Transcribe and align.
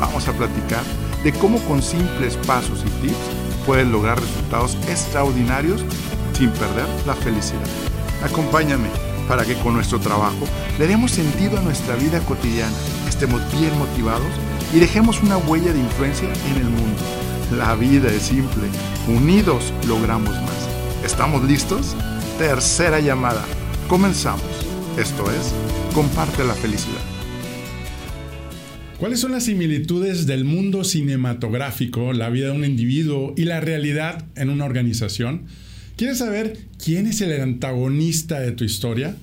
vamos 0.00 0.26
a 0.26 0.32
platicar 0.32 0.82
de 1.22 1.32
cómo 1.32 1.58
con 1.60 1.82
simples 1.82 2.36
pasos 2.46 2.80
y 2.86 3.06
tips 3.06 3.16
puedes 3.66 3.86
lograr 3.86 4.18
resultados 4.18 4.76
extraordinarios 4.88 5.84
sin 6.32 6.50
perder 6.50 6.86
la 7.06 7.14
felicidad. 7.14 7.60
Acompáñame 8.24 8.88
para 9.28 9.44
que 9.44 9.54
con 9.56 9.74
nuestro 9.74 10.00
trabajo 10.00 10.46
le 10.78 10.88
demos 10.88 11.12
sentido 11.12 11.58
a 11.58 11.62
nuestra 11.62 11.94
vida 11.96 12.18
cotidiana, 12.20 12.72
estemos 13.08 13.40
bien 13.52 13.78
motivados 13.78 14.32
y 14.72 14.80
dejemos 14.80 15.22
una 15.22 15.36
huella 15.36 15.72
de 15.72 15.78
influencia 15.78 16.28
en 16.50 16.56
el 16.56 16.70
mundo. 16.70 17.02
La 17.56 17.74
vida 17.74 18.08
es 18.08 18.22
simple, 18.22 18.68
unidos 19.06 19.72
logramos 19.86 20.34
más. 20.34 21.04
¿Estamos 21.04 21.44
listos? 21.44 21.94
Tercera 22.38 23.00
llamada. 23.00 23.44
Comenzamos. 23.88 24.42
Esto 24.96 25.30
es, 25.30 25.52
comparte 25.94 26.44
la 26.44 26.54
felicidad. 26.54 27.19
¿Cuáles 29.00 29.20
son 29.20 29.32
las 29.32 29.44
similitudes 29.44 30.26
del 30.26 30.44
mundo 30.44 30.84
cinematográfico, 30.84 32.12
la 32.12 32.28
vida 32.28 32.48
de 32.48 32.52
un 32.52 32.66
individuo 32.66 33.32
y 33.34 33.44
la 33.46 33.58
realidad 33.58 34.26
en 34.36 34.50
una 34.50 34.66
organización? 34.66 35.44
¿Quieres 35.96 36.18
saber 36.18 36.58
quién 36.76 37.06
es 37.06 37.22
el 37.22 37.40
antagonista 37.40 38.40
de 38.40 38.52
tu 38.52 38.62
historia? 38.62 39.16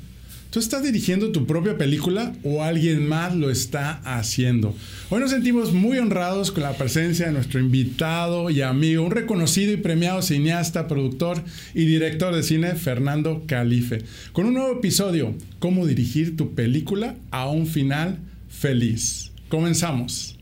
¿Tú 0.50 0.58
estás 0.58 0.82
dirigiendo 0.82 1.32
tu 1.32 1.46
propia 1.46 1.78
película 1.78 2.34
o 2.44 2.64
alguien 2.64 3.08
más 3.08 3.36
lo 3.36 3.52
está 3.52 4.02
haciendo? 4.04 4.76
Hoy 5.12 5.20
nos 5.20 5.30
sentimos 5.30 5.74
muy 5.74 6.00
honrados 6.00 6.52
con 6.52 6.64
la 6.64 6.74
presencia 6.74 7.28
de 7.28 7.34
nuestro 7.34 7.60
invitado 7.60 8.50
y 8.50 8.64
amigo, 8.64 9.04
un 9.04 9.12
reconocido 9.12 9.74
y 9.74 9.78
premiado 9.78 10.24
cineasta, 10.24 10.88
productor 10.88 11.44
y 11.76 11.86
director 11.86 12.36
de 12.36 12.42
cine, 12.42 12.74
Fernando 12.74 13.44
Calife, 13.46 14.00
con 14.34 14.48
un 14.48 14.56
nuevo 14.56 14.80
episodio, 14.80 15.36
cómo 15.60 15.86
dirigir 15.86 16.36
tu 16.36 16.56
película 16.56 17.16
a 17.30 17.48
un 17.48 17.68
final 17.68 18.18
feliz. 18.50 19.37
Comenzamos. 19.50 20.38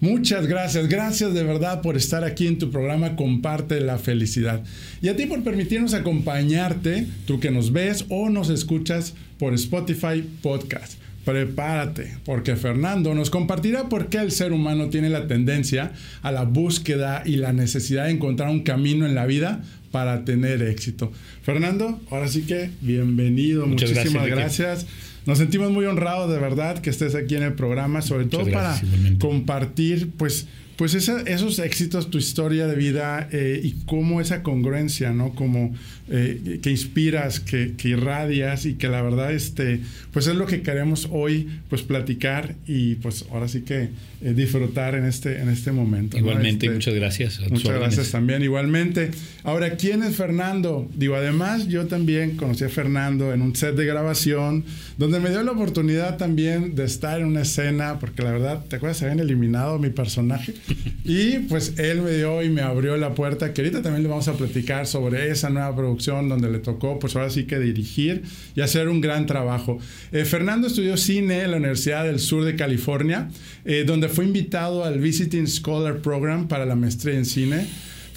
Muchas 0.00 0.46
gracias, 0.46 0.88
gracias 0.88 1.34
de 1.34 1.42
verdad 1.42 1.82
por 1.82 1.94
estar 1.98 2.24
aquí 2.24 2.46
en 2.46 2.58
tu 2.58 2.70
programa 2.70 3.16
Comparte 3.16 3.80
la 3.80 3.98
Felicidad. 3.98 4.64
Y 5.02 5.08
a 5.08 5.16
ti 5.16 5.26
por 5.26 5.44
permitirnos 5.44 5.92
acompañarte, 5.92 7.06
tú 7.26 7.38
que 7.38 7.50
nos 7.50 7.70
ves 7.72 8.06
o 8.08 8.30
nos 8.30 8.48
escuchas 8.48 9.12
por 9.38 9.52
Spotify 9.52 10.24
Podcast. 10.40 10.94
Prepárate, 11.26 12.16
porque 12.24 12.56
Fernando 12.56 13.14
nos 13.14 13.28
compartirá 13.28 13.90
por 13.90 14.08
qué 14.08 14.18
el 14.18 14.32
ser 14.32 14.52
humano 14.52 14.88
tiene 14.88 15.10
la 15.10 15.26
tendencia 15.26 15.92
a 16.22 16.32
la 16.32 16.44
búsqueda 16.44 17.22
y 17.26 17.36
la 17.36 17.52
necesidad 17.52 18.06
de 18.06 18.12
encontrar 18.12 18.48
un 18.48 18.62
camino 18.62 19.04
en 19.04 19.14
la 19.14 19.26
vida 19.26 19.62
para 19.90 20.24
tener 20.24 20.62
éxito. 20.62 21.12
Fernando, 21.42 22.00
ahora 22.10 22.28
sí 22.28 22.42
que 22.42 22.70
bienvenido, 22.80 23.66
Muchas 23.66 23.90
muchísimas 23.90 24.26
gracias, 24.28 24.86
gracias. 24.86 25.09
Nos 25.26 25.38
sentimos 25.38 25.70
muy 25.70 25.84
honrados 25.84 26.30
de 26.32 26.38
verdad 26.38 26.78
que 26.78 26.90
estés 26.90 27.14
aquí 27.14 27.34
en 27.36 27.42
el 27.42 27.52
programa, 27.54 28.02
sobre 28.02 28.24
todo 28.26 28.44
gracias, 28.44 28.80
para 28.80 28.86
igualmente. 28.86 29.26
compartir 29.26 30.10
pues, 30.16 30.46
pues 30.76 30.94
esa- 30.94 31.20
esos 31.22 31.58
éxitos, 31.58 32.10
tu 32.10 32.18
historia 32.18 32.66
de 32.66 32.74
vida 32.74 33.28
eh, 33.32 33.60
y 33.62 33.72
cómo 33.86 34.20
esa 34.20 34.42
congruencia, 34.42 35.12
¿no? 35.12 35.34
Como 35.34 35.74
eh, 36.10 36.58
que 36.62 36.70
inspiras, 36.70 37.40
que, 37.40 37.74
que 37.76 37.90
irradias 37.90 38.66
y 38.66 38.74
que 38.74 38.88
la 38.88 39.00
verdad, 39.00 39.32
este, 39.32 39.80
pues 40.12 40.26
es 40.26 40.34
lo 40.34 40.46
que 40.46 40.62
queremos 40.62 41.08
hoy, 41.10 41.48
pues 41.68 41.82
platicar 41.82 42.56
y 42.66 42.96
pues 42.96 43.24
ahora 43.30 43.46
sí 43.48 43.62
que 43.62 43.90
eh, 44.22 44.34
disfrutar 44.34 44.94
en 44.96 45.04
este, 45.06 45.40
en 45.40 45.48
este 45.48 45.70
momento. 45.72 46.16
¿no? 46.16 46.22
Igualmente, 46.22 46.66
Este, 46.66 46.74
muchas 46.74 46.94
gracias. 46.94 47.38
a 47.38 47.42
Muchas 47.42 47.66
órdenes. 47.66 47.80
gracias 47.80 48.10
también, 48.10 48.42
igualmente. 48.42 49.10
Ahora, 49.44 49.76
¿quién 49.76 50.02
es 50.02 50.16
Fernando? 50.16 50.90
Digo, 50.94 51.14
además, 51.14 51.68
yo 51.68 51.86
también 51.86 52.36
conocí 52.36 52.64
a 52.64 52.68
Fernando 52.68 53.32
en 53.32 53.40
un 53.42 53.54
set 53.54 53.76
de 53.76 53.86
grabación, 53.86 54.64
donde 54.98 55.20
me 55.20 55.30
dio 55.30 55.42
la 55.42 55.52
oportunidad 55.52 56.16
también 56.16 56.74
de 56.74 56.84
estar 56.84 57.20
en 57.20 57.26
una 57.26 57.42
escena, 57.42 57.98
porque 58.00 58.22
la 58.22 58.32
verdad, 58.32 58.64
¿te 58.68 58.76
acuerdas? 58.76 58.98
Se 58.98 59.04
habían 59.04 59.20
eliminado 59.20 59.78
mi 59.78 59.90
personaje. 59.90 60.54
Y 61.02 61.38
pues 61.48 61.78
él 61.78 62.02
me 62.02 62.12
dio 62.12 62.42
y 62.42 62.50
me 62.50 62.60
abrió 62.60 62.96
la 62.96 63.14
puerta, 63.14 63.52
que 63.52 63.62
ahorita 63.62 63.82
también 63.82 64.02
le 64.02 64.08
vamos 64.08 64.28
a 64.28 64.34
platicar 64.34 64.86
sobre 64.86 65.30
esa 65.30 65.48
nueva 65.50 65.74
producción 65.74 65.99
donde 66.06 66.50
le 66.50 66.58
tocó, 66.58 66.98
pues 66.98 67.16
ahora 67.16 67.30
sí 67.30 67.44
que 67.44 67.58
dirigir 67.58 68.22
y 68.54 68.60
hacer 68.60 68.88
un 68.88 69.00
gran 69.00 69.26
trabajo. 69.26 69.78
Eh, 70.12 70.24
Fernando 70.24 70.66
estudió 70.66 70.96
cine 70.96 71.42
en 71.42 71.50
la 71.52 71.56
Universidad 71.58 72.04
del 72.04 72.18
Sur 72.18 72.44
de 72.44 72.56
California, 72.56 73.28
eh, 73.64 73.84
donde 73.86 74.08
fue 74.08 74.24
invitado 74.24 74.84
al 74.84 74.98
Visiting 75.00 75.46
Scholar 75.46 75.98
Program 75.98 76.48
para 76.48 76.66
la 76.66 76.74
maestría 76.74 77.16
en 77.16 77.24
cine. 77.24 77.66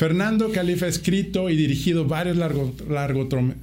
Fernando 0.07 0.51
Califa 0.51 0.85
ha 0.85 0.89
escrito 0.89 1.49
y 1.49 1.55
dirigido 1.55 2.03
varios 2.05 2.35
largo- 2.35 2.75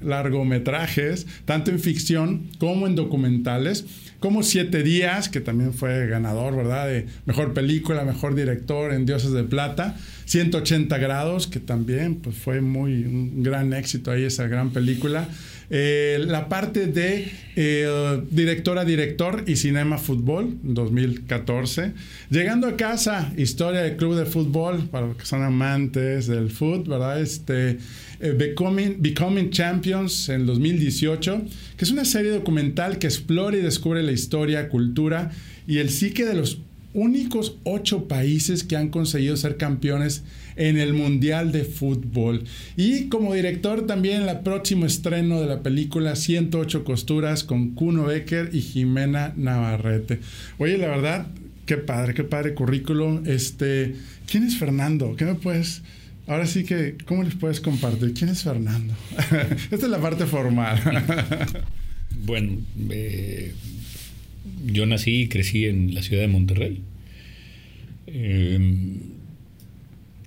largometrajes, 0.03 1.27
tanto 1.45 1.71
en 1.71 1.79
ficción 1.79 2.49
como 2.57 2.87
en 2.87 2.95
documentales, 2.95 3.85
como 4.21 4.43
Siete 4.43 4.83
Días, 4.83 5.29
que 5.29 5.43
también 5.43 5.75
fue 5.75 6.07
ganador, 6.07 6.57
¿verdad? 6.57 6.89
De 6.89 7.05
mejor 7.27 7.53
película, 7.53 8.05
mejor 8.07 8.35
director 8.35 8.95
en 8.95 9.05
Dioses 9.05 9.33
de 9.33 9.45
Plata. 9.45 9.99
180 10.25 10.97
grados, 10.97 11.47
que 11.47 11.61
también 11.61 12.15
pues, 12.15 12.37
fue 12.37 12.63
muy 12.63 13.05
un 13.05 13.43
gran 13.43 13.75
éxito 13.75 14.11
ahí 14.11 14.23
esa 14.25 14.47
gran 14.49 14.71
película. 14.71 15.29
Eh, 15.73 16.19
la 16.27 16.49
parte 16.49 16.87
de 16.89 17.31
eh, 17.55 18.23
directora, 18.29 18.85
director 18.85 19.45
y 19.47 19.55
cinema 19.55 19.99
fútbol, 19.99 20.59
2014. 20.65 21.93
Llegando 22.29 22.67
a 22.67 22.77
casa, 22.77 23.33
historia 23.37 23.83
del 23.83 23.97
club 23.97 24.17
de 24.17 24.27
fútbol, 24.27 24.89
para 24.89 25.07
los 25.07 25.17
que 25.17 25.27
son 25.27 25.45
amantes 25.45 26.27
del 26.27 26.51
fútbol, 26.51 26.99
¿verdad? 26.99 27.21
Este, 27.21 27.79
eh, 28.19 28.35
Becoming, 28.37 28.97
Becoming 28.99 29.51
Champions 29.51 30.29
en 30.29 30.45
2018, 30.45 31.43
que 31.77 31.85
es 31.85 31.91
una 31.93 32.05
serie 32.05 32.33
documental 32.33 32.99
que 32.99 33.07
explora 33.07 33.57
y 33.57 33.61
descubre 33.61 34.03
la 34.03 34.13
historia, 34.13 34.69
cultura 34.69 35.31
y 35.69 35.79
el 35.79 35.91
psique 35.91 36.25
de 36.25 36.35
los 36.35 36.59
únicos 36.93 37.57
ocho 37.65 38.09
países 38.09 38.65
que 38.65 38.77
han 38.77 38.89
conseguido 38.89 39.37
ser 39.37 39.57
campeones 39.57 40.23
en 40.57 40.79
el 40.79 40.93
Mundial 40.93 41.53
de 41.53 41.65
Fútbol. 41.65 42.45
Y 42.77 43.09
como 43.09 43.35
director 43.35 43.87
también 43.87 44.23
el 44.29 44.41
próximo 44.41 44.87
estreno 44.87 45.41
de 45.41 45.47
la 45.47 45.63
película 45.63 46.17
108 46.17 46.85
costuras 46.85 47.45
con 47.45 47.75
Kuno 47.75 48.05
Becker 48.05 48.51
y 48.53 48.61
Jimena 48.61 49.33
Navarrete. 49.37 50.21
Oye, 50.59 50.79
la 50.79 50.89
verdad, 50.89 51.27
qué 51.67 51.77
padre, 51.77 52.15
qué 52.15 52.25
padre 52.25 52.55
currículum. 52.55 53.23
Este, 53.27 53.95
¿quién 54.31 54.45
es 54.45 54.59
Fernando? 54.59 55.17
¿Qué 55.17 55.25
me 55.25 55.35
puedes 55.35 55.83
Ahora 56.27 56.47
sí 56.47 56.63
que, 56.63 56.97
¿cómo 57.07 57.25
les 57.25 57.35
puedes 57.35 57.61
compartir? 57.61 58.15
¿Quién 58.15 58.31
es 58.31 58.45
Fernando? 58.45 58.95
Esta 59.71 59.87
es 59.87 59.89
la 59.89 60.01
parte 60.01 60.27
formal. 60.27 60.81
Bueno, 62.23 62.59
eh, 62.91 63.55
yo 64.67 64.87
nací 64.87 65.23
y 65.23 65.29
crecí 65.29 65.67
en 65.67 65.95
la 65.95 66.03
ciudad 66.03 66.23
de 66.23 66.29
Monterrey. 66.29 66.81
Eh, 68.07 68.59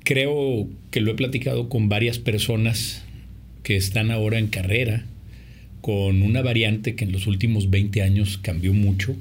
creo 0.04 0.68
que 0.92 1.02
lo 1.02 1.12
he 1.12 1.16
platicado 1.16 1.70
con 1.70 1.90
varias 1.90 2.20
personas 2.20 3.04
que 3.64 3.76
están 3.76 4.12
ahora 4.12 4.40
en 4.40 4.48
carrera 4.48 5.06
con 5.82 6.22
una 6.22 6.42
variante 6.42 6.96
que 6.96 7.04
en 7.04 7.12
los 7.12 7.28
últimos 7.28 7.70
20 7.70 8.02
años 8.02 8.38
cambió 8.42 8.74
mucho, 8.74 9.18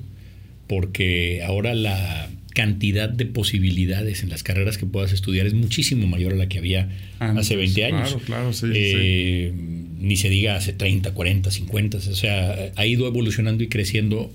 porque 0.69 1.43
ahora 1.44 1.75
la 1.75 2.31
cantidad 2.55 3.09
de 3.09 3.27
posibilidades 3.27 4.23
en 4.23 4.29
las 4.29 4.43
carreras 4.43 4.79
que 4.79 4.87
puedas 4.87 5.12
estudiar 5.12 5.47
es 5.47 5.55
muchísimo 5.55 6.06
mayor 6.06 6.35
a 6.35 6.37
la 6.37 6.49
que 6.49 6.58
había 6.58 6.88
Antes, 7.19 7.47
hace 7.47 7.56
20 7.56 7.85
años. 7.85 8.11
claro, 8.11 8.25
claro, 8.25 8.53
sí, 8.53 8.67
Eh, 8.75 9.53
Ni 10.00 10.17
se 10.17 10.29
diga 10.29 10.55
hace 10.56 10.73
30, 10.73 11.15
40, 11.15 11.50
50. 11.50 11.99
O 11.99 12.00
sea, 12.00 12.73
ha 12.76 12.87
ido 12.87 13.06
evolucionando 13.08 13.65
y 13.65 13.69
creciendo 13.69 14.31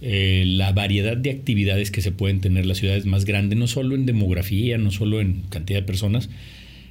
eh, 0.00 0.44
la 0.46 0.72
variedad 0.72 1.16
de 1.16 1.30
actividades 1.30 1.90
que 1.90 2.02
se 2.02 2.12
pueden 2.12 2.40
tener 2.40 2.66
las 2.66 2.78
ciudades 2.78 3.04
más 3.06 3.24
grandes, 3.24 3.58
no 3.58 3.66
solo 3.66 3.94
en 3.94 4.06
demografía, 4.06 4.78
no 4.78 4.90
solo 4.90 5.20
en 5.20 5.42
cantidad 5.48 5.80
de 5.80 5.86
personas, 5.86 6.28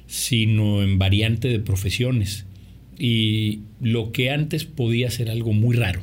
sino 0.06 0.82
en 0.82 0.98
variante 0.98 1.48
de 1.48 1.58
profesiones. 1.60 2.44
Y 2.98 3.60
lo 3.80 4.12
que 4.12 4.30
antes 4.30 4.64
podía 4.64 5.10
ser 5.10 5.30
algo 5.30 5.52
muy 5.52 5.76
raro, 5.76 6.02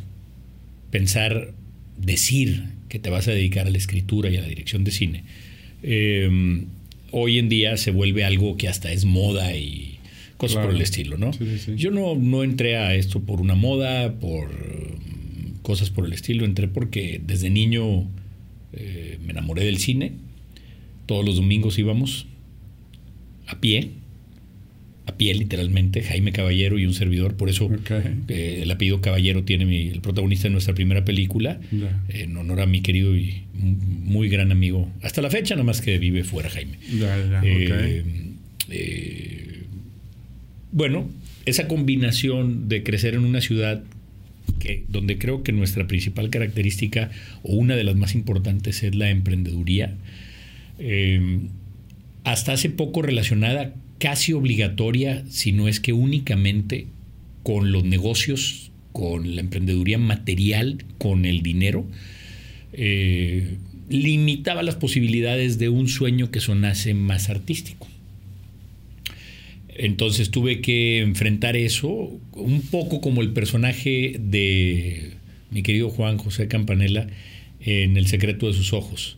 pensar, 0.91 1.53
decir 1.97 2.63
que 2.89 2.99
te 2.99 3.09
vas 3.09 3.27
a 3.27 3.31
dedicar 3.31 3.67
a 3.67 3.69
la 3.69 3.77
escritura 3.77 4.29
y 4.29 4.37
a 4.37 4.41
la 4.41 4.47
dirección 4.47 4.83
de 4.83 4.91
cine, 4.91 5.23
eh, 5.83 6.61
hoy 7.11 7.37
en 7.37 7.49
día 7.49 7.77
se 7.77 7.91
vuelve 7.91 8.23
algo 8.23 8.57
que 8.57 8.67
hasta 8.67 8.91
es 8.91 9.05
moda 9.05 9.55
y 9.55 9.97
cosas 10.37 10.55
Claro. 10.55 10.67
por 10.69 10.75
el 10.75 10.81
estilo, 10.81 11.17
¿no? 11.17 11.33
Sí, 11.33 11.45
sí, 11.45 11.59
sí. 11.59 11.73
Yo 11.77 11.91
no, 11.91 12.15
no 12.15 12.43
entré 12.43 12.77
a 12.77 12.93
esto 12.95 13.21
por 13.21 13.41
una 13.41 13.55
moda, 13.55 14.13
por 14.19 14.49
cosas 15.65 15.89
por 15.89 16.05
el 16.05 16.13
estilo, 16.13 16.45
entré 16.45 16.67
porque 16.67 17.19
desde 17.25 17.49
niño 17.49 18.07
eh, 18.71 19.17
me 19.25 19.31
enamoré 19.31 19.65
del 19.65 19.79
cine. 19.79 20.13
Todos 21.07 21.25
los 21.25 21.37
domingos 21.37 21.77
íbamos 21.79 22.27
a 23.47 23.59
pie, 23.59 23.89
a 25.07 25.17
pie 25.17 25.33
literalmente, 25.33 26.03
Jaime 26.03 26.31
Caballero 26.31 26.77
y 26.77 26.85
un 26.85 26.93
servidor. 26.93 27.35
Por 27.35 27.49
eso 27.49 27.69
eh, 28.27 28.59
el 28.61 28.71
apellido 28.71 29.01
Caballero 29.01 29.43
tiene 29.43 29.89
el 29.89 30.01
protagonista 30.01 30.47
de 30.47 30.51
nuestra 30.51 30.75
primera 30.75 31.03
película, 31.03 31.59
en 32.09 32.37
honor 32.37 32.61
a 32.61 32.67
mi 32.67 32.81
querido 32.81 33.17
y 33.17 33.41
muy 33.55 34.29
gran 34.29 34.51
amigo, 34.51 34.91
hasta 35.01 35.23
la 35.23 35.31
fecha, 35.31 35.55
nada 35.55 35.65
más 35.65 35.81
que 35.81 35.97
vive 35.97 36.23
fuera 36.23 36.49
Jaime. 36.49 36.77
bueno, 40.71 41.09
esa 41.45 41.67
combinación 41.67 42.69
de 42.69 42.83
crecer 42.83 43.15
en 43.15 43.25
una 43.25 43.41
ciudad 43.41 43.83
donde 44.87 45.17
creo 45.17 45.43
que 45.43 45.51
nuestra 45.51 45.87
principal 45.87 46.29
característica 46.29 47.11
o 47.43 47.53
una 47.53 47.75
de 47.75 47.83
las 47.83 47.95
más 47.95 48.15
importantes 48.15 48.83
es 48.83 48.95
la 48.95 49.09
emprendeduría, 49.09 49.95
eh, 50.79 51.39
hasta 52.23 52.53
hace 52.53 52.69
poco 52.69 53.01
relacionada 53.01 53.75
casi 53.99 54.33
obligatoria, 54.33 55.23
si 55.29 55.51
no 55.51 55.67
es 55.67 55.79
que 55.79 55.93
únicamente 55.93 56.87
con 57.43 57.71
los 57.71 57.83
negocios, 57.83 58.71
con 58.91 59.35
la 59.35 59.41
emprendeduría 59.41 59.97
material, 59.97 60.83
con 60.97 61.25
el 61.25 61.41
dinero, 61.43 61.85
eh, 62.73 63.57
limitaba 63.89 64.63
las 64.63 64.75
posibilidades 64.75 65.59
de 65.59 65.69
un 65.69 65.87
sueño 65.87 66.31
que 66.31 66.39
sonase 66.39 66.93
más 66.93 67.29
artístico. 67.29 67.87
Entonces 69.77 70.31
tuve 70.31 70.61
que 70.61 70.99
enfrentar 70.99 71.55
eso, 71.55 71.89
un 72.33 72.61
poco 72.61 73.01
como 73.01 73.21
el 73.21 73.33
personaje 73.33 74.15
de 74.19 75.11
mi 75.51 75.63
querido 75.63 75.89
Juan 75.89 76.17
José 76.17 76.47
Campanella 76.47 77.07
en 77.59 77.97
El 77.97 78.07
secreto 78.07 78.47
de 78.47 78.53
sus 78.53 78.73
ojos. 78.73 79.17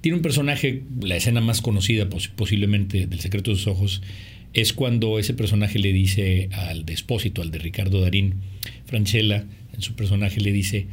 Tiene 0.00 0.16
un 0.16 0.22
personaje, 0.22 0.82
la 1.00 1.16
escena 1.16 1.40
más 1.40 1.60
conocida 1.60 2.08
posiblemente 2.08 3.06
del 3.06 3.20
secreto 3.20 3.50
de 3.50 3.56
sus 3.56 3.66
ojos, 3.66 4.02
es 4.52 4.72
cuando 4.72 5.18
ese 5.18 5.34
personaje 5.34 5.78
le 5.78 5.92
dice 5.92 6.48
al 6.52 6.86
despósito, 6.86 7.42
al 7.42 7.50
de 7.50 7.58
Ricardo 7.58 8.00
Darín, 8.00 8.36
Franchella, 8.86 9.44
en 9.74 9.82
su 9.82 9.94
personaje 9.94 10.40
le 10.40 10.52
dice, 10.52 10.86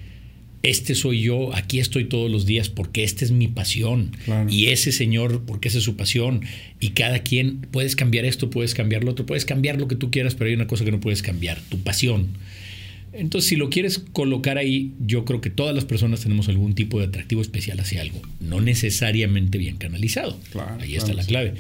este 0.64 0.96
soy 0.96 1.22
yo, 1.22 1.54
aquí 1.54 1.80
estoy 1.80 2.06
todos 2.06 2.32
los 2.32 2.46
días 2.46 2.70
porque 2.70 3.04
esta 3.04 3.26
es 3.26 3.32
mi 3.32 3.50
pasión. 3.50 4.16
Y 4.50 4.68
ese 4.68 4.94
señor, 4.94 5.44
porque 5.46 5.68
esa 5.68 5.80
es 5.80 5.84
su 5.84 5.98
pasión. 5.98 6.42
Y 6.80 6.92
cada 6.92 7.20
quien, 7.20 7.60
puedes 7.70 7.98
cambiar 7.98 8.24
esto, 8.24 8.50
puedes 8.50 8.74
cambiar 8.74 9.04
lo 9.04 9.12
otro, 9.12 9.26
puedes 9.26 9.44
cambiar 9.44 9.78
lo 9.78 9.90
que 9.90 9.98
tú 9.98 10.10
quieras, 10.10 10.36
pero 10.36 10.48
hay 10.48 10.56
una 10.56 10.66
cosa 10.66 10.86
que 10.86 10.92
no 10.92 11.02
puedes 11.02 11.22
cambiar, 11.22 11.62
tu 11.70 11.80
pasión. 11.80 12.30
Entonces, 13.12 13.50
si 13.50 13.58
lo 13.58 13.70
quieres 13.70 14.00
colocar 14.00 14.58
ahí, 14.58 14.94
yo 15.06 15.26
creo 15.26 15.42
que 15.42 15.50
todas 15.50 15.76
las 15.76 15.84
personas 15.84 16.22
tenemos 16.22 16.48
algún 16.48 16.76
tipo 16.76 16.98
de 17.00 17.08
atractivo 17.08 17.42
especial 17.42 17.80
hacia 17.82 18.02
algo, 18.02 18.22
no 18.40 18.62
necesariamente 18.62 19.58
bien 19.58 19.76
canalizado. 19.76 20.40
ahí 20.80 20.96
está 20.96 21.14
la 21.14 21.26
clave. 21.26 21.54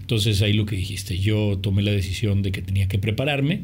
Entonces, 0.00 0.42
ahí 0.42 0.52
lo 0.52 0.66
que 0.66 0.74
dijiste, 0.74 1.16
yo 1.18 1.58
tomé 1.62 1.82
la 1.82 1.92
decisión 1.92 2.42
de 2.42 2.50
que 2.50 2.60
tenía 2.60 2.88
que 2.88 2.98
prepararme, 2.98 3.62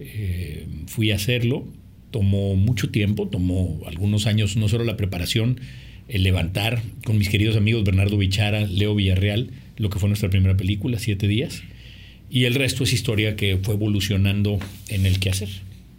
eh, 0.00 0.64
fui 0.86 1.10
a 1.10 1.16
hacerlo, 1.16 1.68
tomó 2.10 2.56
mucho 2.56 2.90
tiempo, 2.90 3.28
tomó 3.28 3.80
algunos 3.86 4.26
años, 4.26 4.56
no 4.56 4.68
solo 4.68 4.84
la 4.84 4.96
preparación, 4.96 5.60
el 6.08 6.22
levantar 6.22 6.82
con 7.04 7.18
mis 7.18 7.28
queridos 7.28 7.56
amigos 7.56 7.84
Bernardo 7.84 8.18
Bichara, 8.18 8.66
Leo 8.66 8.94
Villarreal, 8.94 9.50
lo 9.76 9.90
que 9.90 9.98
fue 9.98 10.08
nuestra 10.08 10.28
primera 10.30 10.56
película, 10.56 10.98
Siete 10.98 11.28
Días, 11.28 11.62
y 12.30 12.44
el 12.44 12.54
resto 12.54 12.84
es 12.84 12.92
historia 12.92 13.36
que 13.36 13.58
fue 13.62 13.74
evolucionando 13.74 14.58
en 14.88 15.06
el 15.06 15.18
quehacer. 15.18 15.48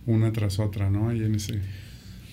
Una 0.06 0.32
tras 0.32 0.60
otra, 0.60 0.90
¿no? 0.90 1.14
Y 1.16 1.24
en 1.24 1.36
ese... 1.36 1.60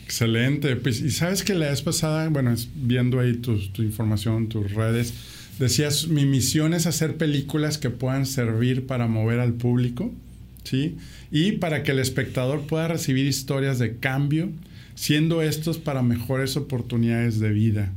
Excelente. 0.05 0.75
Pues, 0.77 1.03
y 1.03 1.11
sabes 1.11 1.43
que 1.43 1.53
la 1.55 1.69
vez 1.69 1.83
pasada, 1.83 2.31
bueno, 2.31 2.55
viendo 2.77 3.21
ahí 3.21 3.35
tu, 3.35 3.59
tu 3.59 3.83
información, 3.83 4.49
tus 4.49 4.73
redes, 4.73 5.13
decías, 5.59 6.09
mi 6.09 6.25
misión 6.25 6.73
es 6.73 6.87
hacer 6.87 7.17
películas 7.17 7.77
que 7.77 7.91
puedan 7.91 8.25
servir 8.25 8.87
para 8.87 9.07
mover 9.07 9.39
al 9.39 9.53
público, 9.53 10.15
¿sí? 10.69 10.97
y 11.31 11.53
para 11.53 11.83
que 11.83 11.93
el 11.93 11.99
espectador 11.99 12.63
pueda 12.67 12.89
recibir 12.89 13.27
historias 13.27 13.79
de 13.79 13.97
cambio, 13.97 14.51
siendo 14.95 15.43
estos 15.43 15.79
para 15.79 16.03
mejores 16.03 16.57
oportunidades 16.57 17.39
de 17.39 17.51
vida. 17.51 17.93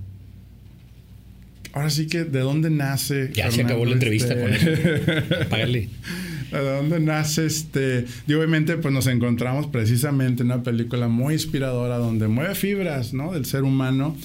Ahora 1.73 1.89
sí 1.89 2.07
que, 2.07 2.25
¿de 2.25 2.39
dónde 2.39 2.69
nace? 2.69 3.31
Ya 3.33 3.49
se 3.49 3.61
acabó 3.61 3.85
la 3.85 3.93
entrevista 3.93 4.39
con 4.39 4.53
él. 4.53 5.23
Págale. 5.49 5.89
¿De 6.51 6.59
dónde 6.59 6.99
nace 6.99 7.45
este? 7.45 8.05
Y 8.27 8.33
obviamente, 8.33 8.75
pues 8.75 8.93
nos 8.93 9.07
encontramos 9.07 9.67
precisamente 9.67 10.43
en 10.43 10.47
una 10.47 10.63
película 10.63 11.07
muy 11.07 11.35
inspiradora 11.35 11.97
donde 11.97 12.27
mueve 12.27 12.55
fibras, 12.55 13.13
¿no? 13.13 13.31
Del 13.31 13.45
ser 13.45 13.63
humano. 13.63 14.17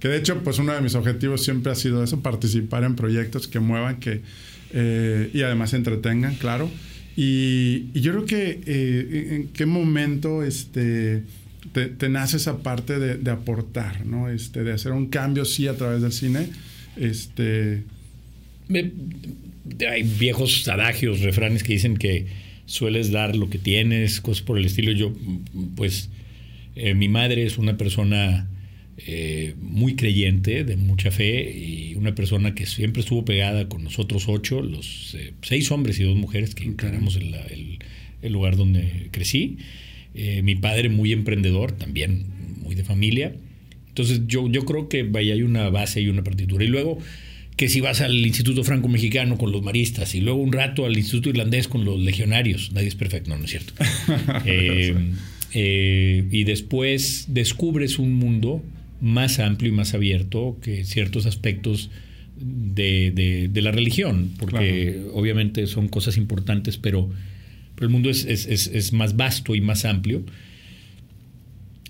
Que 0.00 0.08
de 0.08 0.16
hecho, 0.16 0.42
pues 0.42 0.58
uno 0.58 0.72
de 0.72 0.80
mis 0.80 0.94
objetivos 0.94 1.44
siempre 1.44 1.72
ha 1.72 1.74
sido 1.74 2.02
eso, 2.02 2.20
participar 2.20 2.84
en 2.84 2.96
proyectos 2.96 3.48
que 3.48 3.60
muevan, 3.60 3.96
que 3.96 4.22
eh, 4.72 5.30
y 5.34 5.42
además 5.42 5.74
entretengan, 5.74 6.36
claro. 6.36 6.70
Y, 7.16 7.92
yo 8.00 8.12
creo 8.12 8.24
que 8.26 8.60
eh, 8.66 9.28
en 9.36 9.48
qué 9.48 9.66
momento 9.66 10.42
este, 10.42 11.22
te, 11.72 12.08
nace 12.08 12.36
esa 12.36 12.62
parte 12.62 12.98
de, 12.98 13.30
aportar, 13.30 14.04
¿no? 14.04 14.28
Este, 14.28 14.64
de 14.64 14.72
hacer 14.72 14.92
un 14.92 15.06
cambio, 15.06 15.44
sí, 15.44 15.68
a 15.68 15.76
través 15.76 16.02
del 16.02 16.12
cine. 16.12 16.48
Este... 16.96 17.82
hay 18.70 20.02
viejos 20.02 20.66
adagios, 20.68 21.20
refranes 21.20 21.62
que 21.62 21.72
dicen 21.72 21.96
que 21.96 22.26
sueles 22.66 23.10
dar 23.10 23.36
lo 23.36 23.50
que 23.50 23.58
tienes, 23.58 24.20
cosas 24.20 24.42
por 24.42 24.58
el 24.58 24.64
estilo. 24.66 24.92
Yo, 24.92 25.12
pues, 25.76 26.10
eh, 26.76 26.94
mi 26.94 27.08
madre 27.08 27.44
es 27.44 27.58
una 27.58 27.76
persona 27.76 28.48
eh, 28.96 29.56
muy 29.60 29.96
creyente, 29.96 30.62
de 30.62 30.76
mucha 30.76 31.10
fe, 31.10 31.52
y 31.52 31.96
una 31.96 32.14
persona 32.14 32.54
que 32.54 32.64
siempre 32.64 33.00
estuvo 33.00 33.24
pegada 33.24 33.68
con 33.68 33.82
nosotros 33.82 34.28
ocho, 34.28 34.62
los 34.62 35.16
eh, 35.18 35.32
seis 35.42 35.72
hombres 35.72 35.98
y 35.98 36.04
dos 36.04 36.16
mujeres 36.16 36.54
que 36.54 36.64
integramos 36.64 37.16
el, 37.16 37.34
el, 38.22 38.32
lugar 38.32 38.56
donde 38.56 39.08
crecí. 39.10 39.58
Eh, 40.14 40.42
mi 40.42 40.54
padre 40.54 40.90
muy 40.90 41.12
emprendedor, 41.12 41.72
también 41.72 42.24
muy 42.62 42.76
de 42.76 42.84
familia. 42.84 43.34
Entonces 43.88 44.22
yo, 44.28 44.48
yo 44.48 44.64
creo 44.64 44.88
que 44.88 45.02
vaya, 45.02 45.34
hay 45.34 45.42
una 45.42 45.70
base 45.70 46.00
y 46.00 46.08
una 46.08 46.22
partitura. 46.22 46.64
Y 46.64 46.68
luego 46.68 46.98
que 47.56 47.68
si 47.68 47.80
vas 47.80 48.00
al 48.00 48.14
Instituto 48.14 48.62
Franco 48.62 48.88
Mexicano 48.88 49.36
con 49.38 49.50
los 49.50 49.62
maristas 49.62 50.14
y 50.14 50.20
luego 50.20 50.40
un 50.40 50.52
rato 50.52 50.86
al 50.86 50.96
Instituto 50.96 51.30
Irlandés 51.30 51.66
con 51.66 51.84
los 51.84 51.98
legionarios, 52.00 52.70
nadie 52.72 52.88
es 52.88 52.94
perfecto, 52.94 53.30
no, 53.30 53.38
no 53.38 53.44
es 53.44 53.50
cierto. 53.50 53.74
y 55.52 56.44
después 56.44 57.26
descubres 57.28 57.98
un 57.98 58.14
mundo 58.14 58.62
más 59.00 59.38
amplio 59.38 59.70
y 59.70 59.74
más 59.74 59.94
abierto 59.94 60.58
que 60.62 60.84
ciertos 60.84 61.26
aspectos 61.26 61.90
de, 62.36 63.50
la 63.54 63.70
religión, 63.70 64.32
porque 64.38 65.02
obviamente 65.12 65.66
son 65.66 65.88
cosas 65.88 66.16
importantes, 66.16 66.78
pero, 66.78 67.10
el 67.80 67.88
mundo 67.88 68.08
es, 68.08 68.92
más 68.92 69.16
vasto 69.16 69.54
y 69.54 69.60
más 69.60 69.84
amplio. 69.84 70.22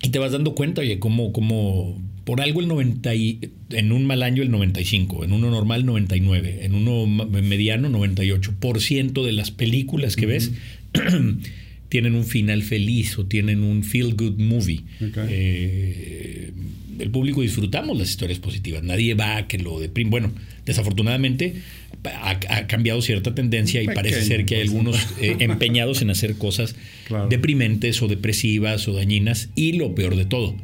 Y 0.01 0.09
te 0.09 0.19
vas 0.19 0.31
dando 0.31 0.55
cuenta, 0.55 0.81
oye, 0.81 0.99
cómo, 0.99 1.31
cómo 1.31 2.01
por 2.25 2.41
algo 2.41 2.59
el 2.59 2.67
90 2.67 3.13
en 3.13 3.91
un 3.91 4.05
mal 4.05 4.23
año 4.23 4.41
el 4.41 4.49
95, 4.49 5.23
en 5.23 5.31
uno 5.31 5.51
normal 5.51 5.85
99, 5.85 6.65
en 6.65 6.73
uno 6.73 7.05
mediano 7.05 7.89
98% 7.89 9.23
de 9.23 9.31
las 9.31 9.51
películas 9.51 10.15
que 10.15 10.25
ves 10.25 10.51
tienen 11.89 12.15
un 12.15 12.25
final 12.25 12.63
feliz 12.63 13.17
o 13.19 13.25
tienen 13.25 13.63
un 13.63 13.83
feel 13.83 14.15
good 14.15 14.39
movie. 14.39 14.83
Eh, 14.99 16.51
el 16.99 17.09
público 17.09 17.41
disfrutamos 17.41 17.97
las 17.97 18.09
historias 18.09 18.39
positivas. 18.39 18.83
Nadie 18.83 19.13
va 19.13 19.37
a 19.37 19.47
que 19.47 19.57
lo 19.57 19.79
deprime. 19.79 20.09
Bueno, 20.09 20.31
desafortunadamente 20.65 21.55
ha, 22.03 22.67
cambiado 22.67 23.01
cierta 23.01 23.33
tendencia 23.33 23.81
y 23.81 23.87
parece 23.87 24.23
ser 24.23 24.45
que 24.45 24.55
hay 24.55 24.61
algunos 24.61 24.97
eh, 25.21 25.37
empeñados 25.39 26.01
en 26.01 26.09
hacer 26.09 26.35
cosas 26.37 26.75
deprimentes 27.29 28.01
o 28.01 28.07
depresivas 28.07 28.87
o 28.87 28.93
dañinas. 28.93 29.49
Y 29.55 29.73
lo 29.73 29.95
peor 29.95 30.15
de 30.15 30.25
todo, 30.25 30.55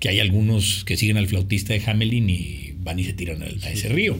que 0.00 0.08
hay 0.08 0.20
algunos 0.20 0.84
que 0.84 0.96
siguen 0.96 1.16
al 1.16 1.26
flautista 1.26 1.72
de 1.72 1.82
Hamelin 1.84 2.30
y 2.30 2.74
van 2.78 2.98
y 2.98 3.04
se 3.04 3.12
tiran 3.12 3.42
a, 3.42 3.70
ese 3.70 3.88
río. 3.88 4.18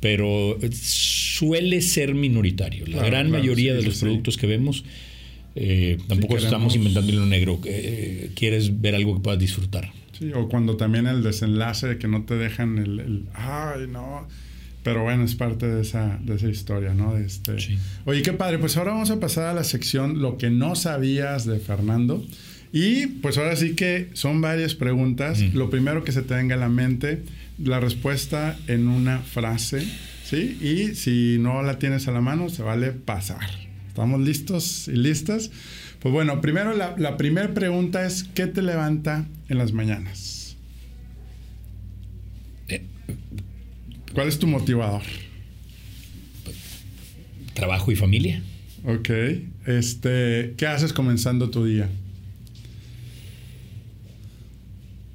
Pero 0.00 0.58
suele 0.72 1.80
ser 1.80 2.14
minoritario. 2.14 2.86
La 2.86 3.04
gran 3.04 3.30
mayoría 3.30 3.74
de 3.74 3.82
los 3.82 3.98
productos 3.98 4.36
que 4.36 4.46
vemos 4.46 4.84
eh, 5.56 5.98
tampoco 6.06 6.36
estamos 6.36 6.76
inventando 6.76 7.12
lo 7.12 7.26
negro. 7.26 7.60
Eh, 7.64 8.30
quieres 8.34 8.80
ver 8.80 8.94
algo 8.94 9.16
que 9.16 9.20
puedas 9.20 9.40
disfrutar. 9.40 9.90
Sí, 10.18 10.32
o 10.34 10.48
cuando 10.48 10.76
también 10.76 11.06
el 11.06 11.22
desenlace 11.22 11.86
de 11.86 11.98
que 11.98 12.08
no 12.08 12.24
te 12.24 12.34
dejan 12.34 12.78
el, 12.78 13.26
ay, 13.34 13.86
no. 13.88 14.26
Pero 14.82 15.02
bueno, 15.02 15.24
es 15.24 15.34
parte 15.34 15.66
de 15.66 15.82
esa, 15.82 16.18
de 16.22 16.36
esa 16.36 16.48
historia, 16.48 16.94
¿no? 16.94 17.16
Este, 17.16 17.56
Oye, 18.04 18.22
qué 18.22 18.32
padre. 18.32 18.58
Pues 18.58 18.76
ahora 18.76 18.92
vamos 18.92 19.10
a 19.10 19.20
pasar 19.20 19.44
a 19.46 19.52
la 19.52 19.64
sección 19.64 20.22
Lo 20.22 20.38
que 20.38 20.50
no 20.50 20.76
sabías 20.76 21.44
de 21.44 21.58
Fernando. 21.58 22.24
Y 22.72 23.06
pues 23.06 23.38
ahora 23.38 23.56
sí 23.56 23.74
que 23.74 24.08
son 24.12 24.40
varias 24.40 24.74
preguntas. 24.74 25.40
Lo 25.54 25.70
primero 25.70 26.04
que 26.04 26.12
se 26.12 26.22
te 26.22 26.34
venga 26.34 26.54
a 26.54 26.58
la 26.58 26.68
mente, 26.68 27.22
la 27.58 27.80
respuesta 27.80 28.58
en 28.66 28.88
una 28.88 29.18
frase, 29.20 29.86
¿sí? 30.24 30.58
Y 30.60 30.94
si 30.94 31.38
no 31.40 31.62
la 31.62 31.78
tienes 31.78 32.08
a 32.08 32.12
la 32.12 32.20
mano, 32.20 32.48
se 32.48 32.62
vale 32.62 32.92
pasar. 32.92 33.68
¿Estamos 33.98 34.20
listos 34.20 34.86
y 34.86 34.92
listas? 34.92 35.50
Pues 35.98 36.14
bueno, 36.14 36.40
primero 36.40 36.72
la, 36.72 37.16
primera 37.16 37.52
pregunta 37.52 38.06
es, 38.06 38.22
¿qué 38.22 38.46
te 38.46 38.62
levanta 38.62 39.26
en 39.48 39.58
las 39.58 39.72
mañanas? 39.72 40.56
Eh, 42.68 42.84
¿Cuál 44.14 44.28
es 44.28 44.38
tu 44.38 44.46
motivador? 44.46 45.02
Trabajo 47.54 47.90
y 47.90 47.96
familia. 47.96 48.40
Ok. 48.84 49.10
Este, 49.66 50.54
¿Qué 50.56 50.66
haces 50.68 50.92
comenzando 50.92 51.50
tu 51.50 51.64
día? 51.64 51.90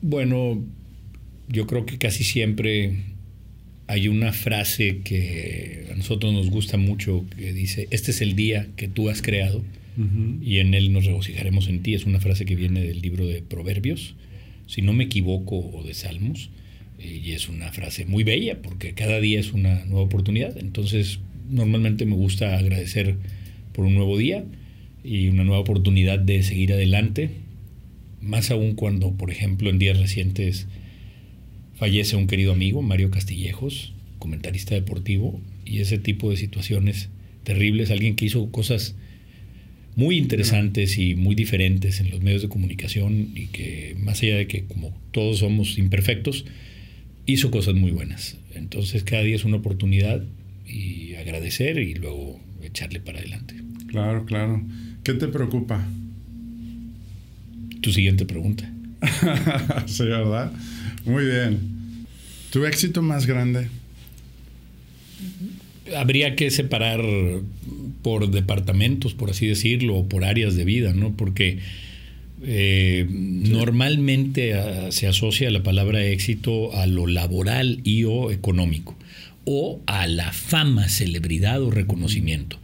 Bueno, 0.01 0.61
yo 1.47 1.67
creo 1.67 1.85
que 1.85 1.97
casi 1.97 2.25
siempre 2.25 3.12
hay 3.93 4.07
una 4.07 4.33
frase 4.33 5.01
que 5.03 5.85
a 5.91 5.95
nosotros 5.95 6.33
nos 6.33 6.49
gusta 6.49 6.77
mucho 6.77 7.25
que 7.37 7.53
dice, 7.53 7.87
este 7.91 8.09
es 8.09 8.21
el 8.21 8.35
día 8.35 8.67
que 8.75 8.87
tú 8.87 9.07
has 9.09 9.21
creado 9.21 9.63
y 10.41 10.57
en 10.57 10.73
él 10.73 10.91
nos 10.91 11.05
regocijaremos 11.05 11.67
en 11.67 11.83
ti. 11.83 11.93
Es 11.93 12.05
una 12.05 12.19
frase 12.19 12.45
que 12.45 12.55
viene 12.55 12.81
del 12.81 13.01
libro 13.01 13.27
de 13.27 13.43
Proverbios, 13.43 14.15
si 14.65 14.81
no 14.81 14.93
me 14.93 15.03
equivoco, 15.03 15.59
o 15.59 15.83
de 15.83 15.93
Salmos. 15.93 16.49
Y 16.97 17.33
es 17.33 17.49
una 17.49 17.71
frase 17.71 18.05
muy 18.05 18.23
bella 18.23 18.63
porque 18.63 18.93
cada 18.93 19.19
día 19.19 19.39
es 19.39 19.53
una 19.53 19.85
nueva 19.85 20.01
oportunidad. 20.01 20.57
Entonces, 20.57 21.19
normalmente 21.51 22.07
me 22.07 22.15
gusta 22.15 22.57
agradecer 22.57 23.17
por 23.73 23.85
un 23.85 23.93
nuevo 23.93 24.17
día 24.17 24.43
y 25.03 25.27
una 25.27 25.43
nueva 25.43 25.59
oportunidad 25.59 26.17
de 26.17 26.41
seguir 26.41 26.73
adelante. 26.73 27.29
Más 28.21 28.49
aún 28.49 28.73
cuando, 28.73 29.11
por 29.11 29.29
ejemplo, 29.29 29.69
en 29.69 29.77
días 29.77 29.99
recientes 29.99 30.65
fallece 31.83 32.15
un 32.15 32.27
querido 32.27 32.53
amigo, 32.53 32.81
Mario 32.81 33.11
Castillejos, 33.11 33.91
comentarista 34.17 34.73
deportivo, 34.73 35.41
y 35.65 35.79
ese 35.79 35.97
tipo 35.97 36.29
de 36.29 36.37
situaciones 36.37 37.09
terribles, 37.43 37.91
alguien 37.91 38.15
que 38.15 38.23
hizo 38.23 38.49
cosas 38.51 38.95
muy 39.97 40.17
interesantes 40.17 40.97
y 40.97 41.15
muy 41.15 41.35
diferentes 41.35 41.99
en 41.99 42.09
los 42.09 42.21
medios 42.21 42.41
de 42.41 42.47
comunicación 42.47 43.31
y 43.35 43.47
que 43.47 43.97
más 43.99 44.23
allá 44.23 44.37
de 44.37 44.47
que 44.47 44.63
como 44.63 44.97
todos 45.11 45.39
somos 45.39 45.77
imperfectos, 45.77 46.45
hizo 47.25 47.51
cosas 47.51 47.75
muy 47.75 47.91
buenas. 47.91 48.37
Entonces 48.55 49.03
cada 49.03 49.23
día 49.23 49.35
es 49.35 49.43
una 49.43 49.57
oportunidad 49.57 50.23
y 50.65 51.15
agradecer 51.15 51.79
y 51.79 51.95
luego 51.95 52.39
echarle 52.61 53.01
para 53.01 53.19
adelante. 53.19 53.55
Claro, 53.87 54.23
claro. 54.23 54.63
¿Qué 55.03 55.15
te 55.15 55.27
preocupa? 55.27 55.85
Tu 57.81 57.91
siguiente 57.91 58.25
pregunta. 58.25 58.71
sí, 59.85 60.05
¿verdad? 60.05 60.49
Muy 61.03 61.25
bien. 61.25 61.72
¿Tu 62.53 62.67
éxito 62.67 63.01
más 63.01 63.25
grande? 63.25 63.67
Habría 65.97 66.35
que 66.35 66.51
separar 66.51 67.01
por 68.03 68.29
departamentos, 68.29 69.15
por 69.15 69.31
así 69.31 69.47
decirlo, 69.47 69.95
o 69.95 70.07
por 70.07 70.23
áreas 70.23 70.55
de 70.55 70.63
vida, 70.63 70.93
¿no? 70.93 71.17
Porque 71.17 71.57
eh, 72.43 73.07
normalmente 73.09 74.53
ah, 74.53 74.91
se 74.91 75.07
asocia 75.07 75.49
la 75.49 75.63
palabra 75.63 76.05
éxito 76.05 76.75
a 76.75 76.85
lo 76.85 77.07
laboral 77.07 77.79
y 77.83 78.03
o 78.03 78.29
económico, 78.29 78.95
o 79.45 79.81
a 79.87 80.05
la 80.05 80.31
fama, 80.31 80.89
celebridad 80.89 81.59
o 81.59 81.71
reconocimiento. 81.71 82.59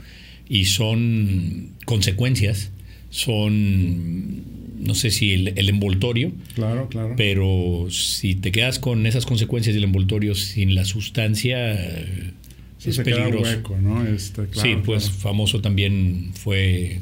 Y 0.47 0.65
son 0.65 1.69
consecuencias, 1.85 2.69
son 3.09 4.58
no 4.79 4.95
sé 4.95 5.11
si 5.11 5.33
el, 5.33 5.69
envoltorio. 5.69 6.31
Claro, 6.55 6.87
claro. 6.89 7.15
Pero 7.17 7.87
si 7.89 8.35
te 8.35 8.51
quedas 8.51 8.79
con 8.79 9.05
esas 9.05 9.25
consecuencias 9.25 9.75
del 9.75 9.83
envoltorio 9.83 10.35
sin 10.35 10.73
la 10.73 10.85
sustancia, 10.85 11.73
es 11.73 12.95
se 12.95 13.03
peligroso. 13.03 13.43
hueco, 13.43 13.77
¿no? 13.77 14.05
Este, 14.05 14.47
sí, 14.53 14.77
pues 14.83 15.11
famoso 15.11 15.61
también 15.61 16.31
fue 16.33 16.99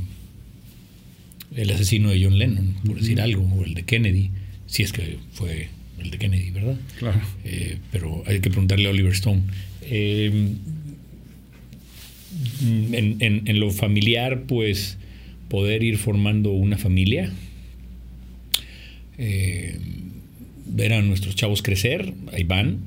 el 1.56 1.72
asesino 1.72 2.10
de 2.10 2.24
John 2.24 2.38
Lennon, 2.38 2.76
por 2.86 3.00
decir 3.00 3.22
algo, 3.22 3.44
o 3.44 3.64
el 3.64 3.74
de 3.74 3.84
Kennedy, 3.84 4.32
si 4.66 4.84
es 4.84 4.92
que 4.92 5.18
fue 5.32 5.70
el 6.00 6.12
de 6.12 6.18
Kennedy, 6.18 6.52
¿verdad? 6.52 6.78
Claro. 7.00 7.22
Eh, 7.46 7.78
pero 7.92 8.24
hay 8.26 8.40
que 8.40 8.50
preguntarle 8.50 8.88
a 8.88 8.90
Oliver 8.90 9.14
Stone. 9.14 9.44
Eh, 9.84 10.54
en, 12.62 13.44
en 13.48 13.60
lo 13.60 13.72
familiar, 13.72 14.44
pues 14.48 14.98
poder 15.48 15.84
ir 15.84 15.98
formando 15.98 16.52
una 16.52 16.78
familia, 16.78 17.32
eh, 19.18 19.78
ver 20.66 20.94
a 20.94 21.02
nuestros 21.02 21.36
chavos 21.36 21.62
crecer, 21.62 22.14
ahí 22.34 22.44
van, 22.44 22.80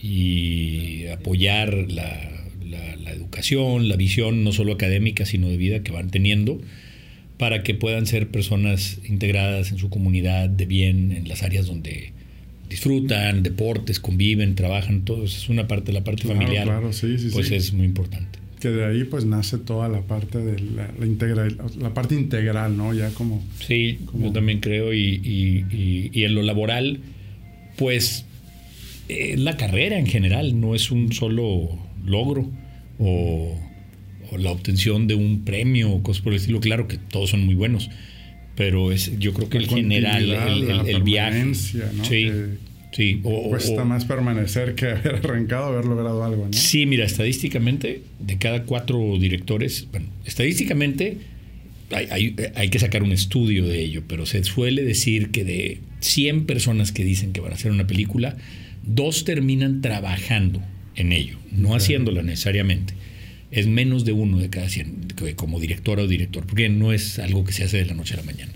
y 0.00 1.06
apoyar 1.06 1.74
la, 1.88 2.34
educación, 3.12 3.88
la 3.88 3.96
visión 3.96 4.44
no 4.44 4.52
solo 4.52 4.72
académica, 4.72 5.24
sino 5.24 5.48
de 5.48 5.56
vida 5.56 5.82
que 5.82 5.92
van 5.92 6.10
teniendo, 6.10 6.60
para 7.36 7.62
que 7.62 7.74
puedan 7.74 8.06
ser 8.06 8.28
personas 8.28 8.98
integradas 9.08 9.72
en 9.72 9.78
su 9.78 9.90
comunidad 9.90 10.48
de 10.48 10.66
bien, 10.66 11.12
en 11.12 11.28
las 11.28 11.42
áreas 11.42 11.66
donde 11.66 12.12
disfrutan, 12.68 13.42
deportes, 13.42 14.00
conviven, 14.00 14.54
trabajan, 14.54 15.04
todo 15.04 15.24
eso. 15.24 15.38
Es 15.38 15.48
una 15.48 15.66
parte 15.66 15.86
de 15.86 15.92
la 15.94 16.04
parte 16.04 16.24
familiar, 16.24 16.80
pues 17.32 17.50
es 17.50 17.72
muy 17.72 17.86
importante 17.86 18.37
que 18.58 18.68
de 18.68 18.84
ahí 18.84 19.04
pues 19.04 19.24
nace 19.24 19.58
toda 19.58 19.88
la 19.88 20.02
parte 20.02 20.38
de 20.38 20.60
la, 20.60 20.90
la, 20.98 21.06
integral, 21.06 21.56
la 21.78 21.94
parte 21.94 22.14
integral, 22.14 22.76
¿no? 22.76 22.92
Ya 22.94 23.10
como... 23.10 23.44
Sí, 23.66 23.98
como, 24.06 24.26
yo 24.26 24.32
también 24.32 24.60
creo 24.60 24.92
y, 24.92 26.10
y, 26.12 26.24
en 26.24 26.34
lo 26.34 26.42
laboral, 26.42 27.00
pues 27.76 28.24
es 29.08 29.38
la 29.38 29.56
carrera 29.56 29.98
en 29.98 30.06
general, 30.06 30.60
no 30.60 30.74
es 30.74 30.90
un 30.90 31.12
solo 31.12 31.68
logro 32.04 32.50
o, 32.98 33.58
la 34.36 34.50
obtención 34.50 35.06
de 35.06 35.14
un 35.14 35.44
premio 35.44 35.90
o 35.90 36.02
cosas 36.02 36.22
por 36.22 36.34
el 36.34 36.38
estilo. 36.38 36.60
Claro 36.60 36.86
que 36.86 36.98
todos 36.98 37.30
son 37.30 37.46
muy 37.46 37.54
buenos, 37.54 37.90
pero 38.56 38.92
es 38.92 39.18
yo 39.18 39.32
creo 39.32 39.48
que 39.48 39.56
el 39.56 39.68
general, 39.68 40.30
el, 40.30 40.88
el, 40.88 41.02
viaje... 41.02 41.44
¿no? 41.44 42.04
Sí. 42.04 42.30
Sí, 42.98 43.20
o, 43.22 43.48
Cuesta 43.48 43.84
más 43.84 44.06
permanecer 44.06 44.74
que 44.74 44.86
haber 44.90 45.14
arrancado, 45.24 45.66
haber 45.66 45.84
logrado 45.84 46.24
algo, 46.24 46.46
¿no? 46.46 46.52
Sí, 46.52 46.84
mira, 46.84 47.04
estadísticamente, 47.04 48.02
de 48.18 48.38
cada 48.38 48.64
cuatro 48.64 49.16
directores, 49.20 49.86
bueno, 49.92 50.08
estadísticamente 50.24 51.18
hay, 51.92 52.34
hay, 52.56 52.68
que 52.70 52.78
sacar 52.80 53.04
un 53.04 53.12
estudio 53.12 53.64
de 53.66 53.82
ello, 53.82 54.02
pero 54.08 54.26
se 54.26 54.42
suele 54.42 54.82
decir 54.82 55.30
que 55.30 55.44
de 55.44 55.78
100 56.00 56.46
personas 56.46 56.90
que 56.90 57.04
dicen 57.04 57.32
que 57.32 57.40
van 57.40 57.52
a 57.52 57.54
hacer 57.54 57.70
una 57.70 57.86
película, 57.86 58.36
dos 58.84 59.22
terminan 59.22 59.80
trabajando 59.80 60.60
en 60.96 61.12
ello, 61.12 61.38
no 61.52 61.76
haciéndola 61.76 62.24
necesariamente. 62.24 62.94
Es 63.52 63.68
menos 63.68 64.04
de 64.04 64.10
uno 64.10 64.38
de 64.38 64.50
cada 64.50 64.68
100 64.68 65.14
como 65.36 65.60
directora 65.60 66.02
o 66.02 66.08
director, 66.08 66.44
porque 66.44 66.68
no 66.68 66.92
es 66.92 67.20
algo 67.20 67.44
que 67.44 67.52
se 67.52 67.62
hace 67.62 67.76
de 67.76 67.84
la 67.84 67.94
noche 67.94 68.14
a 68.14 68.16
la 68.16 68.24
mañana. 68.24 68.50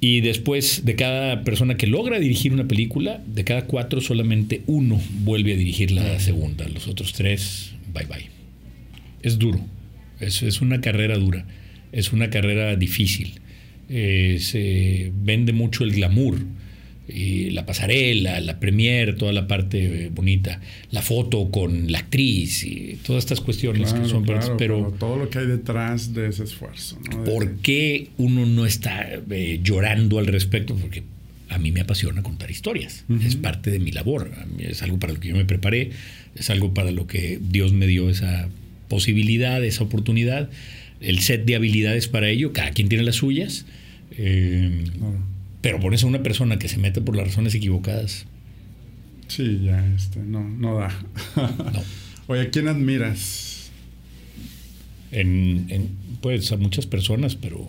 Y 0.00 0.22
después 0.22 0.84
de 0.86 0.96
cada 0.96 1.44
persona 1.44 1.76
que 1.76 1.86
logra 1.86 2.18
dirigir 2.18 2.52
una 2.54 2.66
película, 2.66 3.22
de 3.26 3.44
cada 3.44 3.66
cuatro 3.66 4.00
solamente 4.00 4.62
uno 4.66 5.00
vuelve 5.20 5.52
a 5.52 5.56
dirigir 5.56 5.90
la 5.90 6.18
segunda. 6.18 6.66
Los 6.68 6.88
otros 6.88 7.12
tres, 7.12 7.72
bye 7.92 8.06
bye. 8.06 8.30
Es 9.22 9.38
duro. 9.38 9.60
Es, 10.18 10.42
es 10.42 10.62
una 10.62 10.80
carrera 10.80 11.18
dura. 11.18 11.46
Es 11.92 12.12
una 12.12 12.30
carrera 12.30 12.76
difícil. 12.76 13.40
Eh, 13.90 14.38
se 14.40 15.12
vende 15.14 15.52
mucho 15.52 15.84
el 15.84 15.92
glamour 15.92 16.38
la 17.50 17.66
pasarela, 17.66 18.40
la 18.40 18.58
premier, 18.58 19.16
toda 19.16 19.32
la 19.32 19.46
parte 19.46 20.06
eh, 20.06 20.10
bonita, 20.12 20.60
la 20.90 21.02
foto 21.02 21.50
con 21.50 21.90
la 21.90 21.98
actriz 21.98 22.64
y 22.64 22.98
todas 23.04 23.24
estas 23.24 23.40
cuestiones 23.40 23.92
que 23.92 24.06
son 24.06 24.24
pero, 24.56 24.94
todo 24.98 25.16
lo 25.16 25.30
que 25.30 25.38
hay 25.38 25.46
detrás 25.46 26.14
de 26.14 26.28
ese 26.28 26.44
esfuerzo. 26.44 26.98
¿Por 27.24 27.56
qué 27.56 28.08
uno 28.18 28.46
no 28.46 28.66
está 28.66 29.08
eh, 29.30 29.60
llorando 29.62 30.18
al 30.18 30.26
respecto? 30.26 30.76
Porque 30.76 31.02
a 31.48 31.58
mí 31.58 31.72
me 31.72 31.80
apasiona 31.80 32.22
contar 32.22 32.50
historias, 32.50 33.04
es 33.24 33.34
parte 33.34 33.72
de 33.72 33.80
mi 33.80 33.90
labor, 33.90 34.30
es 34.58 34.82
algo 34.82 35.00
para 35.00 35.12
lo 35.12 35.18
que 35.18 35.30
yo 35.30 35.36
me 35.36 35.44
preparé, 35.44 35.90
es 36.36 36.48
algo 36.48 36.72
para 36.74 36.92
lo 36.92 37.08
que 37.08 37.40
Dios 37.42 37.72
me 37.72 37.88
dio 37.88 38.08
esa 38.08 38.48
posibilidad, 38.88 39.64
esa 39.64 39.82
oportunidad, 39.82 40.48
el 41.00 41.18
set 41.18 41.44
de 41.44 41.56
habilidades 41.56 42.06
para 42.06 42.28
ello, 42.28 42.52
cada 42.52 42.70
quien 42.70 42.88
tiene 42.88 43.02
las 43.02 43.16
suyas. 43.16 43.66
Eh, 44.16 44.84
pero 45.60 45.80
pones 45.80 46.04
a 46.04 46.06
una 46.06 46.22
persona 46.22 46.58
que 46.58 46.68
se 46.68 46.78
mete 46.78 47.00
por 47.00 47.16
las 47.16 47.26
razones 47.26 47.54
equivocadas. 47.54 48.26
Sí, 49.28 49.60
ya, 49.64 49.86
este, 49.94 50.20
no, 50.20 50.42
no 50.42 50.74
da. 50.76 50.88
no. 51.36 51.82
Oye, 52.26 52.42
¿a 52.42 52.50
quién 52.50 52.68
admiras? 52.68 53.70
En, 55.12 55.90
pues 56.20 56.52
a 56.52 56.56
muchas 56.56 56.86
personas, 56.86 57.34
pero 57.34 57.68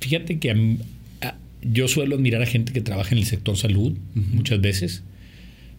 fíjate 0.00 0.38
que 0.38 0.78
yo 1.62 1.88
suelo 1.88 2.16
admirar 2.16 2.42
a 2.42 2.46
gente 2.46 2.72
que 2.72 2.80
trabaja 2.80 3.12
en 3.12 3.18
el 3.18 3.26
sector 3.26 3.56
salud 3.56 3.96
muchas 4.14 4.60
veces. 4.60 5.02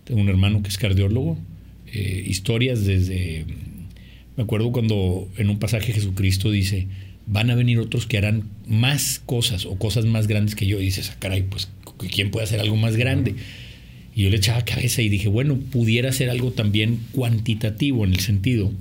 Tengo 0.03 0.21
un 0.21 0.29
hermano 0.29 0.63
que 0.63 0.69
es 0.69 0.77
cardiólogo. 0.77 1.37
Eh, 1.87 2.23
historias 2.27 2.85
desde... 2.85 3.45
Me 4.35 4.43
acuerdo 4.43 4.71
cuando 4.71 5.29
en 5.37 5.49
un 5.49 5.59
pasaje 5.59 5.93
Jesucristo 5.93 6.51
dice, 6.51 6.87
van 7.27 7.51
a 7.51 7.55
venir 7.55 7.79
otros 7.79 8.07
que 8.07 8.17
harán 8.17 8.43
más 8.65 9.21
cosas 9.25 9.65
o 9.65 9.77
cosas 9.77 10.05
más 10.05 10.27
grandes 10.27 10.55
que 10.55 10.65
yo. 10.65 10.79
Y 10.79 10.85
dices, 10.85 11.11
ah, 11.13 11.17
caray, 11.19 11.43
pues, 11.43 11.69
¿quién 12.11 12.31
puede 12.31 12.45
hacer 12.45 12.59
algo 12.59 12.77
más 12.77 12.95
grande? 12.95 13.35
Y 14.15 14.23
yo 14.23 14.29
le 14.29 14.37
echaba 14.37 14.65
cabeza 14.65 15.01
y 15.01 15.09
dije, 15.09 15.27
bueno, 15.27 15.57
pudiera 15.57 16.11
ser 16.11 16.29
algo 16.29 16.51
también 16.51 16.99
cuantitativo 17.11 18.05
en 18.05 18.13
el 18.13 18.19
sentido 18.21 18.71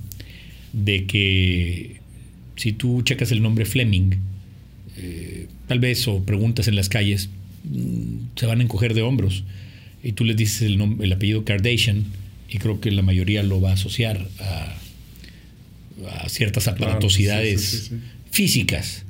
de 0.73 1.05
que 1.05 1.97
si 2.55 2.71
tú 2.73 3.01
checas 3.03 3.31
el 3.31 3.41
nombre 3.41 3.65
Fleming, 3.65 4.15
eh, 4.97 5.47
tal 5.67 5.79
vez 5.79 6.07
o 6.07 6.23
preguntas 6.23 6.67
en 6.67 6.75
las 6.75 6.89
calles, 6.89 7.29
mm, 7.65 8.35
se 8.35 8.45
van 8.45 8.61
a 8.61 8.63
encoger 8.63 8.93
de 8.93 9.01
hombros. 9.03 9.43
y 10.03 10.13
tú 10.13 10.23
les 10.23 10.37
dices 10.37 10.61
el, 10.61 10.79
el 11.01 11.11
apellido 11.11 11.43
Kardashian 11.43 12.05
y 12.49 12.59
creo 12.59 12.79
que 12.79 12.91
la 12.91 13.01
mayoría 13.01 13.43
lo 13.43 13.59
va 13.59 13.71
a 13.71 13.73
asociar 13.73 14.27
a, 14.39 14.73
ciertas 16.29 16.67
aparatosidades 16.67 17.91
físicas. 18.37 19.03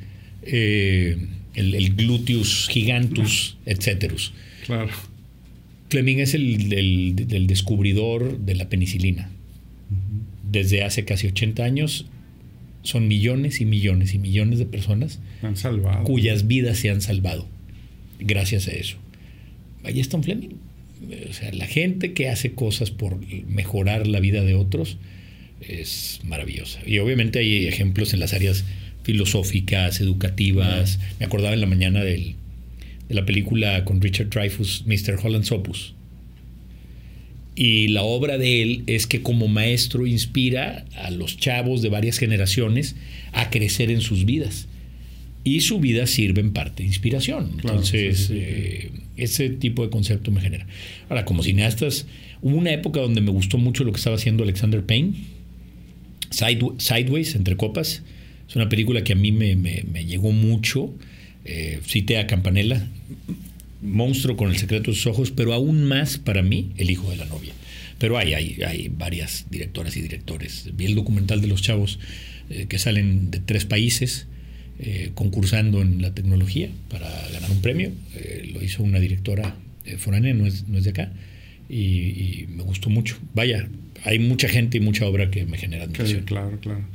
Eh, 0.44 1.18
el, 1.54 1.96
gluteus 1.96 2.70
gigantus, 2.70 3.58
etc. 3.66 4.14
Claro. 4.66 4.90
Fleming 5.90 6.20
es 6.20 6.34
el, 6.34 7.46
descubridor 7.46 8.40
de 8.40 8.56
la 8.56 8.70
penicilina. 8.70 9.30
Desde 10.50 10.84
hace 10.84 11.04
casi 11.04 11.28
80 11.28 11.62
años 11.62 12.06
son 12.84 13.10
millones 13.10 13.60
y 13.60 13.66
millones 13.66 14.14
y 14.14 14.18
millones 14.18 14.60
de 14.60 14.66
personas 14.66 15.20
cuyas 16.06 16.48
vidas 16.48 16.78
se 16.78 16.90
han 16.90 17.02
salvado 17.02 17.50
gracias 18.20 18.70
a 18.70 18.72
eso. 18.72 18.96
Ahí 19.84 20.00
está 20.00 20.16
un 20.16 20.24
Fleming. 20.24 20.56
O 21.30 21.34
sea, 21.34 21.52
la 21.52 21.68
gente 21.68 22.14
que 22.14 22.30
hace 22.30 22.54
cosas 22.54 22.92
por 22.92 23.20
mejorar 23.46 24.08
la 24.08 24.22
vida 24.22 24.42
de 24.44 24.56
otros 24.56 24.98
es 25.60 26.22
maravillosa. 26.24 26.80
Y 26.86 27.00
obviamente 27.00 27.40
hay 27.40 27.68
ejemplos 27.68 28.14
en 28.14 28.22
las 28.22 28.34
áreas 28.34 28.64
filosóficas, 29.08 30.02
educativas. 30.02 31.00
Me 31.18 31.26
acordaba 31.26 31.54
en 31.54 31.62
la 31.62 31.66
mañana 31.66 32.04
de 32.04 32.36
la 33.08 33.24
película 33.24 33.86
con 33.86 34.02
Richard 34.02 34.30
Dreyfuss, 34.30 34.84
Mr. 34.86 35.18
Holland 35.24 35.46
Sopus. 35.46 35.94
Y 37.56 37.88
la 37.88 38.04
obra 38.04 38.38
de 38.38 38.62
él 38.62 38.84
es 38.86 39.08
que 39.08 39.22
como 39.22 39.48
maestro 39.48 40.06
inspira 40.06 40.84
a 41.02 41.10
los 41.10 41.38
chavos 41.38 41.82
de 41.82 41.88
varias 41.88 42.18
generaciones 42.18 42.98
a 43.32 43.50
crecer 43.50 43.92
en 43.92 44.02
sus 44.02 44.26
vidas. 44.26 44.68
Y 45.46 45.62
su 45.62 45.80
vida 45.80 46.06
sirve 46.06 46.42
en 46.42 46.52
parte 46.52 46.84
de 46.84 46.88
inspiración. 46.88 47.52
Entonces, 47.54 48.30
eh, 48.30 48.92
ese 49.16 49.50
tipo 49.50 49.84
de 49.84 49.90
concepto 49.90 50.32
me 50.32 50.42
genera. 50.42 50.68
Ahora, 51.08 51.24
como 51.24 51.44
cineastas, 51.44 52.08
hubo 52.42 52.58
una 52.58 52.74
época 52.74 53.00
donde 53.00 53.22
me 53.22 53.32
gustó 53.32 53.58
mucho 53.58 53.86
lo 53.86 53.94
que 53.94 54.00
estaba 54.00 54.18
haciendo 54.18 54.44
Alexander 54.44 54.86
Payne. 54.86 55.14
Sideways, 56.30 57.36
entre 57.36 57.56
copas. 57.56 58.04
Es 58.50 58.56
una 58.56 58.70
película 58.70 59.04
que 59.04 59.14
a 59.14 59.16
mí 59.16 59.32
me, 59.32 59.56
llegó 60.06 60.32
mucho. 60.32 60.94
Eh, 61.46 61.80
cité 61.86 62.18
a 62.18 62.28
Campanella, 62.28 62.88
monstruo 63.82 64.36
con 64.36 64.50
el 64.50 64.58
secreto 64.58 64.92
de 64.92 64.98
sus 64.98 65.08
ojos, 65.08 65.32
pero 65.32 65.54
aún 65.54 65.84
más 65.84 66.18
para 66.18 66.42
mí, 66.42 66.72
El 66.78 66.90
hijo 66.90 67.10
de 67.10 67.18
la 67.18 67.26
novia. 67.26 67.54
Pero 68.00 68.18
hay, 68.18 68.34
hay, 68.34 68.58
hay 68.66 68.90
varias 68.90 69.46
directoras 69.50 69.98
y 69.98 70.02
directores. 70.02 70.70
Vi 70.76 70.86
el 70.86 70.96
documental 70.96 71.42
de 71.42 71.48
los 71.48 71.62
chavos 71.62 72.00
eh, 72.50 72.68
que 72.70 72.80
salen 72.80 73.30
de 73.30 73.40
tres 73.40 73.66
países 73.66 74.28
eh, 74.80 75.12
concursando 75.16 75.82
en 75.82 76.02
la 76.02 76.14
tecnología 76.14 76.70
para 76.90 77.10
ganar 77.34 77.52
un 77.52 77.62
premio. 77.62 77.92
Eh, 78.16 78.50
lo 78.54 78.64
hizo 78.64 78.84
una 78.84 79.00
directora 79.00 79.56
foránea, 79.98 80.34
no 80.34 80.46
es, 80.46 80.68
no 80.68 80.78
es 80.78 80.84
de 80.84 80.90
acá, 80.90 81.12
y, 81.70 82.46
me 82.50 82.64
gustó 82.64 82.90
mucho. 82.90 83.18
Vaya, 83.34 83.70
hay 84.04 84.20
mucha 84.20 84.50
gente 84.50 84.78
y 84.78 84.82
mucha 84.82 85.06
obra 85.06 85.32
que 85.32 85.46
me 85.46 85.58
genera 85.58 85.86
admiración. 85.86 86.24
claro, 86.24 86.60
claro. 86.60 86.86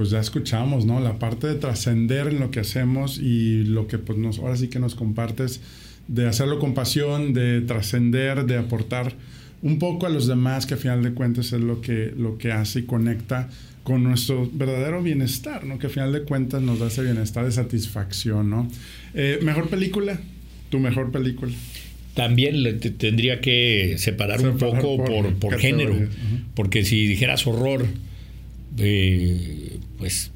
Pues 0.00 0.08
ya 0.08 0.20
escuchamos, 0.20 0.86
¿no? 0.86 0.98
La 0.98 1.18
parte 1.18 1.46
de 1.46 1.56
trascender 1.56 2.28
en 2.28 2.40
lo 2.40 2.50
que 2.50 2.60
hacemos 2.60 3.18
y 3.18 3.64
lo 3.64 3.86
que 3.86 3.98
pues 3.98 4.18
nos, 4.18 4.38
ahora 4.38 4.56
sí 4.56 4.68
que 4.68 4.78
nos 4.78 4.94
compartes 4.94 5.60
de 6.08 6.26
hacerlo 6.26 6.58
con 6.58 6.72
pasión, 6.72 7.34
de 7.34 7.60
trascender, 7.60 8.46
de 8.46 8.56
aportar 8.56 9.12
un 9.60 9.78
poco 9.78 10.06
a 10.06 10.08
los 10.08 10.26
demás, 10.26 10.64
que 10.64 10.72
a 10.72 10.76
final 10.78 11.02
de 11.02 11.12
cuentas 11.12 11.52
es 11.52 11.60
lo 11.60 11.82
que, 11.82 12.14
lo 12.16 12.38
que 12.38 12.50
hace 12.50 12.78
y 12.78 12.82
conecta 12.84 13.50
con 13.82 14.02
nuestro 14.02 14.50
verdadero 14.50 15.02
bienestar, 15.02 15.66
¿no? 15.66 15.78
Que 15.78 15.88
a 15.88 15.90
final 15.90 16.14
de 16.14 16.22
cuentas 16.22 16.62
nos 16.62 16.78
da 16.78 16.86
ese 16.86 17.02
bienestar 17.02 17.44
de 17.44 17.52
satisfacción, 17.52 18.48
¿no? 18.48 18.70
Eh, 19.12 19.38
¿Mejor 19.42 19.68
película? 19.68 20.18
¿Tu 20.70 20.78
mejor 20.78 21.12
película? 21.12 21.52
También 22.14 22.62
le 22.62 22.72
tendría 22.72 23.42
que 23.42 23.96
separar, 23.98 24.40
un 24.40 24.56
poco 24.56 25.04
por, 25.04 25.58
género, 25.58 25.94
porque 26.54 26.86
si 26.86 27.06
dijeras 27.06 27.46
horror, 27.46 27.84
eh, 28.78 29.59
pues 30.00 30.32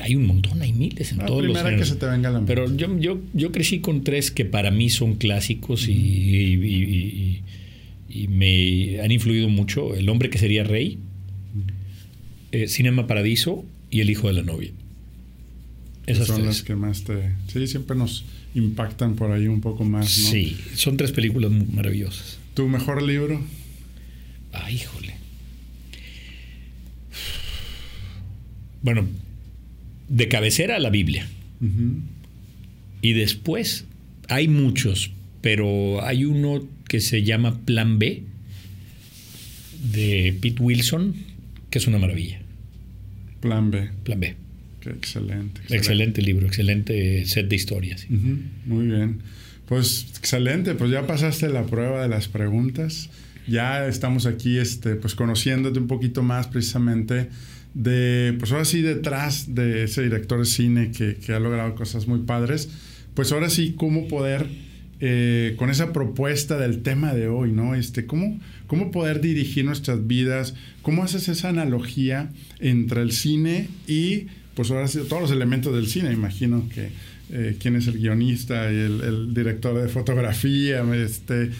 hay 0.00 0.14
un 0.14 0.26
montón, 0.26 0.62
hay 0.62 0.72
miles 0.72 1.12
en 1.12 1.18
todos 1.18 1.44
los 1.44 1.58
que 1.62 1.84
se 1.84 1.96
te 1.96 2.06
venga 2.06 2.30
la 2.30 2.44
Pero 2.46 2.74
yo, 2.74 2.98
yo, 2.98 3.20
yo 3.34 3.52
crecí 3.52 3.80
con 3.80 4.04
tres 4.04 4.30
que 4.30 4.44
para 4.44 4.70
mí 4.70 4.88
son 4.90 5.16
clásicos 5.16 5.88
y, 5.88 7.42
y, 8.08 8.28
me 8.28 9.00
han 9.00 9.10
influido 9.10 9.48
mucho. 9.48 9.94
El 9.94 10.08
hombre 10.08 10.30
que 10.30 10.38
sería 10.38 10.64
rey, 10.64 10.98
eh, 12.52 12.68
Cinema 12.68 13.06
Paradiso 13.06 13.64
y 13.90 14.00
El 14.00 14.08
hijo 14.08 14.28
de 14.28 14.34
la 14.34 14.42
novia. 14.42 14.70
Esas 16.06 16.28
son 16.28 16.46
las 16.46 16.62
que 16.62 16.76
más 16.76 17.02
te... 17.02 17.32
Sí, 17.48 17.66
siempre 17.66 17.96
nos 17.96 18.24
impactan 18.54 19.16
por 19.16 19.32
ahí 19.32 19.48
un 19.48 19.60
poco 19.60 19.84
más, 19.84 20.18
¿no? 20.18 20.30
Sí, 20.30 20.56
son 20.74 20.96
tres 20.96 21.12
películas 21.12 21.50
maravillosas. 21.50 22.38
¿Tu 22.54 22.68
mejor 22.68 23.02
libro? 23.02 23.40
Ay, 24.52 24.76
híjole. 24.76 25.15
Bueno, 28.86 29.04
de 30.08 30.28
cabecera 30.28 30.78
la 30.78 30.90
Biblia. 30.90 31.26
Y 33.02 33.14
después 33.14 33.84
hay 34.28 34.46
muchos, 34.46 35.10
pero 35.40 36.04
hay 36.04 36.24
uno 36.24 36.64
que 36.86 37.00
se 37.00 37.24
llama 37.24 37.58
Plan 37.64 37.98
B 37.98 38.22
de 39.92 40.38
Pete 40.40 40.62
Wilson, 40.62 41.16
que 41.68 41.78
es 41.78 41.88
una 41.88 41.98
maravilla. 41.98 42.38
Plan 43.40 43.72
B. 43.72 43.90
Plan 44.04 44.20
B. 44.20 44.36
excelente, 44.84 45.62
excelente, 45.68 46.22
libro, 46.22 46.46
excelente 46.46 47.26
set 47.26 47.48
de 47.48 47.56
historias. 47.56 48.06
Muy 48.08 48.86
bien. 48.86 49.18
Pues 49.66 50.06
excelente, 50.16 50.76
pues 50.76 50.92
ya 50.92 51.08
pasaste 51.08 51.48
la 51.48 51.66
prueba 51.66 52.02
de 52.02 52.08
las 52.08 52.28
preguntas. 52.28 53.10
Ya 53.48 53.88
estamos 53.88 54.26
aquí 54.26 54.58
este, 54.58 54.94
pues 54.94 55.16
conociéndote 55.16 55.80
un 55.80 55.88
poquito 55.88 56.22
más 56.22 56.46
precisamente 56.46 57.30
de, 57.76 58.34
pues 58.38 58.52
ahora 58.52 58.64
sí 58.64 58.80
detrás 58.80 59.54
de 59.54 59.84
ese 59.84 60.02
director 60.02 60.38
de 60.38 60.46
cine 60.46 60.92
que, 60.92 61.16
que 61.16 61.34
ha 61.34 61.38
logrado 61.40 61.74
cosas 61.74 62.08
muy 62.08 62.20
padres, 62.20 62.70
pues 63.12 63.32
ahora 63.32 63.50
sí 63.50 63.74
cómo 63.76 64.08
poder 64.08 64.46
eh, 64.98 65.56
con 65.58 65.68
esa 65.68 65.92
propuesta 65.92 66.56
del 66.56 66.82
tema 66.82 67.12
de 67.12 67.28
hoy, 67.28 67.52
¿no? 67.52 67.74
Este, 67.74 68.06
¿cómo, 68.06 68.40
¿Cómo 68.66 68.90
poder 68.90 69.20
dirigir 69.20 69.66
nuestras 69.66 70.06
vidas? 70.06 70.54
¿Cómo 70.80 71.04
haces 71.04 71.28
esa 71.28 71.50
analogía 71.50 72.30
entre 72.60 73.02
el 73.02 73.12
cine 73.12 73.68
y, 73.86 74.28
pues 74.54 74.70
ahora 74.70 74.88
sí, 74.88 75.00
todos 75.06 75.20
los 75.20 75.30
elementos 75.30 75.74
del 75.74 75.86
cine? 75.86 76.14
Imagino 76.14 76.66
que 76.74 76.92
eh, 77.30 77.58
quién 77.60 77.76
es 77.76 77.88
el 77.88 77.98
guionista 77.98 78.72
y 78.72 78.76
el, 78.76 79.34
director 79.34 79.78
de 79.78 79.88
fotografía, 79.90 80.82
este, 80.94 81.50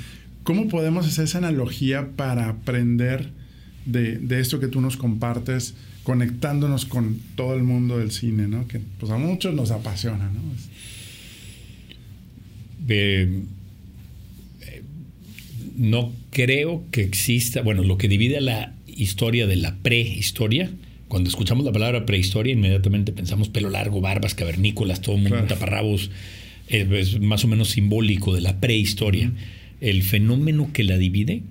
¿cómo 0.45 0.69
podemos 0.69 1.07
hacer 1.07 1.25
esa 1.25 1.37
analogía 1.37 2.13
para 2.17 2.49
aprender 2.49 3.29
de, 3.85 4.17
de 4.17 4.41
esto 4.41 4.61
que 4.61 4.69
tú 4.69 4.81
nos 4.81 4.97
compartes? 4.97 5.75
Conectándonos 6.07 6.87
con 6.87 7.19
todo 7.35 7.55
el 7.55 7.65
mundo 7.65 7.99
del 7.99 8.13
cine, 8.13 8.47
¿no? 8.47 8.69
Que 8.69 8.79
pues 8.79 9.11
a 9.11 9.19
muchos 9.19 9.53
nos 9.57 9.73
apasiona, 9.73 10.31
¿no? 10.31 10.41
no 15.77 16.13
creo 16.31 16.85
que 16.93 17.03
exista, 17.03 17.61
bueno, 17.63 17.83
lo 17.83 17.99
que 17.99 18.07
divide 18.07 18.41
la 18.41 18.73
historia 18.87 19.49
de 19.49 19.57
la 19.57 19.75
prehistoria, 19.75 20.71
cuando 21.09 21.29
escuchamos 21.29 21.67
la 21.67 21.73
palabra 21.73 22.07
prehistoria, 22.07 22.53
inmediatamente 22.53 23.11
pensamos 23.11 23.49
pelo 23.49 23.69
largo, 23.69 24.01
barbas, 24.01 24.37
cavernícolas, 24.37 25.01
todo 25.01 25.17
el 25.17 25.23
mundo 25.23 25.43
taparrabos, 25.49 26.13
eh, 26.69 26.87
es 26.93 27.19
más 27.21 27.43
o 27.43 27.49
menos 27.49 27.71
simbólico 27.71 28.33
de 28.33 28.43
la 28.43 28.61
prehistoria. 28.61 29.33
El 29.81 30.05
fenómeno 30.05 30.71
que 30.73 30.85
la 30.85 30.99
divide 30.99 31.43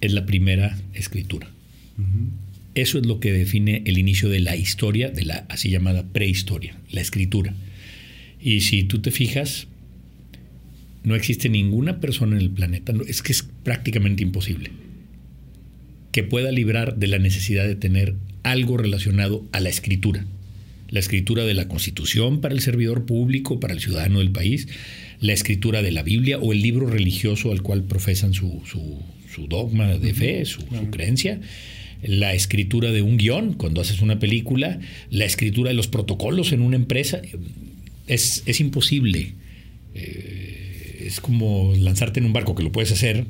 es 0.00 0.14
la 0.14 0.24
primera 0.24 0.78
escritura. 0.94 1.50
Eso 2.78 2.98
es 2.98 3.06
lo 3.06 3.18
que 3.18 3.32
define 3.32 3.82
el 3.86 3.98
inicio 3.98 4.28
de 4.28 4.38
la 4.38 4.54
historia, 4.54 5.10
de 5.10 5.24
la 5.24 5.44
así 5.48 5.68
llamada 5.68 6.04
prehistoria, 6.04 6.76
la 6.92 7.00
escritura. 7.00 7.52
Y 8.40 8.60
si 8.60 8.84
tú 8.84 9.00
te 9.00 9.10
fijas, 9.10 9.66
no 11.02 11.16
existe 11.16 11.48
ninguna 11.48 11.98
persona 11.98 12.36
en 12.36 12.42
el 12.42 12.50
planeta, 12.50 12.92
es 13.08 13.20
que 13.20 13.32
es 13.32 13.44
prácticamente 13.64 14.22
imposible, 14.22 14.70
que 16.12 16.22
pueda 16.22 16.52
librar 16.52 16.98
de 16.98 17.08
la 17.08 17.18
necesidad 17.18 17.66
de 17.66 17.74
tener 17.74 18.14
algo 18.44 18.76
relacionado 18.76 19.44
a 19.50 19.58
la 19.58 19.70
escritura. 19.70 20.24
La 20.88 21.00
escritura 21.00 21.44
de 21.44 21.54
la 21.54 21.66
Constitución 21.66 22.40
para 22.40 22.54
el 22.54 22.60
servidor 22.60 23.06
público, 23.06 23.58
para 23.58 23.74
el 23.74 23.80
ciudadano 23.80 24.20
del 24.20 24.30
país, 24.30 24.68
la 25.18 25.32
escritura 25.32 25.82
de 25.82 25.90
la 25.90 26.04
Biblia 26.04 26.38
o 26.38 26.52
el 26.52 26.62
libro 26.62 26.86
religioso 26.86 27.50
al 27.50 27.60
cual 27.60 27.82
profesan 27.82 28.34
su, 28.34 28.62
dogma 29.48 29.98
de 29.98 30.14
fe, 30.14 30.44
su 30.44 30.64
creencia 30.92 31.40
la 32.02 32.34
escritura 32.34 32.92
de 32.92 33.02
un 33.02 33.16
guion 33.16 33.54
cuando 33.54 33.80
haces 33.80 34.00
una 34.00 34.18
película, 34.18 34.78
la 35.10 35.24
escritura 35.24 35.70
de 35.70 35.74
los 35.74 35.88
protocolos 35.88 36.52
en 36.52 36.60
una 36.60 36.76
empresa. 36.76 37.20
Es, 38.06 38.42
es 38.46 38.60
imposible. 38.60 39.32
Eh, 39.94 41.04
es 41.06 41.20
como 41.20 41.74
lanzarte 41.76 42.20
en 42.20 42.26
un 42.26 42.32
barco 42.32 42.54
que 42.54 42.62
lo 42.62 42.72
puedes 42.72 42.92
hacer 42.92 43.26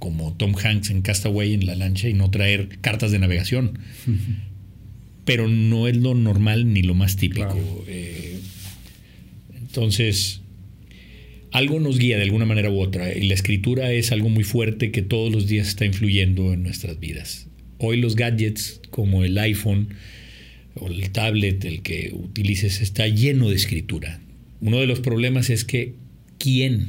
como 0.00 0.32
Tom 0.32 0.54
Hanks 0.56 0.90
en 0.90 1.02
Castaway 1.02 1.54
en 1.54 1.66
la 1.66 1.76
lancha 1.76 2.08
y 2.08 2.14
no 2.14 2.30
traer 2.30 2.80
cartas 2.80 3.12
de 3.12 3.18
navegación. 3.20 3.78
Pero 5.24 5.46
no 5.46 5.86
es 5.86 5.96
lo 5.96 6.14
normal 6.14 6.72
ni 6.72 6.82
lo 6.82 6.94
más 6.94 7.16
típico. 7.16 7.84
Eh, 7.86 8.40
entonces, 9.60 10.40
algo 11.52 11.78
nos 11.78 11.98
guía 11.98 12.16
de 12.16 12.24
alguna 12.24 12.46
manera 12.46 12.70
u 12.70 12.80
otra 12.80 13.14
y 13.14 13.28
la 13.28 13.34
escritura 13.34 13.92
es 13.92 14.10
algo 14.10 14.30
muy 14.30 14.42
fuerte 14.42 14.90
que 14.90 15.02
todos 15.02 15.30
los 15.30 15.46
días 15.46 15.68
está 15.68 15.84
influyendo 15.84 16.52
en 16.52 16.62
nuestras 16.62 16.98
vidas. 16.98 17.49
Hoy 17.80 17.96
los 17.96 18.14
gadgets 18.14 18.80
como 18.90 19.24
el 19.24 19.38
iPhone 19.38 19.88
o 20.74 20.88
el 20.88 21.10
tablet, 21.10 21.64
el 21.64 21.80
que 21.80 22.12
utilices, 22.12 22.80
está 22.80 23.08
lleno 23.08 23.48
de 23.48 23.56
escritura. 23.56 24.20
Uno 24.60 24.78
de 24.78 24.86
los 24.86 25.00
problemas 25.00 25.48
es 25.48 25.64
que 25.64 25.94
quién, 26.38 26.88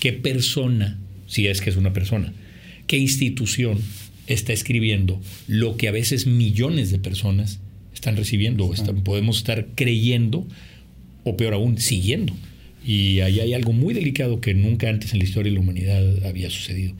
qué 0.00 0.14
persona, 0.14 0.98
si 1.26 1.46
es 1.46 1.60
que 1.60 1.68
es 1.68 1.76
una 1.76 1.92
persona, 1.92 2.32
qué 2.86 2.96
institución 2.96 3.78
está 4.26 4.54
escribiendo 4.54 5.20
lo 5.48 5.76
que 5.76 5.88
a 5.88 5.92
veces 5.92 6.26
millones 6.26 6.90
de 6.90 6.98
personas 6.98 7.60
están 7.92 8.16
recibiendo 8.16 8.64
o 8.64 8.72
están, 8.72 9.04
podemos 9.04 9.36
estar 9.36 9.68
creyendo 9.74 10.46
o 11.24 11.36
peor 11.36 11.54
aún, 11.54 11.78
siguiendo. 11.78 12.34
Y 12.84 13.20
ahí 13.20 13.38
hay 13.40 13.54
algo 13.54 13.72
muy 13.72 13.94
delicado 13.94 14.40
que 14.40 14.54
nunca 14.54 14.88
antes 14.88 15.12
en 15.12 15.18
la 15.18 15.24
historia 15.24 15.50
de 15.50 15.54
la 15.54 15.60
humanidad 15.60 16.26
había 16.26 16.48
sucedido. 16.50 16.94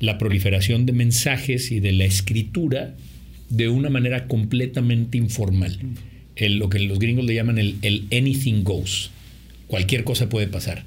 La 0.00 0.18
proliferación 0.18 0.86
de 0.86 0.92
mensajes 0.92 1.70
y 1.70 1.78
de 1.80 1.92
la 1.92 2.04
escritura 2.04 2.96
de 3.48 3.68
una 3.68 3.90
manera 3.90 4.26
completamente 4.26 5.18
informal. 5.18 5.78
lo 6.36 6.68
que 6.68 6.78
los 6.80 6.98
gringos 6.98 7.24
le 7.24 7.34
llaman 7.34 7.58
el, 7.58 7.76
el 7.82 8.06
anything 8.12 8.64
goes. 8.64 9.10
Cualquier 9.66 10.02
cosa 10.04 10.28
puede 10.28 10.48
pasar. 10.48 10.84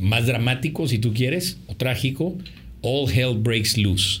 Más 0.00 0.26
dramático, 0.26 0.86
si 0.86 0.98
tú 0.98 1.12
quieres, 1.12 1.58
o 1.66 1.74
trágico, 1.74 2.38
all 2.82 3.10
hell 3.10 3.36
breaks 3.36 3.76
loose. 3.78 4.20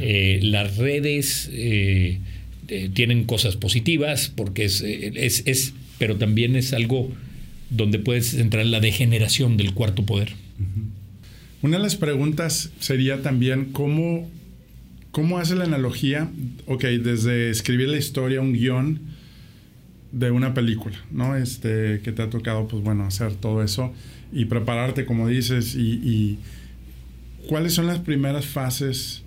Eh, 0.00 0.40
las 0.42 0.76
redes 0.76 1.50
eh, 1.52 2.18
eh, 2.68 2.90
tienen 2.92 3.24
cosas 3.24 3.56
positivas 3.56 4.32
porque 4.34 4.64
es, 4.64 4.80
es, 4.82 5.42
es, 5.46 5.74
pero 5.98 6.16
también 6.16 6.56
es 6.56 6.72
algo 6.72 7.12
donde 7.70 7.98
puedes 7.98 8.34
entrar 8.34 8.64
en 8.64 8.70
la 8.70 8.80
degeneración 8.80 9.56
del 9.56 9.74
cuarto 9.74 10.04
poder. 10.04 10.30
Una 11.62 11.76
de 11.76 11.82
las 11.82 11.96
preguntas 11.96 12.70
sería 12.78 13.22
también 13.22 13.72
cómo, 13.72 14.30
cómo 15.10 15.38
hace 15.38 15.56
la 15.56 15.64
analogía, 15.64 16.30
ok, 16.66 16.84
desde 16.84 17.50
escribir 17.50 17.88
la 17.88 17.96
historia, 17.96 18.40
un 18.40 18.52
guion 18.52 19.00
de 20.12 20.30
una 20.30 20.54
película, 20.54 20.96
¿no? 21.10 21.36
Este, 21.36 22.00
que 22.02 22.12
te 22.12 22.22
ha 22.22 22.30
tocado, 22.30 22.68
pues 22.68 22.82
bueno, 22.82 23.04
hacer 23.04 23.34
todo 23.34 23.62
eso 23.62 23.92
y 24.32 24.44
prepararte, 24.44 25.04
como 25.04 25.26
dices, 25.26 25.74
y, 25.74 26.00
y 26.02 26.38
cuáles 27.48 27.74
son 27.74 27.86
las 27.86 27.98
primeras 27.98 28.46
fases 28.46 29.22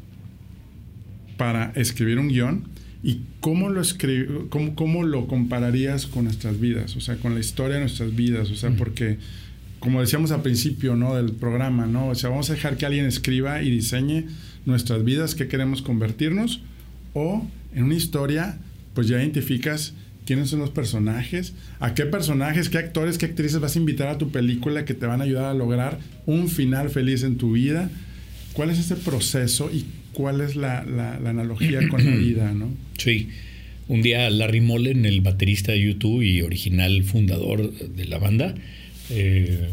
para 1.38 1.72
escribir 1.76 2.20
un 2.20 2.30
guion 2.30 2.68
y 3.04 3.22
cómo 3.40 3.70
lo 3.70 3.82
cómo, 4.50 4.76
cómo, 4.76 5.04
lo 5.04 5.28
compararías 5.28 6.06
con 6.06 6.26
nuestras 6.26 6.60
vidas, 6.60 6.96
o 6.96 7.02
sea, 7.02 7.18
con 7.18 7.34
la 7.34 7.40
historia 7.40 7.76
de 7.76 7.82
nuestras 7.82 8.16
vidas, 8.16 8.52
o 8.52 8.56
sea, 8.56 8.70
porque 8.72 9.18
como 9.82 10.00
decíamos 10.00 10.32
al 10.32 10.44
principio, 10.44 10.96
¿no? 10.96 11.16
del 11.16 11.34
programa, 11.34 11.88
¿no? 11.88 12.08
O 12.08 12.16
sea, 12.16 12.30
vamos 12.30 12.50
a 12.50 12.54
dejar 12.54 12.78
que 12.78 12.86
alguien 12.86 13.06
escriba 13.06 13.62
y 13.64 13.72
diseñe 13.72 14.28
nuestras 14.66 15.04
vidas, 15.04 15.36
qué 15.36 15.48
queremos 15.48 15.82
convertirnos 15.82 16.62
o 17.14 17.46
en 17.76 17.84
una 17.84 17.96
historia 17.96 18.58
pues 18.94 19.08
ya 19.08 19.18
identificas 19.18 19.94
quiénes 20.26 20.50
son 20.50 20.60
los 20.60 20.70
personajes, 20.70 21.54
a 21.80 21.96
qué 21.96 22.06
personajes, 22.06 22.70
qué 22.70 22.78
actores, 22.78 23.18
qué 23.18 23.26
actrices 23.26 23.60
vas 23.60 23.76
a 23.76 23.80
invitar 23.80 24.08
a 24.08 24.18
tu 24.18 24.30
película 24.30 24.86
que 24.86 24.94
te 24.94 25.06
van 25.06 25.20
a 25.20 25.24
ayudar 25.24 25.46
a 25.46 25.54
lograr 25.54 26.00
un 26.26 26.48
final 26.48 26.90
feliz 26.90 27.24
en 27.24 27.38
tu 27.38 27.54
vida. 27.54 27.90
¿Cuál 28.54 28.70
es 28.70 28.80
ese 28.80 28.96
proceso 28.96 29.72
y 29.74 29.86
cuál 30.14 30.42
es 30.42 30.56
la, 30.56 30.80
analogía 31.26 31.88
con 31.90 32.06
la 32.06 32.16
vida, 32.18 32.54
¿no? 32.54 32.70
Sí. 32.98 33.30
Un 33.88 34.04
día 34.04 34.30
Larry 34.30 34.62
Mullen, 34.62 35.06
el 35.06 35.22
baterista 35.22 35.72
de 35.72 35.82
YouTube 35.82 36.22
y 36.22 36.44
original 36.44 37.04
fundador 37.04 37.74
de 37.74 38.06
la 38.06 38.20
banda, 38.20 38.56
eh, 39.12 39.70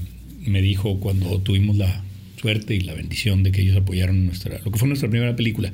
me 0.46 0.60
dijo 0.62 1.00
cuando 1.00 1.40
tuvimos 1.40 1.76
la 1.76 2.04
suerte 2.40 2.74
y 2.74 2.80
la 2.80 2.94
bendición 2.94 3.42
de 3.42 3.52
que 3.52 3.62
ellos 3.62 3.76
apoyaron 3.76 4.26
nuestra, 4.26 4.60
lo 4.64 4.70
que 4.70 4.78
fue 4.78 4.88
nuestra 4.88 5.08
primera 5.08 5.34
película, 5.36 5.72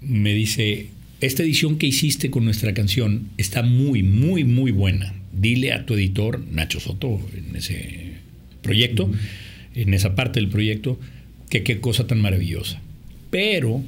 me 0.00 0.34
dice, 0.34 0.88
esta 1.20 1.42
edición 1.42 1.78
que 1.78 1.86
hiciste 1.86 2.30
con 2.30 2.44
nuestra 2.44 2.74
canción 2.74 3.28
está 3.36 3.62
muy, 3.62 4.02
muy, 4.02 4.44
muy 4.44 4.72
buena. 4.72 5.14
Dile 5.32 5.72
a 5.72 5.86
tu 5.86 5.94
editor, 5.94 6.44
Nacho 6.52 6.80
Soto, 6.80 7.20
en 7.36 7.56
ese 7.56 8.12
proyecto, 8.62 9.10
en 9.74 9.94
esa 9.94 10.14
parte 10.14 10.40
del 10.40 10.48
proyecto, 10.48 10.98
que 11.48 11.62
qué 11.62 11.80
cosa 11.80 12.06
tan 12.06 12.20
maravillosa 12.20 12.80
pero 13.32 13.82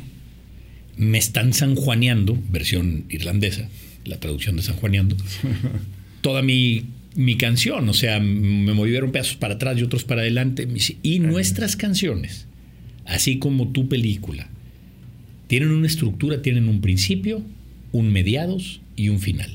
me 0.96 1.18
están 1.18 1.52
sanjuaneando, 1.52 2.42
versión 2.48 3.04
irlandesa, 3.10 3.68
la 4.06 4.18
traducción 4.18 4.56
de 4.56 4.62
sanjuaneando, 4.62 5.16
toda 6.22 6.40
mi, 6.40 6.86
mi, 7.14 7.36
canción, 7.36 7.88
o 7.88 7.94
sea, 7.94 8.20
me 8.20 8.72
movieron 8.74 9.12
pedazos 9.12 9.36
para 9.36 9.54
atrás 9.54 9.78
y 9.78 9.82
otros 9.82 10.04
para 10.04 10.22
adelante. 10.22 10.68
Y 11.02 11.18
nuestras 11.20 11.76
canciones, 11.76 12.46
así 13.04 13.38
como 13.38 13.68
tu 13.68 13.88
película, 13.88 14.48
tienen 15.46 15.70
una 15.70 15.86
estructura, 15.86 16.42
tienen 16.42 16.68
un 16.68 16.80
principio, 16.80 17.42
un 17.92 18.12
mediados 18.12 18.80
y 18.96 19.08
un 19.08 19.20
final. 19.20 19.50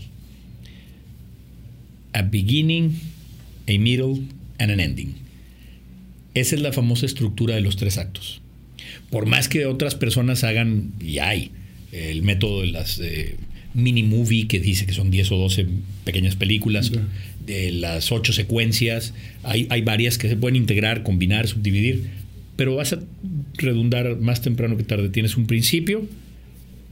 A 2.13 2.21
beginning, 2.23 2.99
a 3.67 3.77
middle 3.77 4.21
and 4.57 4.71
an 4.71 4.79
ending. 4.79 5.15
Esa 6.33 6.55
es 6.55 6.61
la 6.61 6.71
famosa 6.71 7.05
estructura 7.05 7.55
de 7.55 7.61
los 7.61 7.75
tres 7.75 7.97
actos 7.97 8.41
por 9.09 9.25
más 9.25 9.49
que 9.49 9.65
otras 9.65 9.95
personas 9.95 10.43
hagan, 10.43 10.91
y 10.99 11.19
hay, 11.19 11.51
el 11.91 12.21
método 12.21 12.61
de 12.61 12.67
las 12.67 12.99
eh, 12.99 13.35
mini 13.73 14.03
movie 14.03 14.47
que 14.47 14.59
dice 14.59 14.85
que 14.85 14.93
son 14.93 15.09
10 15.09 15.31
o 15.31 15.37
12 15.37 15.67
pequeñas 16.05 16.35
películas, 16.35 16.91
las 17.71 18.11
ocho 18.11 18.33
secuencias, 18.33 19.13
hay, 19.43 19.67
hay 19.69 19.81
varias 19.81 20.17
que 20.17 20.29
se 20.29 20.35
pueden 20.35 20.55
integrar, 20.55 21.03
combinar, 21.03 21.47
subdividir, 21.47 22.03
pero 22.55 22.75
vas 22.75 22.93
a 22.93 22.99
redundar 23.55 24.17
más 24.17 24.41
temprano 24.41 24.77
que 24.77 24.83
tarde. 24.83 25.09
Tienes 25.09 25.37
un 25.37 25.47
principio, 25.47 26.07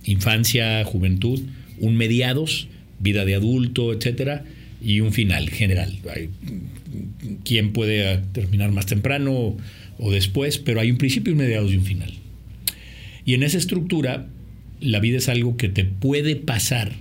infancia, 0.05 0.83
juventud, 0.85 1.41
un 1.79 1.95
mediados, 1.95 2.67
vida 2.99 3.25
de 3.25 3.35
adulto, 3.35 3.93
etcétera, 3.93 4.43
y 4.81 4.99
un 5.01 5.11
final 5.13 5.49
general. 5.49 5.97
¿Quién 7.43 7.73
puede 7.73 8.17
terminar 8.33 8.71
más 8.71 8.85
temprano? 8.85 9.57
o 9.99 10.11
después, 10.11 10.57
pero 10.57 10.79
hay 10.79 10.91
un 10.91 10.97
principio, 10.97 11.33
un 11.33 11.39
mediados 11.39 11.71
y 11.71 11.77
un 11.77 11.83
final. 11.83 12.13
Y 13.25 13.33
en 13.33 13.43
esa 13.43 13.57
estructura, 13.57 14.27
la 14.79 14.99
vida 14.99 15.17
es 15.17 15.29
algo 15.29 15.57
que 15.57 15.69
te 15.69 15.85
puede 15.85 16.35
pasar 16.35 16.93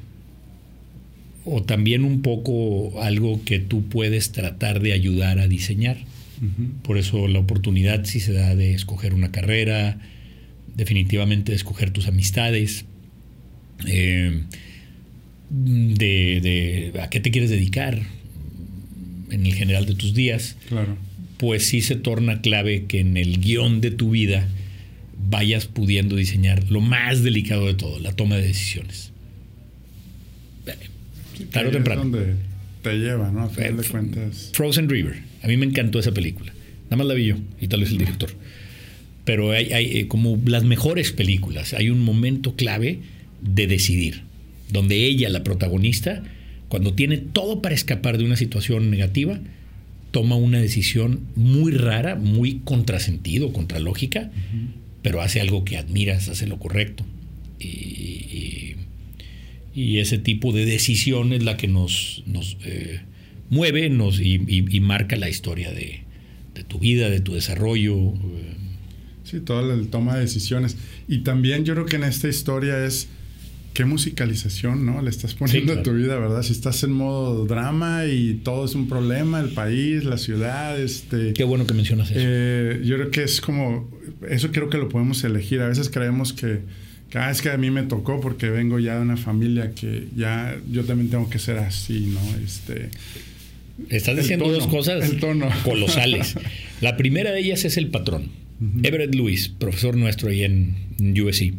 o 1.46 1.62
también 1.62 2.04
un 2.04 2.20
poco 2.20 3.00
algo 3.02 3.42
que 3.44 3.58
tú 3.58 3.88
puedes 3.88 4.32
tratar 4.32 4.80
de 4.80 4.92
ayudar 4.92 5.38
a 5.38 5.48
diseñar. 5.48 5.96
Por 6.82 6.98
eso 6.98 7.28
la 7.28 7.38
oportunidad 7.38 8.04
si 8.04 8.20
se 8.20 8.34
da 8.34 8.54
de 8.54 8.74
escoger 8.74 9.14
una 9.14 9.32
carrera, 9.32 9.98
definitivamente 10.74 11.52
de 11.52 11.56
escoger 11.56 11.90
tus 11.90 12.08
amistades, 12.08 12.84
eh, 13.86 14.42
de, 15.48 16.92
a 17.00 17.08
qué 17.08 17.20
te 17.20 17.30
quieres 17.30 17.48
dedicar 17.48 18.02
en 19.30 19.46
el 19.46 19.54
general 19.54 19.86
de 19.86 19.94
tus 19.94 20.12
días. 20.12 20.58
Claro 20.68 20.98
pues 21.36 21.66
sí 21.66 21.80
se 21.80 21.96
torna 21.96 22.40
clave 22.40 22.86
que 22.86 23.00
en 23.00 23.16
el 23.16 23.40
guion 23.40 23.80
de 23.80 23.90
tu 23.90 24.10
vida 24.10 24.48
vayas 25.28 25.66
pudiendo 25.66 26.16
diseñar 26.16 26.70
lo 26.70 26.80
más 26.80 27.22
delicado 27.22 27.66
de 27.66 27.74
todo, 27.74 27.98
la 28.00 28.12
toma 28.12 28.36
de 28.36 28.46
decisiones. 28.46 29.12
Claro, 31.60 31.70
temprano. 31.70 32.02
donde 32.02 32.34
te 32.82 32.94
lleva, 32.94 33.30
¿no? 33.30 33.42
A 33.42 33.48
final 33.48 33.76
de 33.76 33.84
cuentas. 33.84 34.50
Frozen 34.52 34.88
River. 34.88 35.22
A 35.42 35.48
mí 35.48 35.56
me 35.56 35.66
encantó 35.66 35.98
esa 35.98 36.12
película. 36.12 36.52
Nada 36.84 36.96
más 36.96 37.06
la 37.06 37.14
vi 37.14 37.26
yo 37.26 37.36
y 37.60 37.68
tal 37.68 37.80
vez 37.80 37.90
el 37.90 37.98
director. 37.98 38.30
Pero 39.24 39.52
hay, 39.52 39.72
hay 39.72 39.98
eh, 39.98 40.08
como 40.08 40.40
las 40.44 40.64
mejores 40.64 41.12
películas, 41.12 41.74
hay 41.74 41.90
un 41.90 42.00
momento 42.00 42.54
clave 42.54 43.00
de 43.42 43.66
decidir, 43.66 44.22
donde 44.70 45.04
ella, 45.04 45.28
la 45.28 45.42
protagonista, 45.42 46.22
cuando 46.68 46.94
tiene 46.94 47.18
todo 47.18 47.60
para 47.60 47.74
escapar 47.74 48.18
de 48.18 48.24
una 48.24 48.36
situación 48.36 48.90
negativa, 48.90 49.40
toma 50.10 50.36
una 50.36 50.60
decisión 50.60 51.20
muy 51.34 51.72
rara, 51.72 52.14
muy 52.14 52.60
contrasentido, 52.64 53.52
contralógica, 53.52 54.30
pero 55.02 55.20
hace 55.20 55.40
algo 55.40 55.64
que 55.64 55.76
admiras, 55.76 56.28
hace 56.28 56.46
lo 56.46 56.58
correcto. 56.58 57.04
Y, 57.60 58.75
ese 59.98 60.16
tipo 60.16 60.52
de 60.52 60.64
decisión 60.64 61.34
es 61.34 61.44
la 61.44 61.58
que 61.58 61.68
nos, 61.68 62.22
nos 62.26 62.56
eh, 62.64 63.00
mueve 63.50 63.90
nos, 63.90 64.20
y, 64.20 64.38
marca 64.80 65.16
la 65.16 65.28
historia 65.28 65.70
de, 65.70 66.02
tu 66.66 66.78
vida, 66.78 67.10
de 67.10 67.20
tu 67.20 67.34
desarrollo. 67.34 68.14
Sí, 69.24 69.40
toda 69.40 69.62
la 69.62 69.82
toma 69.90 70.14
de 70.14 70.22
decisiones. 70.22 70.76
Y 71.08 71.18
también 71.18 71.64
yo 71.64 71.74
creo 71.74 71.86
que 71.86 71.96
en 71.96 72.04
esta 72.04 72.26
historia 72.28 72.86
es 72.86 73.08
qué 73.74 73.84
musicalización, 73.84 74.86
¿no? 74.86 75.02
Le 75.02 75.10
estás 75.10 75.34
poniendo 75.34 75.74
a 75.74 75.82
tu 75.82 75.92
vida, 75.92 76.18
¿verdad? 76.18 76.42
Si 76.42 76.52
estás 76.52 76.82
en 76.82 76.92
modo 76.92 77.44
drama 77.44 78.06
y 78.06 78.40
todo 78.42 78.64
es 78.64 78.74
un 78.74 78.88
problema, 78.88 79.40
el 79.40 79.50
país, 79.50 80.04
la 80.04 80.16
ciudad, 80.16 80.80
este... 80.80 81.34
Qué 81.34 81.44
bueno 81.44 81.66
que 81.66 81.74
mencionas 81.74 82.10
eso. 82.10 82.20
Eh, 82.22 82.80
yo 82.82 82.96
creo 82.96 83.10
que 83.10 83.24
es 83.24 83.42
como, 83.42 83.90
eso 84.26 84.50
creo 84.52 84.70
que 84.70 84.78
lo 84.78 84.88
podemos 84.88 85.22
elegir. 85.24 85.60
A 85.60 85.68
veces 85.68 85.90
creemos 85.90 86.32
que 86.32 86.60
cada 87.10 87.28
vez 87.28 87.40
que 87.40 87.50
a 87.50 87.56
mí 87.56 87.70
me 87.70 87.84
tocó 87.84 88.20
porque 88.20 88.50
vengo 88.50 88.78
ya 88.78 88.96
de 88.96 89.02
una 89.02 89.16
familia 89.16 89.72
que 89.72 90.08
ya 90.16 90.56
yo 90.70 90.84
también 90.84 91.10
tengo 91.10 91.30
que 91.30 91.38
ser 91.38 91.58
así, 91.58 92.12
¿no? 92.12 92.20
Este, 92.44 92.90
Estás 93.90 94.16
diciendo 94.16 94.50
dos 94.50 94.66
cosas 94.66 95.10
colosales. 95.62 96.34
La 96.80 96.96
primera 96.96 97.32
de 97.32 97.40
ellas 97.40 97.64
es 97.64 97.76
el 97.76 97.88
patrón. 97.88 98.30
Everett 98.82 99.14
Lewis, 99.14 99.48
profesor 99.48 99.96
nuestro 99.96 100.30
ahí 100.30 100.44
en 100.44 100.74
USC. 100.98 101.52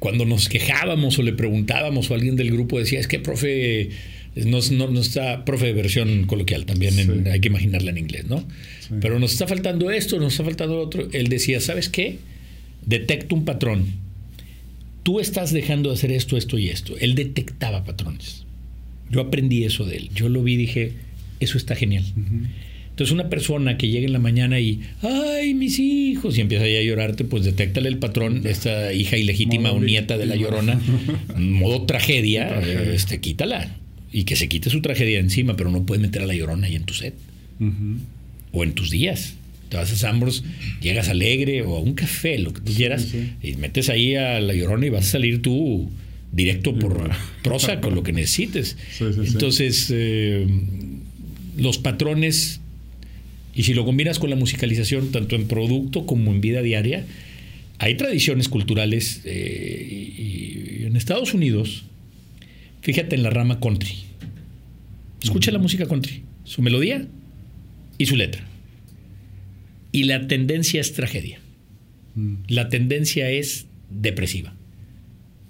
Cuando 0.00 0.24
nos 0.24 0.48
quejábamos 0.48 1.18
o 1.18 1.22
le 1.22 1.32
preguntábamos 1.32 2.10
o 2.10 2.14
alguien 2.14 2.36
del 2.36 2.50
grupo 2.50 2.78
decía, 2.78 2.98
es 2.98 3.06
que 3.06 3.20
profe, 3.20 3.90
no, 4.34 4.58
no, 4.70 5.00
está, 5.00 5.44
profe 5.44 5.66
de 5.66 5.72
versión 5.72 6.24
coloquial, 6.26 6.66
también 6.66 7.26
hay 7.28 7.40
que 7.40 7.48
imaginarla 7.48 7.90
en 7.90 7.98
inglés, 7.98 8.26
¿no? 8.26 8.46
Pero 9.00 9.18
nos 9.18 9.32
está 9.32 9.46
faltando 9.46 9.90
esto, 9.90 10.18
nos 10.18 10.32
está 10.32 10.44
faltando 10.44 10.76
lo 10.76 10.82
otro. 10.82 11.08
Él 11.12 11.28
decía, 11.28 11.60
¿sabes 11.60 11.88
qué? 11.88 12.18
Detecto 12.84 13.34
un 13.34 13.44
patrón. 13.44 13.86
Tú 15.08 15.20
estás 15.20 15.54
dejando 15.54 15.88
de 15.88 15.94
hacer 15.94 16.12
esto, 16.12 16.36
esto 16.36 16.58
y 16.58 16.68
esto. 16.68 16.94
Él 17.00 17.14
detectaba 17.14 17.82
patrones. 17.82 18.44
Yo 19.10 19.22
aprendí 19.22 19.64
eso 19.64 19.86
de 19.86 19.96
él. 19.96 20.10
Yo 20.14 20.28
lo 20.28 20.42
vi 20.42 20.52
y 20.52 20.56
dije, 20.58 20.92
eso 21.40 21.56
está 21.56 21.74
genial. 21.74 22.04
Entonces 22.90 23.14
una 23.14 23.30
persona 23.30 23.78
que 23.78 23.88
llega 23.88 24.04
en 24.04 24.12
la 24.12 24.18
mañana 24.18 24.60
y, 24.60 24.82
ay, 25.00 25.54
mis 25.54 25.78
hijos, 25.78 26.36
y 26.36 26.42
empieza 26.42 26.66
a 26.66 26.82
llorarte, 26.82 27.24
pues 27.24 27.42
detéctale 27.44 27.88
el 27.88 27.96
patrón, 27.96 28.42
esta 28.46 28.92
hija 28.92 29.16
ilegítima 29.16 29.72
o 29.72 29.80
nieta 29.80 30.18
de 30.18 30.26
la 30.26 30.36
llorona, 30.36 30.78
modo 31.38 31.86
tragedia, 31.86 32.60
este, 32.60 33.18
quítala. 33.18 33.78
Y 34.12 34.24
que 34.24 34.36
se 34.36 34.46
quite 34.50 34.68
su 34.68 34.82
tragedia 34.82 35.20
encima, 35.20 35.56
pero 35.56 35.70
no 35.70 35.86
puedes 35.86 36.02
meter 36.02 36.20
a 36.20 36.26
la 36.26 36.34
llorona 36.34 36.66
ahí 36.66 36.76
en 36.76 36.84
tu 36.84 36.92
set. 36.92 37.14
O 38.52 38.62
en 38.62 38.74
tus 38.74 38.90
días. 38.90 39.37
Te 39.68 39.76
vas 39.76 39.92
a 39.92 39.96
Sambros, 39.96 40.44
llegas 40.80 41.08
alegre 41.08 41.62
o 41.62 41.76
a 41.76 41.80
un 41.80 41.94
café, 41.94 42.38
lo 42.38 42.52
que 42.52 42.60
tú 42.60 42.74
quieras, 42.74 43.06
y 43.42 43.54
metes 43.56 43.88
ahí 43.90 44.14
a 44.14 44.40
la 44.40 44.54
llorona 44.54 44.86
y 44.86 44.90
vas 44.90 45.06
a 45.06 45.10
salir 45.10 45.42
tú 45.42 45.90
directo 46.32 46.78
por 46.78 47.10
prosa 47.42 47.80
con 47.80 47.94
lo 47.94 48.02
que 48.02 48.12
necesites. 48.12 48.76
Entonces, 49.00 49.88
eh, 49.90 50.46
los 51.56 51.78
patrones, 51.78 52.60
y 53.54 53.64
si 53.64 53.74
lo 53.74 53.84
combinas 53.84 54.18
con 54.18 54.30
la 54.30 54.36
musicalización, 54.36 55.10
tanto 55.10 55.36
en 55.36 55.46
producto 55.48 56.06
como 56.06 56.32
en 56.32 56.40
vida 56.40 56.62
diaria, 56.62 57.04
hay 57.78 57.96
tradiciones 57.96 58.48
culturales 58.48 59.22
eh, 59.24 60.12
y, 60.18 60.84
en 60.86 60.96
Estados 60.96 61.34
Unidos, 61.34 61.84
fíjate 62.82 63.16
en 63.16 63.22
la 63.22 63.30
rama 63.30 63.60
country. 63.60 63.94
Escucha 65.22 65.50
la 65.50 65.58
música 65.58 65.86
country, 65.86 66.22
su 66.44 66.62
melodía 66.62 67.06
y 67.98 68.06
su 68.06 68.16
letra. 68.16 68.47
Y 69.92 70.04
la 70.04 70.26
tendencia 70.26 70.80
es 70.80 70.92
tragedia. 70.92 71.40
Mm. 72.14 72.34
La 72.48 72.68
tendencia 72.68 73.30
es 73.30 73.66
depresiva 73.90 74.54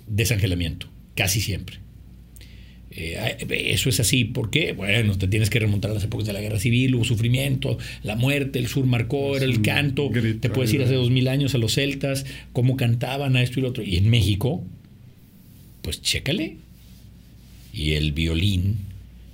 desangelamiento, 0.09 0.89
casi 1.15 1.41
siempre. 1.41 1.79
Eh, 2.91 3.47
eso 3.51 3.89
es 3.89 4.01
así. 4.01 4.25
¿Por 4.25 4.51
qué? 4.51 4.73
Bueno, 4.73 5.17
te 5.17 5.29
tienes 5.29 5.51
que 5.51 5.59
remontar 5.61 5.91
a 5.91 5.95
las 5.95 6.05
épocas 6.05 6.27
de 6.27 6.33
la 6.33 6.41
guerra 6.41 6.59
civil, 6.59 6.95
hubo 6.95 7.05
sufrimiento, 7.05 7.79
la 8.03 8.17
muerte, 8.17 8.59
el 8.59 8.67
sur 8.67 8.87
marcó, 8.87 9.37
era 9.37 9.45
el 9.45 9.63
canto. 9.63 10.11
te 10.11 10.51
puedes 10.51 10.73
ir 10.73 10.83
hace 10.83 10.95
dos 10.95 11.11
mil 11.11 11.29
años 11.29 11.55
a 11.55 11.59
los 11.59 11.75
celtas, 11.75 12.27
cómo 12.53 12.77
cantaban 12.77 13.37
a 13.37 13.43
esto 13.43 13.61
y 13.61 13.63
lo 13.63 13.69
otro. 13.69 13.83
Y 13.83 13.97
en 13.97 14.11
México, 14.11 14.65
pues 15.83 16.03
chécale. 16.03 16.57
Y 17.73 17.93
el 17.93 18.13
violín, 18.13 18.79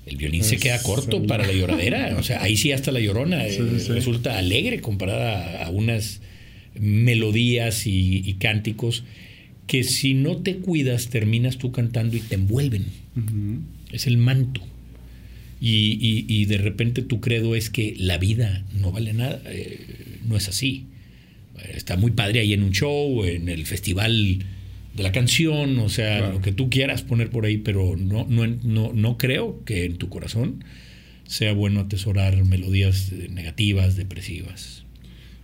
el 0.07 0.17
violín 0.17 0.45
se 0.45 0.59
queda 0.59 0.83
corto 0.83 1.23
para 1.27 1.47
la 1.47 1.53
lloradera. 1.53 2.17
O 2.19 2.23
sea, 2.23 2.43
ahí 2.43 2.57
sí 2.57 2.73
hasta 2.73 2.93
la 2.93 3.01
llorona 3.01 3.47
eh, 3.47 3.59
resulta 3.89 4.39
alegre 4.39 4.81
comparada 4.81 5.65
a 5.65 5.71
unas 5.71 6.21
melodías 6.75 7.87
y 7.87 8.37
cánticos 8.39 9.05
que 9.67 9.85
si 9.85 10.15
no 10.15 10.37
te 10.39 10.57
cuidas 10.57 11.09
terminas 11.09 11.59
tú 11.59 11.73
cantando 11.73 12.17
y 12.17 12.21
te 12.21 12.35
envuelven. 12.35 12.85
Es 13.93 14.07
el 14.07 14.17
manto. 14.19 14.61
Y, 15.61 16.45
de 16.45 16.59
repente 16.59 17.01
tu 17.01 17.21
credo 17.21 17.55
es 17.55 17.71
que 17.71 17.95
la 17.97 18.19
vida 18.19 18.65
no 18.75 18.93
vale 18.93 19.13
nada. 19.15 19.41
Eh, 19.47 19.81
no 20.27 20.37
es 20.37 20.49
así. 20.49 20.85
Está 21.75 21.97
muy 21.97 22.11
padre 22.11 22.41
ahí 22.41 22.53
en 22.53 22.63
un 22.63 22.73
show, 22.73 23.25
en 23.25 23.49
el 23.49 23.65
festival 23.65 24.45
de 24.95 25.03
la 25.03 25.13
canción, 25.13 25.79
o 25.79 25.89
sea, 25.89 26.31
lo 26.31 26.41
que 26.41 26.53
tú 26.53 26.71
quieras 26.71 27.03
poner 27.03 27.31
por 27.31 27.47
ahí, 27.47 27.59
pero 27.59 27.97
no, 27.97 28.27
no, 28.29 28.47
no, 28.47 28.93
no 28.93 29.19
creo 29.19 29.65
que 29.65 29.85
en 29.85 29.97
tu 29.97 30.09
corazón 30.09 30.65
sea 31.27 31.53
bueno 31.53 31.81
atesorar 31.81 32.45
melodías 32.45 33.13
negativas, 33.31 33.97
depresivas. 33.97 34.85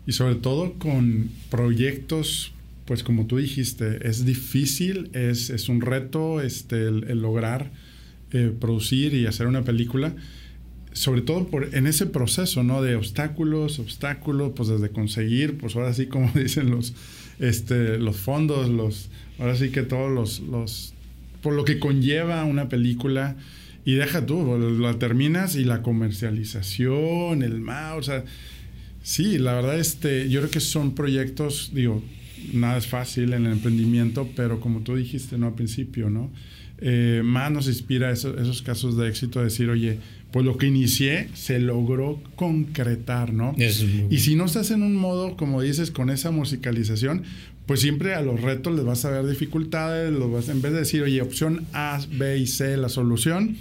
Y 0.06 0.12
sobre 0.12 0.36
todo 0.36 0.74
con 0.74 1.30
proyectos 1.50 2.52
pues 2.90 3.04
como 3.04 3.26
tú 3.26 3.36
dijiste, 3.36 4.08
es 4.08 4.24
difícil, 4.24 5.10
es, 5.12 5.68
un 5.68 5.80
reto 5.80 6.40
este, 6.40 6.88
el, 6.88 7.22
lograr 7.22 7.70
eh, 8.32 8.52
producir 8.58 9.14
y 9.14 9.26
hacer 9.26 9.46
una 9.46 9.62
película, 9.62 10.12
sobre 10.92 11.20
todo 11.20 11.46
por, 11.46 11.72
en 11.72 11.86
ese 11.86 12.06
proceso, 12.06 12.64
¿no? 12.64 12.82
De 12.82 12.96
obstáculos, 12.96 13.78
obstáculos, 13.78 14.54
pues 14.56 14.70
desde 14.70 14.88
conseguir, 14.88 15.56
pues 15.56 15.76
ahora 15.76 15.94
sí 15.94 16.06
como 16.06 16.32
dicen 16.34 16.70
los, 16.72 16.94
este, 17.40 17.98
los 17.98 18.16
fondos, 18.16 18.68
los, 18.68 19.10
ahora 19.38 19.56
sí 19.56 19.70
que 19.70 19.82
todos 19.82 20.10
los, 20.10 20.40
los, 20.40 20.94
por 21.42 21.54
lo 21.54 21.64
que 21.64 21.78
conlleva 21.78 22.44
una 22.44 22.68
película, 22.68 23.36
y 23.84 23.94
deja 23.94 24.26
tú, 24.26 24.58
la 24.78 24.98
terminas 24.98 25.56
y 25.56 25.64
la 25.64 25.82
comercialización, 25.82 27.42
el 27.42 27.60
mouse, 27.60 27.98
o 27.98 28.02
sea, 28.02 28.24
sí, 29.02 29.38
la 29.38 29.54
verdad, 29.54 29.78
este, 29.78 30.28
yo 30.28 30.40
creo 30.40 30.50
que 30.50 30.60
son 30.60 30.94
proyectos, 30.94 31.70
digo, 31.74 32.02
nada 32.52 32.76
es 32.76 32.86
fácil 32.86 33.32
en 33.32 33.46
el 33.46 33.52
emprendimiento, 33.52 34.28
pero 34.36 34.60
como 34.60 34.80
tú 34.80 34.96
dijiste 34.96 35.38
¿no? 35.38 35.48
al 35.48 35.54
principio, 35.54 36.10
¿no? 36.10 36.30
Eh, 36.82 37.20
más 37.22 37.50
nos 37.52 37.68
inspira 37.68 38.10
esos 38.10 38.62
casos 38.62 38.96
de 38.96 39.08
éxito, 39.08 39.42
decir, 39.42 39.68
oye, 39.68 39.98
pues 40.32 40.44
lo 40.44 40.56
que 40.56 40.66
inicié 40.66 41.28
se 41.34 41.58
logró 41.58 42.20
concretar, 42.36 43.32
¿no? 43.32 43.54
y 43.58 44.18
si 44.18 44.36
no 44.36 44.44
estás 44.44 44.70
en 44.70 44.82
un 44.82 44.96
modo, 44.96 45.36
como 45.36 45.60
dices, 45.62 45.90
con 45.90 46.10
esa 46.10 46.30
musicalización, 46.30 47.24
pues 47.66 47.80
siempre 47.80 48.14
a 48.14 48.20
los 48.20 48.40
retos 48.40 48.74
les 48.74 48.84
vas 48.84 49.04
a 49.04 49.10
ver 49.10 49.26
dificultades, 49.26 50.12
los 50.12 50.30
vas, 50.30 50.48
en 50.48 50.62
vez 50.62 50.72
de 50.72 50.80
decir, 50.80 51.02
oye, 51.02 51.20
opción 51.22 51.66
A, 51.72 52.00
B 52.10 52.38
y 52.38 52.46
C, 52.46 52.76
la 52.76 52.88
solución, 52.88 53.56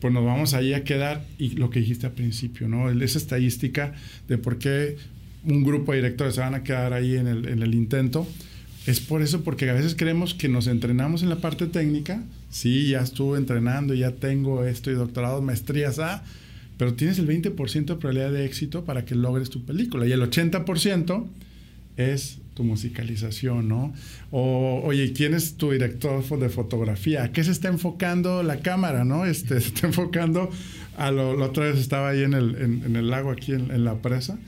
pues 0.00 0.14
nos 0.14 0.24
vamos 0.24 0.54
ahí 0.54 0.72
a 0.72 0.84
quedar, 0.84 1.26
y 1.38 1.50
lo 1.50 1.70
que 1.70 1.80
dijiste 1.80 2.06
al 2.06 2.12
principio, 2.12 2.68
¿no? 2.68 2.90
Esa 2.90 3.18
estadística 3.18 3.92
de 4.28 4.38
por 4.38 4.58
qué 4.58 4.96
un 5.44 5.62
grupo 5.62 5.92
de 5.92 5.98
directores 5.98 6.34
se 6.34 6.40
van 6.40 6.54
a 6.54 6.62
quedar 6.62 6.92
ahí 6.92 7.16
en 7.16 7.26
el, 7.26 7.48
en 7.48 7.62
el 7.62 7.74
intento. 7.74 8.26
Es 8.86 9.00
por 9.00 9.22
eso, 9.22 9.42
porque 9.42 9.68
a 9.68 9.74
veces 9.74 9.94
creemos 9.94 10.34
que 10.34 10.48
nos 10.48 10.66
entrenamos 10.66 11.22
en 11.22 11.28
la 11.28 11.36
parte 11.36 11.66
técnica. 11.66 12.22
Sí, 12.50 12.88
ya 12.88 13.00
estuve 13.00 13.38
entrenando, 13.38 13.94
ya 13.94 14.10
tengo 14.12 14.64
esto 14.64 14.90
y 14.90 14.94
doctorado, 14.94 15.40
maestrías 15.40 15.98
A, 16.00 16.24
pero 16.76 16.94
tienes 16.94 17.18
el 17.18 17.28
20% 17.28 17.84
de 17.84 17.94
probabilidad 17.96 18.32
de 18.32 18.44
éxito 18.44 18.84
para 18.84 19.04
que 19.04 19.14
logres 19.14 19.50
tu 19.50 19.64
película. 19.64 20.06
Y 20.06 20.12
el 20.12 20.22
80% 20.22 21.26
es 21.96 22.38
tu 22.54 22.64
musicalización, 22.64 23.68
¿no? 23.68 23.92
Oye, 24.30 25.12
¿quién 25.12 25.34
es 25.34 25.54
tu 25.54 25.70
director 25.70 26.22
de 26.38 26.48
fotografía? 26.48 27.24
¿A 27.24 27.32
qué 27.32 27.44
se 27.44 27.52
está 27.52 27.68
enfocando 27.68 28.42
la 28.42 28.60
cámara, 28.60 29.04
no? 29.04 29.24
Este, 29.24 29.60
se 29.60 29.68
está 29.68 29.86
enfocando 29.86 30.50
a 30.96 31.10
lo, 31.10 31.36
la 31.36 31.46
otra 31.46 31.66
vez 31.66 31.78
estaba 31.78 32.10
ahí 32.10 32.22
en 32.22 32.34
el, 32.34 32.56
en, 32.56 32.96
el 32.96 33.08
lago, 33.10 33.30
aquí 33.30 33.52
en, 33.52 33.70
en, 33.70 33.84
la 33.84 34.02
presa, 34.02 34.38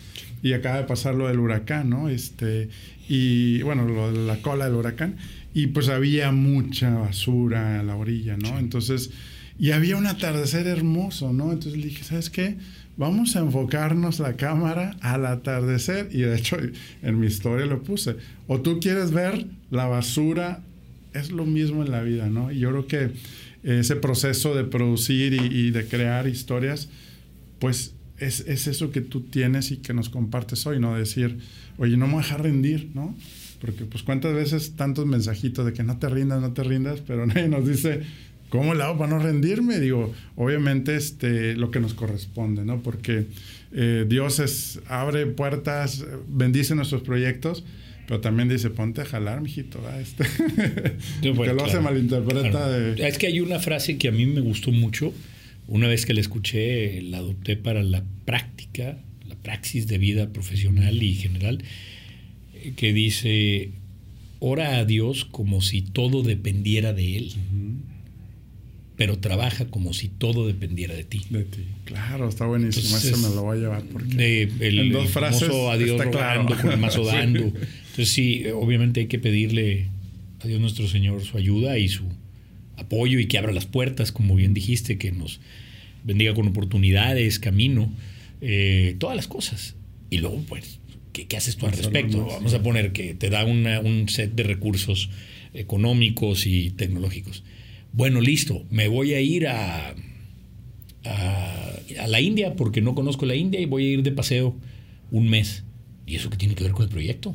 y 0.42 0.52
acaba 0.52 0.78
de 0.78 0.84
pasar 0.84 1.14
lo 1.14 1.28
del 1.28 1.38
huracán, 1.38 1.88
¿no? 1.88 2.08
Este, 2.08 2.68
y 3.08 3.62
bueno, 3.62 3.86
lo 3.86 4.12
de 4.12 4.26
la 4.26 4.36
cola 4.38 4.66
del 4.66 4.74
huracán, 4.74 5.16
y 5.54 5.68
pues 5.68 5.88
había 5.88 6.32
mucha 6.32 6.94
basura 6.94 7.80
a 7.80 7.82
la 7.82 7.96
orilla, 7.96 8.36
¿no? 8.36 8.58
Entonces, 8.58 9.10
y 9.58 9.72
había 9.72 9.96
un 9.96 10.06
atardecer 10.06 10.66
hermoso, 10.66 11.32
¿no? 11.32 11.52
Entonces 11.52 11.80
le 11.80 11.88
dije, 11.88 12.04
¿sabes 12.04 12.30
qué? 12.30 12.56
Vamos 12.96 13.36
a 13.36 13.40
enfocarnos 13.40 14.18
la 14.18 14.36
cámara 14.36 14.96
al 15.00 15.26
atardecer, 15.26 16.08
y 16.12 16.22
de 16.22 16.36
hecho 16.36 16.56
en 17.02 17.20
mi 17.20 17.26
historia 17.26 17.66
lo 17.66 17.82
puse, 17.82 18.16
o 18.46 18.60
tú 18.60 18.80
quieres 18.80 19.12
ver 19.12 19.46
la 19.70 19.86
basura, 19.86 20.62
es 21.14 21.30
lo 21.30 21.44
mismo 21.44 21.82
en 21.84 21.90
la 21.90 22.02
vida, 22.02 22.28
¿no? 22.28 22.50
Y 22.50 22.60
yo 22.60 22.70
creo 22.70 22.86
que 22.86 23.10
ese 23.62 23.96
proceso 23.96 24.54
de 24.54 24.64
producir 24.64 25.34
y, 25.34 25.46
y 25.46 25.70
de 25.70 25.86
crear 25.86 26.26
historias, 26.26 26.88
pues 27.58 27.94
es, 28.18 28.40
es, 28.40 28.66
eso 28.66 28.90
que 28.90 29.00
tú 29.00 29.20
tienes 29.20 29.70
y 29.70 29.78
que 29.78 29.94
nos 29.94 30.08
compartes 30.08 30.66
hoy, 30.66 30.80
¿no? 30.80 30.96
Decir, 30.96 31.38
oye, 31.78 31.96
no 31.96 32.06
me 32.06 32.14
voy 32.14 32.22
a 32.22 32.24
dejar 32.24 32.42
rendir, 32.42 32.90
¿no? 32.94 33.14
Porque 33.62 33.85
pues 33.85 34.03
cuántas 34.03 34.35
veces 34.35 34.75
tantos 34.75 35.07
mensajitos 35.07 35.64
de 35.64 35.72
que 35.72 35.85
no 35.85 35.96
te 35.98 36.09
rindas, 36.09 36.42
no 36.42 36.53
te 36.53 36.64
rindas, 36.64 37.01
pero 37.01 37.27
nadie 37.29 37.48
nos 37.48 37.66
dice, 37.66 38.01
¿cómo 38.48 38.75
le 38.75 38.83
hago 38.83 38.98
para 38.98 39.11
no 39.12 39.18
rendirme? 39.20 39.79
Digo, 39.79 40.12
obviamente 40.35 40.96
este, 40.96 41.55
lo 41.55 41.70
que 41.70 41.79
nos 41.79 41.94
corresponde, 41.94 42.64
¿no? 42.64 42.83
Porque 42.83 43.27
eh, 43.72 44.05
Dios 44.09 44.40
es, 44.40 44.81
abre 44.88 45.27
puertas, 45.27 46.05
bendice 46.29 46.75
nuestros 46.75 47.03
proyectos, 47.03 47.64
pero 48.09 48.20
también 48.20 48.48
dice, 48.48 48.68
ponte 48.68 49.03
a 49.03 49.05
jalar, 49.05 49.40
mijito. 49.40 49.81
Este. 50.01 50.25
que 51.22 51.33
lo 51.33 51.68
se 51.68 51.81
malinterpreta. 51.81 52.96
Es 52.96 53.16
que 53.16 53.29
hay 53.29 53.40
una 53.40 53.61
frase 53.61 53.96
que 53.96 54.09
a 54.09 54.12
mí 54.12 54.27
me 54.27 54.40
gustó 54.40 54.72
mucho 54.72 55.14
una 55.68 55.87
vez 55.87 56.05
que 56.05 56.14
la 56.14 56.20
escuché, 56.20 57.01
la 57.03 57.18
adopté 57.18 57.57
para 57.57 57.85
la 57.85 58.03
práctica, 58.25 58.98
la 59.25 59.37
praxis 59.37 59.87
de 59.87 59.98
vida 59.98 60.33
profesional 60.33 61.01
y 61.01 61.14
general, 61.14 61.62
que 62.77 62.92
dice, 62.92 63.70
ora 64.38 64.79
a 64.79 64.85
Dios 64.85 65.25
como 65.25 65.61
si 65.61 65.83
todo 65.83 66.22
dependiera 66.22 66.92
de 66.92 67.16
Él. 67.16 67.33
pero 68.96 69.18
trabaja 69.18 69.66
como 69.66 69.92
si 69.94 70.09
todo 70.09 70.46
dependiera 70.46 70.94
de 70.94 71.05
ti. 71.05 71.22
De 71.31 71.44
ti, 71.44 71.64
claro, 71.85 72.29
está 72.29 72.46
buenísimo. 72.46 72.96
Eso 72.96 73.16
me 73.16 73.35
lo 73.35 73.42
voy 73.42 73.59
a 73.59 73.61
llevar. 73.61 73.83
Porque 73.85 74.14
de, 74.14 74.42
el, 74.61 74.79
en 74.79 74.92
dos 74.92 75.11
frases 75.11 75.48
adiós 75.51 76.01
está 76.01 76.05
rogando 76.05 76.48
claro. 76.55 76.62
con 76.62 76.72
el 76.72 76.79
mazo 76.79 77.05
Sí. 77.11 77.11
dando. 77.16 77.40
Entonces 77.40 78.09
sí, 78.11 78.44
obviamente 78.55 79.01
hay 79.01 79.07
que 79.07 79.18
pedirle 79.18 79.88
a 80.40 80.46
Dios 80.46 80.61
nuestro 80.61 80.87
Señor 80.88 81.22
su 81.25 81.37
ayuda 81.37 81.79
y 81.79 81.88
su 81.88 82.05
apoyo 82.77 83.18
y 83.18 83.27
que 83.27 83.38
abra 83.38 83.53
las 83.53 83.66
puertas, 83.66 84.12
como 84.12 84.35
bien 84.35 84.55
dijiste, 84.55 84.98
que 84.98 85.11
nos 85.12 85.40
bendiga 86.05 86.35
con 86.35 86.46
oportunidades, 86.48 87.38
camino, 87.38 87.92
eh, 88.40 88.96
todas 88.98 89.16
las 89.16 89.27
cosas. 89.29 89.75
Y 90.11 90.18
luego, 90.18 90.42
pues, 90.48 90.79
¿qué, 91.12 91.27
qué 91.27 91.37
haces 91.37 91.57
tú 91.57 91.66
al 91.66 91.72
respecto? 91.72 92.25
Vamos 92.27 92.55
a 92.55 92.62
poner 92.62 92.92
que 92.92 93.14
te 93.14 93.31
da 93.31 93.44
una- 93.44 93.81
un 93.81 94.09
set 94.09 94.35
de 94.35 94.42
recursos 94.42 95.11
económicos 95.55 96.46
y 96.46 96.70
tecnológicos. 96.70 97.42
Bueno, 97.92 98.20
listo, 98.20 98.64
me 98.70 98.88
voy 98.88 99.12
a 99.14 99.20
ir 99.20 99.46
a, 99.48 99.94
a, 101.05 101.72
a 102.01 102.07
la 102.07 102.20
India 102.20 102.55
porque 102.57 102.81
no 102.81 102.94
conozco 102.94 103.27
la 103.27 103.35
India 103.35 103.61
y 103.61 103.66
voy 103.66 103.87
a 103.87 103.90
ir 103.92 104.03
de 104.03 104.12
paseo 104.12 104.57
un 105.11 105.29
mes. 105.29 105.64
¿Y 106.07 106.16
eso 106.16 106.31
qué 106.31 106.37
tiene 106.37 106.55
que 106.55 106.64
ver 106.64 106.72
con 106.72 106.85
el 106.85 106.88
proyecto? 106.90 107.35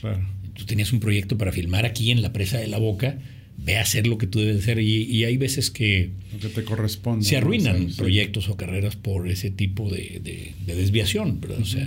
Claro. 0.00 0.26
Tú 0.54 0.64
tenías 0.64 0.92
un 0.92 1.00
proyecto 1.00 1.36
para 1.36 1.52
filmar 1.52 1.84
aquí 1.84 2.10
en 2.10 2.22
la 2.22 2.32
presa 2.32 2.58
de 2.58 2.66
la 2.66 2.78
boca, 2.78 3.18
ve 3.58 3.76
a 3.76 3.82
hacer 3.82 4.06
lo 4.06 4.16
que 4.18 4.26
tú 4.26 4.38
debes 4.40 4.62
hacer 4.62 4.78
y, 4.80 5.02
y 5.04 5.24
hay 5.24 5.36
veces 5.36 5.70
que 5.70 6.10
Lo 6.32 6.38
que 6.38 6.48
te 6.48 6.64
corresponde. 6.64 7.24
se 7.24 7.32
¿no? 7.32 7.38
arruinan 7.38 7.90
sí. 7.90 7.96
proyectos 7.96 8.48
o 8.48 8.56
carreras 8.56 8.96
por 8.96 9.28
ese 9.28 9.50
tipo 9.50 9.90
de, 9.90 10.20
de- 10.22 10.52
de 10.64 10.74
desviación, 10.74 11.40
¿verdad? 11.40 11.60
O 11.60 11.64
sea, 11.64 11.84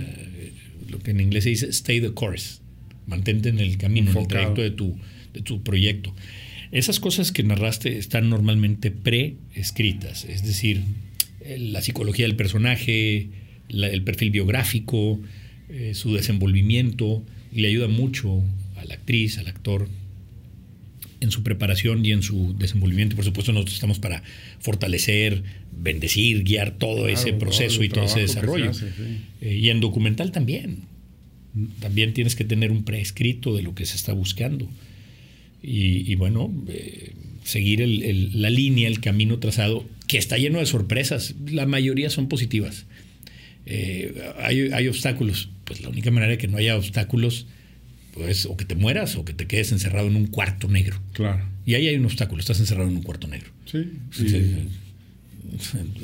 lo 0.90 0.98
que 0.98 1.10
en 1.12 1.20
inglés 1.20 1.44
se 1.44 1.50
dice 1.50 1.68
stay 1.70 2.00
the 2.00 2.12
course, 2.12 2.60
mantente 3.06 3.48
en 3.48 3.58
el 3.60 3.76
camino, 3.78 4.10
en 4.10 4.16
el 4.18 4.28
trayecto 4.28 4.62
de 4.62 4.70
tu, 4.70 4.96
de 5.34 5.42
tu 5.42 5.62
proyecto. 5.62 6.14
Esas 6.72 7.00
cosas 7.00 7.32
que 7.32 7.42
narraste 7.42 7.98
están 7.98 8.28
normalmente 8.30 8.90
preescritas, 8.92 10.24
es 10.24 10.44
decir, 10.44 10.82
la 11.58 11.80
psicología 11.82 12.26
del 12.26 12.36
personaje, 12.36 13.28
la- 13.68 13.88
el 13.88 14.02
perfil 14.02 14.30
biográfico, 14.30 15.20
eh, 15.68 15.92
su 15.94 16.14
desenvolvimiento, 16.14 17.22
y 17.52 17.60
le 17.62 17.68
ayuda 17.68 17.88
mucho 17.88 18.42
a 18.76 18.84
la 18.84 18.94
actriz, 18.94 19.38
al 19.38 19.48
actor, 19.48 19.88
en 21.20 21.30
su 21.30 21.42
preparación 21.42 22.04
y 22.04 22.12
en 22.12 22.22
su 22.22 22.54
desenvolvimiento. 22.58 23.14
Por 23.16 23.24
supuesto, 23.24 23.52
nosotros 23.52 23.74
estamos 23.74 23.98
para 23.98 24.22
fortalecer, 24.58 25.42
bendecir, 25.72 26.44
guiar 26.44 26.72
todo 26.72 27.04
Claro, 27.04 27.08
ese 27.08 27.32
proceso 27.34 27.82
y 27.84 27.88
todo 27.88 28.04
ese 28.04 28.20
desarrollo. 28.20 28.70
hace, 28.70 28.86
sí. 28.88 29.18
Eh, 29.42 29.54
y 29.56 29.70
en 29.70 29.80
documental 29.80 30.32
también. 30.32 30.78
También 31.80 32.14
tienes 32.14 32.36
que 32.36 32.44
tener 32.44 32.70
un 32.70 32.84
preescrito 32.84 33.54
de 33.56 33.62
lo 33.62 33.74
que 33.74 33.84
se 33.86 33.96
está 33.96 34.12
buscando. 34.12 34.68
Y, 35.62 36.10
y 36.10 36.14
bueno, 36.14 36.50
eh, 36.68 37.12
seguir 37.44 37.82
el- 37.82 38.02
el- 38.02 38.40
la 38.40 38.50
línea, 38.50 38.88
el 38.88 39.00
camino 39.00 39.38
trazado, 39.40 39.84
que 40.06 40.16
está 40.18 40.38
lleno 40.38 40.58
de 40.58 40.66
sorpresas. 40.66 41.34
La 41.50 41.66
mayoría 41.66 42.08
son 42.08 42.28
positivas. 42.28 42.86
Eh, 43.66 44.14
hay, 44.38 44.70
hay 44.72 44.88
obstáculos. 44.88 45.48
Pues 45.64 45.80
la 45.82 45.88
única 45.90 46.10
manera 46.10 46.32
de 46.32 46.38
que 46.38 46.48
no 46.48 46.56
haya 46.56 46.76
obstáculos, 46.76 47.46
pues 48.14 48.46
o 48.46 48.56
que 48.56 48.64
te 48.64 48.74
mueras 48.74 49.16
o 49.16 49.24
que 49.24 49.32
te 49.32 49.46
quedes 49.46 49.72
encerrado 49.72 50.06
en 50.08 50.16
un 50.16 50.26
cuarto 50.26 50.68
negro. 50.68 50.98
Claro. 51.12 51.44
Y 51.66 51.74
ahí 51.74 51.86
hay 51.88 51.96
un 51.96 52.04
obstáculo, 52.06 52.40
estás 52.40 52.58
encerrado 52.60 52.88
en 52.88 52.96
un 52.96 53.02
cuarto 53.02 53.28
negro. 53.28 53.50
Sí. 53.66 53.90
Sí. 54.10 54.66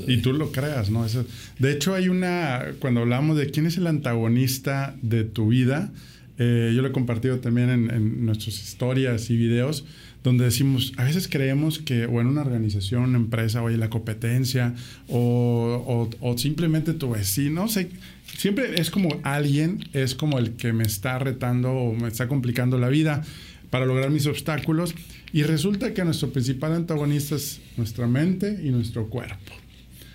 Y, 0.06 0.12
y 0.14 0.16
tú 0.18 0.32
lo 0.32 0.50
creas, 0.52 0.90
¿no? 0.90 1.04
Eso- 1.06 1.26
de 1.58 1.72
hecho, 1.72 1.94
hay 1.94 2.08
una. 2.08 2.64
Cuando 2.80 3.00
hablamos 3.00 3.36
de 3.36 3.50
quién 3.50 3.66
es 3.66 3.76
el 3.76 3.86
antagonista 3.86 4.96
de 5.02 5.24
tu 5.24 5.48
vida, 5.48 5.92
eh, 6.38 6.72
yo 6.74 6.82
lo 6.82 6.88
he 6.88 6.92
compartido 6.92 7.38
también 7.38 7.70
en, 7.70 7.90
en 7.90 8.26
nuestras 8.26 8.60
historias 8.60 9.30
y 9.30 9.36
videos, 9.36 9.84
donde 10.24 10.44
decimos, 10.44 10.92
a 10.96 11.04
veces 11.04 11.28
creemos 11.28 11.78
que, 11.78 12.06
o 12.06 12.20
en 12.20 12.26
una 12.26 12.40
organización, 12.42 13.04
una 13.04 13.18
empresa, 13.18 13.62
oye, 13.62 13.76
la 13.76 13.88
competencia, 13.90 14.74
o, 15.08 16.08
o- 16.20 16.28
o 16.32 16.38
simplemente 16.38 16.92
tu 16.92 17.10
vecino, 17.10 17.62
no 17.62 17.68
sé. 17.68 17.88
Siempre 18.36 18.80
es 18.80 18.90
como 18.90 19.20
alguien, 19.22 19.88
es 19.92 20.14
como 20.14 20.38
el 20.38 20.52
que 20.52 20.72
me 20.72 20.84
está 20.84 21.18
retando 21.18 21.72
o 21.72 21.94
me 21.94 22.08
está 22.08 22.28
complicando 22.28 22.78
la 22.78 22.88
vida 22.88 23.22
para 23.70 23.86
lograr 23.86 24.10
mis 24.10 24.26
obstáculos. 24.26 24.94
Y 25.32 25.42
resulta 25.42 25.94
que 25.94 26.04
nuestro 26.04 26.30
principal 26.30 26.72
antagonista 26.72 27.34
es 27.36 27.60
nuestra 27.76 28.06
mente 28.06 28.60
y 28.62 28.70
nuestro 28.70 29.08
cuerpo. 29.08 29.52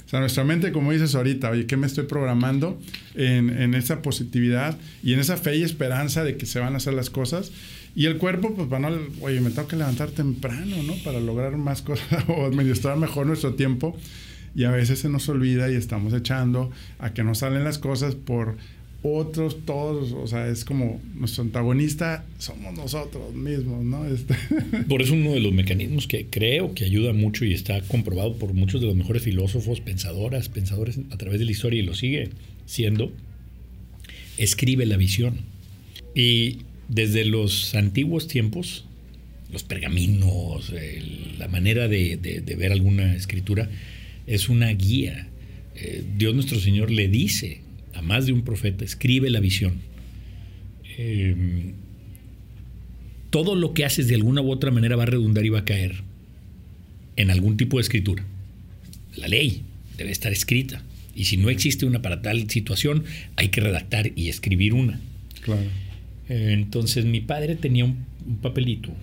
O 0.06 0.10
sea, 0.12 0.20
nuestra 0.20 0.44
mente, 0.44 0.72
como 0.72 0.92
dices 0.92 1.16
ahorita, 1.16 1.50
oye, 1.50 1.66
¿qué 1.66 1.78
me 1.78 1.88
estoy 1.88 2.04
programando 2.04 2.78
en, 3.16 3.50
en 3.50 3.74
esa 3.74 4.02
positividad 4.02 4.78
y 5.04 5.14
en 5.14 5.20
esa 5.20 5.38
fe 5.38 5.56
y 5.56 5.64
esperanza 5.64 6.24
de 6.24 6.36
que 6.36 6.46
se 6.46 6.60
van 6.60 6.74
a 6.74 6.78
hacer 6.78 6.94
las 6.94 7.10
cosas? 7.10 7.52
Y 7.96 8.06
el 8.06 8.18
cuerpo, 8.18 8.54
pues, 8.54 8.72
a, 8.72 8.92
oye, 9.22 9.42
me 9.42 9.50
tengo 9.50 9.68
que 9.68 9.76
levantar 9.76 10.12
temprano, 10.12 10.82
¿no? 10.84 10.96
Para 11.04 11.20
lograr 11.20 11.58
más 11.58 11.82
cosas 11.82 12.24
o 12.28 12.46
administrar 12.46 12.98
mejor 12.98 13.28
nuestro 13.28 13.54
tiempo. 13.56 13.98
Y 14.56 14.66
a 14.66 14.72
veces 14.72 15.00
se 15.00 15.10
nos 15.10 15.28
olvida 15.30 15.72
y 15.72 15.76
estamos 15.76 16.14
echando 16.14 16.72
a 17.00 17.14
que 17.14 17.24
no 17.24 17.36
salen 17.36 17.64
las 17.64 17.78
cosas 17.78 18.16
por 18.16 18.58
otros, 19.04 19.66
todos, 19.66 20.12
o 20.12 20.28
sea, 20.28 20.48
es 20.48 20.64
como 20.64 21.02
nuestro 21.16 21.42
antagonista 21.44 22.24
somos 22.38 22.74
nosotros 22.76 23.34
mismos, 23.34 23.84
¿no? 23.84 24.06
Este, 24.06 24.36
Por 24.88 25.02
eso 25.02 25.14
uno 25.16 25.32
de 25.32 25.40
los 25.40 25.54
mecanismos 25.54 26.06
que 26.06 26.28
creo 26.28 26.76
que 26.76 26.86
ayuda 26.86 27.12
mucho 27.12 27.44
y 27.44 27.54
está 27.54 27.82
comprobado 27.82 28.36
por 28.38 28.54
muchos 28.54 28.80
de 28.80 28.86
los 28.88 28.96
mejores 28.96 29.24
filósofos, 29.24 29.82
pensadoras, 29.82 30.50
pensadores 30.50 31.00
a 31.10 31.18
través 31.18 31.40
de 31.40 31.46
la 31.46 31.52
historia 31.52 31.80
y 31.82 31.84
lo 31.86 31.96
sigue 31.96 32.30
siendo, 32.68 33.12
escribe 34.38 34.86
la 34.86 34.98
visión. 34.98 35.38
Y 36.14 36.60
desde 36.88 37.26
los 37.26 37.74
antiguos 37.76 38.28
tiempos, 38.28 38.86
los 39.52 39.64
pergaminos, 39.64 40.70
el- 40.72 41.40
la 41.40 41.48
manera 41.48 41.88
de, 41.88 42.18
de- 42.18 42.42
de 42.42 42.56
ver 42.56 42.72
alguna 42.72 43.16
escritura, 43.16 43.70
es 44.28 44.50
una 44.50 44.70
guía. 44.70 45.28
Eh, 45.76 46.04
Dios 46.18 46.34
nuestro 46.34 46.60
Señor 46.60 46.92
le 46.92 47.08
dice 47.08 47.62
a 47.94 48.02
más 48.02 48.26
de 48.26 48.34
un 48.34 48.44
profeta, 48.44 48.86
escribe 48.86 49.30
la 49.30 49.40
visión. 49.40 49.80
Eh, 50.98 51.74
todo 53.30 53.56
lo 53.56 53.74
que 53.74 53.86
haces 53.86 54.08
de 54.08 54.16
alguna 54.16 54.42
u 54.42 54.52
otra 54.52 54.72
manera 54.72 54.96
va 54.96 55.04
a 55.04 55.08
redundar 55.08 55.46
y 55.46 55.50
va 55.50 55.60
a 55.60 55.66
caer 55.66 56.04
en 57.16 57.32
algún 57.32 57.58
tipo 57.58 57.78
de 57.78 57.82
escritura. 57.82 58.26
La 59.16 59.28
ley 59.28 59.64
debe 59.98 60.12
estar 60.12 60.32
escrita. 60.32 60.84
Y 61.16 61.26
si 61.26 61.38
no 61.38 61.50
existe 61.50 61.86
una 61.86 62.02
para 62.02 62.22
tal 62.22 62.50
situación, 62.50 63.04
hay 63.36 63.50
que 63.50 63.62
redactar 63.62 64.12
y 64.16 64.30
escribir 64.30 64.74
una. 64.74 65.00
claro. 65.42 65.70
Entonces 66.30 67.04
mi 67.04 67.20
padre 67.20 67.56
tenía 67.56 67.84
un, 67.84 68.06
un 68.26 68.38
papelito 68.38 68.94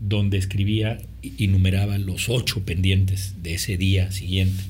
donde 0.00 0.38
escribía 0.38 0.98
y 1.22 1.46
numeraba 1.48 1.98
los 1.98 2.28
ocho 2.28 2.64
pendientes 2.64 3.34
de 3.42 3.54
ese 3.54 3.76
día 3.76 4.10
siguiente. 4.12 4.62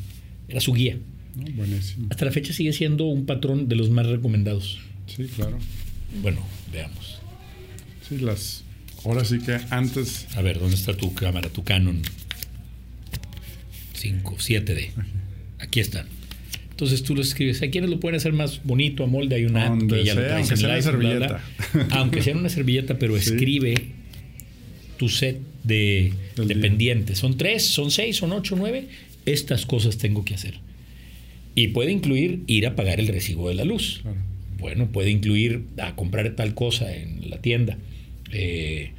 Era 0.48 0.60
su 0.60 0.72
guía. 0.72 0.98
¿no? 1.36 1.50
Buenísimo. 1.52 2.06
Hasta 2.10 2.24
la 2.26 2.30
fecha 2.30 2.52
sigue 2.52 2.72
siendo 2.72 3.04
un 3.06 3.26
patrón 3.26 3.68
de 3.68 3.76
los 3.76 3.90
más 3.90 4.06
recomendados. 4.06 4.78
Sí, 5.06 5.24
claro. 5.34 5.58
Bueno, 6.22 6.40
veamos. 6.72 7.18
Sí, 8.08 8.18
las. 8.18 8.62
Ahora 9.04 9.24
sí 9.24 9.38
que 9.38 9.58
antes. 9.70 10.26
A 10.36 10.42
ver, 10.42 10.58
¿dónde 10.60 10.76
está 10.76 10.96
tu 10.96 11.12
cámara, 11.14 11.48
tu 11.48 11.64
Canon 11.64 12.00
5, 13.94 14.36
7D? 14.38 14.90
Aquí 15.58 15.80
están. 15.80 16.06
Entonces 16.70 17.02
tú 17.02 17.14
lo 17.14 17.22
escribes. 17.22 17.62
Hay 17.62 17.70
quienes 17.70 17.88
lo 17.90 18.00
pueden 18.00 18.16
hacer 18.16 18.32
más 18.32 18.60
bonito, 18.64 19.04
a 19.04 19.06
molde. 19.06 19.36
Hay 19.36 19.44
una 19.44 19.66
app 19.66 19.80
que 19.88 20.04
ya 20.04 20.14
lo 20.14 20.22
traes 20.22 20.50
aunque 20.50 20.54
en 20.54 20.58
sea 20.58 20.66
una 20.68 20.74
iPhone, 20.76 20.98
bla, 20.98 21.14
bla. 21.16 21.42
servilleta. 21.72 21.96
Aunque 21.96 22.22
sea 22.22 22.36
una 22.36 22.48
servilleta, 22.48 22.98
pero 22.98 23.14
Sí. 23.20 23.30
escribe 23.30 23.74
tu 24.96 25.08
set 25.08 25.38
de, 25.62 26.12
de 26.36 26.56
pendientes. 26.56 27.18
Son 27.18 27.36
tres, 27.36 27.66
son 27.66 27.90
seis, 27.90 28.16
son 28.16 28.32
ocho, 28.32 28.56
nueve. 28.56 28.88
Estas 29.26 29.66
cosas 29.66 29.98
tengo 29.98 30.24
que 30.24 30.34
hacer. 30.34 30.54
Y 31.54 31.68
puede 31.68 31.92
incluir 31.92 32.40
ir 32.46 32.66
a 32.66 32.74
pagar 32.76 33.00
el 33.00 33.08
recibo 33.08 33.48
de 33.48 33.54
la 33.54 33.64
luz. 33.64 34.00
Claro. 34.02 34.18
Bueno, 34.58 34.90
puede 34.90 35.10
incluir 35.10 35.64
a 35.78 35.94
comprar 35.94 36.34
tal 36.36 36.54
cosa 36.54 36.94
en 36.96 37.28
la 37.28 37.38
tienda, 37.38 37.76
eh, 38.32 38.92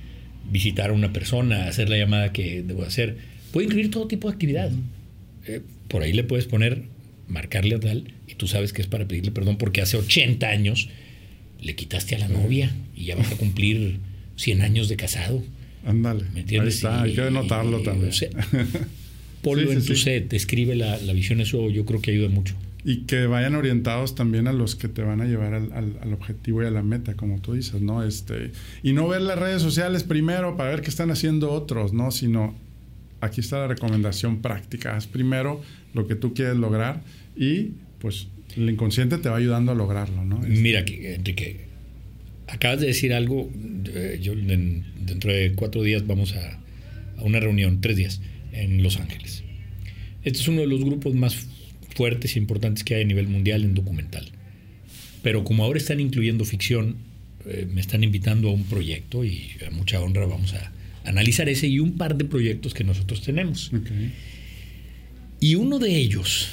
visitar 0.52 0.92
a 0.92 0.94
una 0.94 1.12
persona, 1.12 1.68
hacer 1.68 1.90
la 1.90 1.98
llamada 1.98 2.32
que 2.32 2.62
debo 2.62 2.84
hacer. 2.84 3.18
Puede 3.52 3.66
incluir 3.66 3.90
todo 3.90 4.08
tipo 4.08 4.28
de 4.28 4.34
actividad. 4.34 4.72
Eh, 5.48 5.62
por 5.88 6.04
ahí 6.04 6.14
le 6.14 6.24
puedes 6.24 6.46
poner, 6.46 6.84
marcarle 7.28 7.76
a 7.76 7.80
tal, 7.80 8.14
y 8.28 8.36
tú 8.36 8.48
sabes 8.48 8.74
que 8.74 8.82
es 8.82 8.88
para 8.88 9.08
pedirle 9.08 9.32
perdón 9.32 9.58
porque 9.58 9.82
hace 9.82 9.98
80 9.98 10.48
años 10.48 10.90
le 11.62 11.76
quitaste 11.76 12.16
a 12.16 12.20
la 12.20 12.28
novia 12.28 12.72
y 12.96 13.06
ya 13.06 13.16
vas 13.16 13.32
a 13.32 13.38
cumplir 13.38 14.00
100 14.36 14.62
años 14.62 14.90
de 14.90 14.98
casado. 14.98 15.44
Ándale. 15.86 16.24
¿Me 16.24 16.30
Ahí 16.30 16.40
entiendes? 16.42 16.76
está, 16.76 17.02
hay 17.04 17.14
que 17.16 17.22
y- 17.22 17.48
también. 17.84 18.10
o 18.10 18.12
sea, 18.12 18.30
Ponlo 19.42 19.68
Sí, 19.68 19.74
en 19.74 19.82
sí, 19.82 19.88
tu 19.90 19.96
sí. 19.96 20.04
set, 20.04 20.34
escribe 20.34 20.76
la, 20.76 20.98
la 20.98 21.14
visión, 21.14 21.40
eso 21.40 21.70
yo 21.70 21.86
creo 21.86 22.02
que 22.02 22.12
ayuda 22.12 22.30
mucho. 22.30 22.56
Y 22.84 23.02
que 23.02 23.26
vayan 23.28 23.56
orientados 23.56 24.14
también 24.16 24.48
a 24.48 24.54
los 24.54 24.76
que 24.76 24.88
te 24.88 25.02
van 25.04 25.22
a 25.22 25.26
llevar 25.26 25.54
al, 25.54 25.72
al- 25.74 25.98
al 26.02 26.14
objetivo 26.14 26.64
y 26.64 26.66
a 26.66 26.72
la 26.72 26.82
meta, 26.84 27.14
como 27.16 27.40
tú 27.42 27.54
dices, 27.54 27.82
¿no? 27.82 28.04
Este, 28.04 28.52
y 28.84 28.94
no 28.94 29.08
ver 29.08 29.22
las 29.22 29.38
redes 29.40 29.62
sociales 29.62 30.04
primero 30.04 30.58
para 30.58 30.70
ver 30.72 30.82
qué 30.82 30.90
están 30.90 31.12
haciendo 31.12 31.52
otros, 31.52 31.94
¿no? 31.94 32.12
Sino 32.12 32.56
aquí 33.22 33.42
está 33.42 33.60
la 33.60 33.68
recomendación 33.68 34.42
práctica. 34.42 34.96
Haz 34.96 35.08
primero 35.08 35.62
lo 35.94 36.08
que 36.08 36.16
tú 36.16 36.34
quieres 36.34 36.58
lograr 36.58 37.02
y 37.36 37.72
pues 38.00 38.28
el 38.56 38.70
inconsciente 38.70 39.18
te 39.20 39.30
va 39.30 39.38
ayudando 39.38 39.72
a 39.72 39.76
lograrlo, 39.76 40.24
¿no? 40.26 40.38
Este, 40.44 40.50
Mira, 40.62 40.86
que- 40.86 41.16
Enrique, 41.16 41.66
acabas 42.56 42.80
de 42.82 42.88
decir 42.88 43.14
algo. 43.14 43.52
eh, 43.94 44.20
Yo 44.22 44.34
en- 44.34 44.84
dentro 45.06 45.32
de 45.32 45.54
cuatro 45.54 45.84
días 45.84 46.06
vamos 46.08 46.34
a, 46.34 46.60
a 47.18 47.24
una 47.24 47.40
reunión, 47.40 47.82
tres 47.82 47.96
días, 47.98 48.22
en 48.52 48.82
Los 48.84 48.98
Ángeles. 48.98 49.44
Este 50.24 50.40
es 50.40 50.48
uno 50.48 50.62
de 50.62 50.68
los 50.68 50.84
grupos 50.84 51.14
más 51.14 51.36
fuertes 51.96 52.36
e 52.36 52.40
importantes 52.40 52.84
que 52.84 52.96
hay 52.96 53.04
a 53.04 53.06
nivel 53.06 53.28
mundial 53.28 53.64
en 53.64 53.74
documental. 53.76 54.26
Pero 55.22 55.44
como 55.44 55.64
ahora 55.64 55.78
están 55.80 56.00
incluyendo 56.00 56.44
ficción, 56.46 56.98
eh, 57.46 57.68
me 57.72 57.80
están 57.82 58.04
invitando 58.04 58.50
a 58.50 58.54
un 58.54 58.64
proyecto 58.64 59.24
y 59.24 59.52
a 59.66 59.70
mucha 59.72 60.02
honra 60.02 60.26
vamos 60.26 60.54
a 60.54 60.72
analizar 61.04 61.48
ese 61.50 61.68
y 61.68 61.80
un 61.80 61.98
par 61.98 62.16
de 62.18 62.26
proyectos 62.26 62.74
que 62.74 62.84
nosotros 62.84 63.22
tenemos. 63.22 63.72
Y 65.40 65.56
uno 65.56 65.78
de 65.80 65.96
ellos 65.96 66.50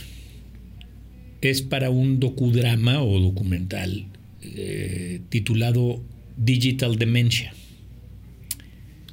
es 1.41 1.63
para 1.63 1.91
un 1.91 2.21
docudrama 2.21 3.03
o 3.03 3.19
documental 3.19 4.07
eh, 4.43 5.21
titulado 5.29 6.03
Digital 6.37 6.97
Dementia. 6.97 7.53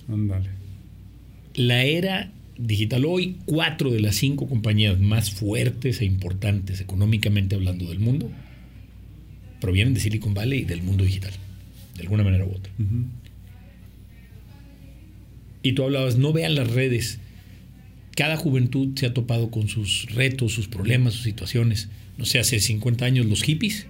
Ándale. 0.07 0.49
La 1.55 1.83
era 1.83 2.31
digital. 2.57 3.05
Hoy, 3.05 3.37
cuatro 3.45 3.91
de 3.91 3.99
las 3.99 4.15
cinco 4.15 4.47
compañías 4.47 4.99
más 4.99 5.31
fuertes 5.31 6.01
e 6.01 6.05
importantes 6.05 6.81
económicamente 6.81 7.55
hablando 7.55 7.87
del 7.87 7.99
mundo 7.99 8.31
provienen 9.59 9.93
de 9.93 9.99
Silicon 9.99 10.33
Valley 10.33 10.59
y 10.59 10.65
del 10.65 10.81
mundo 10.81 11.03
digital, 11.03 11.33
de 11.95 12.01
alguna 12.01 12.23
manera 12.23 12.45
u 12.45 12.51
otra. 12.51 12.71
Y 15.61 15.73
tú 15.73 15.83
hablabas, 15.83 16.17
no 16.17 16.31
vean 16.31 16.55
las 16.55 16.71
redes. 16.71 17.19
Cada 18.15 18.37
juventud 18.37 18.97
se 18.97 19.05
ha 19.05 19.13
topado 19.13 19.51
con 19.51 19.67
sus 19.67 20.05
retos, 20.13 20.53
sus 20.53 20.67
problemas, 20.67 21.13
sus 21.13 21.23
situaciones. 21.23 21.89
No 22.17 22.25
sé, 22.25 22.39
hace 22.39 22.59
50 22.59 23.05
años 23.05 23.25
los 23.25 23.43
hippies, 23.43 23.87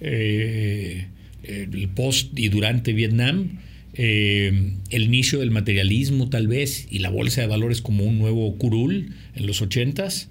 eh, 0.00 1.06
el 1.42 1.88
post 1.88 2.38
y 2.38 2.48
durante 2.48 2.92
Vietnam, 2.92 3.58
eh, 3.94 4.72
el 4.90 5.02
inicio 5.02 5.40
del 5.40 5.50
materialismo 5.50 6.30
tal 6.30 6.46
vez 6.46 6.86
y 6.90 7.00
la 7.00 7.10
bolsa 7.10 7.40
de 7.40 7.46
valores 7.46 7.82
como 7.82 8.04
un 8.04 8.18
nuevo 8.18 8.56
curul 8.56 9.14
en 9.34 9.46
los 9.46 9.62
80s, 9.62 10.28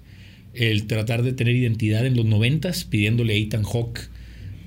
el 0.54 0.86
tratar 0.86 1.22
de 1.22 1.32
tener 1.32 1.54
identidad 1.54 2.06
en 2.06 2.16
los 2.16 2.26
90s, 2.26 2.88
pidiéndole 2.88 3.34
a 3.34 3.36
Ethan 3.36 3.62
Hawke 3.62 4.08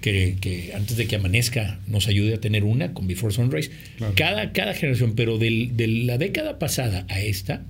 que, 0.02 0.72
antes 0.76 0.98
de 0.98 1.08
que 1.08 1.16
amanezca 1.16 1.80
nos 1.88 2.08
ayude 2.08 2.34
a 2.34 2.42
tener 2.42 2.66
una 2.66 2.94
con 2.94 3.08
Before 3.08 3.34
Sunrise. 3.34 3.72
Cada, 4.16 4.52
cada 4.52 4.74
generación, 4.74 5.14
pero 5.16 5.38
de 5.38 6.04
la 6.06 6.18
década 6.18 6.60
pasada 6.60 7.06
a 7.10 7.22
esta, 7.22 7.66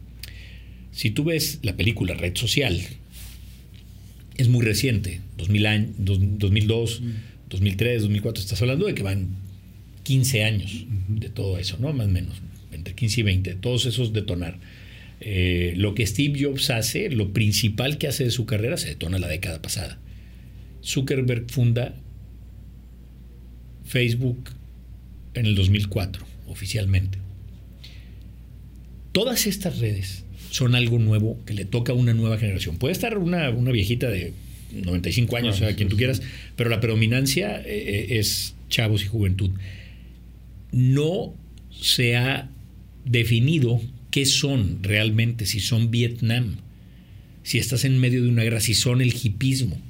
si 0.92 1.12
tú 1.12 1.26
ves 1.26 1.60
la 1.62 1.76
película 1.76 2.16
Red 2.16 2.36
Social, 2.36 2.82
es 4.38 4.50
muy 4.50 4.64
reciente, 4.66 5.22
2000 5.38 5.96
2002, 5.98 7.02
2003, 7.50 8.02
2004, 8.02 8.42
estás 8.42 8.62
hablando 8.62 8.88
de 8.88 8.96
que 8.96 9.04
van 9.04 9.30
15 10.04 10.44
años 10.44 10.86
de 11.08 11.30
todo 11.30 11.58
eso, 11.58 11.78
¿no? 11.80 11.94
Más 11.94 12.08
o 12.08 12.10
menos, 12.10 12.42
entre 12.72 12.96
15 12.96 13.22
y 13.22 13.24
20, 13.24 13.56
todos 13.56 13.86
esos 13.86 14.14
detonar. 14.14 14.60
Eh, 15.22 15.74
lo 15.78 15.96
que 15.96 16.06
Steve 16.06 16.44
Jobs 16.44 16.70
hace, 16.70 17.10
lo 17.10 17.32
principal 17.32 17.98
que 17.98 18.08
hace 18.08 18.26
de 18.26 18.32
su 18.32 18.46
carrera, 18.46 18.78
se 18.78 18.90
detona 18.90 19.20
la 19.20 19.28
década 19.28 19.62
pasada. 19.62 20.00
Zuckerberg 20.84 21.50
funda 21.50 21.96
Facebook 23.86 24.50
en 25.34 25.46
el 25.46 25.56
2004, 25.56 26.26
oficialmente. 26.48 27.20
Todas 29.14 29.48
estas 29.48 29.80
redes 29.80 30.26
son 30.54 30.76
algo 30.76 31.00
nuevo 31.00 31.44
que 31.46 31.56
le 31.56 31.66
toca 31.66 31.94
a 31.94 31.96
una 31.96 32.14
nueva 32.14 32.38
generación. 32.38 32.78
Puede 32.78 32.92
estar 32.92 33.18
una, 33.18 33.50
viejita 33.50 34.08
de 34.08 34.34
95 34.72 35.36
años, 35.36 35.56
o 35.56 35.60
sea, 35.60 35.76
quien 35.76 35.90
tú 35.90 35.98
quieras, 35.98 36.22
pero 36.56 36.70
la 36.70 36.80
predominancia 36.80 37.60
eh, 37.62 37.64
eh, 37.66 38.20
es 38.20 38.54
chavos 38.70 39.04
y 39.04 39.08
juventud. 39.08 39.50
No 40.72 41.34
se 41.72 42.18
ha 42.18 42.52
definido 43.04 43.82
qué 44.12 44.28
son 44.28 44.84
realmente, 44.84 45.48
si 45.48 45.60
son 45.60 45.90
Vietnam, 45.90 46.58
si 47.42 47.58
estás 47.58 47.84
en 47.84 47.98
medio 47.98 48.22
de 48.22 48.30
una 48.30 48.44
guerra, 48.44 48.60
si 48.60 48.76
son 48.76 49.02
el 49.02 49.12
hipismo 49.12 49.82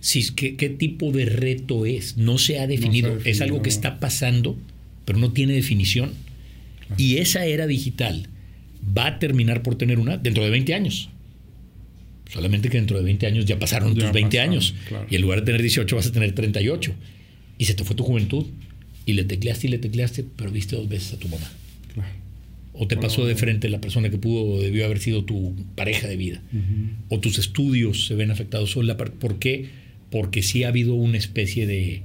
si, 0.00 0.34
¿qué, 0.34 0.56
¿qué, 0.56 0.68
tipo 0.68 1.12
de 1.12 1.26
reto 1.26 1.86
es? 1.86 2.16
No 2.16 2.38
se 2.38 2.58
ha 2.58 2.66
definido. 2.66 3.18
es 3.24 3.40
algo 3.40 3.62
que 3.62 3.68
está 3.68 4.00
pasando, 4.00 4.58
pero 5.04 5.20
no 5.20 5.32
tiene 5.32 5.52
definición. 5.52 6.12
Y 6.98 7.18
esa 7.18 7.46
era 7.46 7.68
digital 7.68 8.28
va 8.84 9.06
a 9.06 9.18
terminar 9.18 9.62
por 9.62 9.76
tener 9.76 9.98
una 9.98 10.16
dentro 10.16 10.44
de 10.44 10.50
20 10.50 10.74
años. 10.74 11.08
Solamente 12.32 12.70
que 12.70 12.78
dentro 12.78 12.96
de 12.96 13.04
20 13.04 13.26
años 13.26 13.44
ya 13.44 13.58
pasaron 13.58 13.94
tus 13.94 14.10
20 14.10 14.40
años. 14.40 14.74
Y 15.10 15.16
en 15.16 15.22
lugar 15.22 15.40
de 15.40 15.46
tener 15.46 15.60
18 15.60 15.94
vas 15.94 16.06
a 16.06 16.12
tener 16.12 16.32
38. 16.32 16.92
Y 17.58 17.64
se 17.66 17.74
te 17.74 17.84
fue 17.84 17.94
tu 17.94 18.04
juventud. 18.04 18.46
Y 19.04 19.12
le 19.12 19.24
tecleaste 19.24 19.66
y 19.66 19.70
le 19.70 19.78
tecleaste, 19.78 20.24
pero 20.36 20.50
viste 20.50 20.76
dos 20.76 20.88
veces 20.88 21.12
a 21.14 21.18
tu 21.18 21.28
mamá. 21.28 21.50
O 22.74 22.88
te 22.88 22.96
pasó 22.96 23.26
de 23.26 23.34
frente 23.34 23.68
la 23.68 23.82
persona 23.82 24.08
que 24.08 24.16
pudo 24.16 24.62
debió 24.62 24.86
haber 24.86 24.98
sido 24.98 25.24
tu 25.24 25.54
pareja 25.74 26.08
de 26.08 26.16
vida. 26.16 26.40
O 27.08 27.20
tus 27.20 27.38
estudios 27.38 28.06
se 28.06 28.14
ven 28.14 28.30
afectados. 28.30 28.74
¿Por 29.18 29.38
qué? 29.38 29.66
Porque 30.10 30.42
sí 30.42 30.64
ha 30.64 30.68
habido 30.68 30.94
una 30.94 31.18
especie 31.18 31.66
de, 31.66 32.02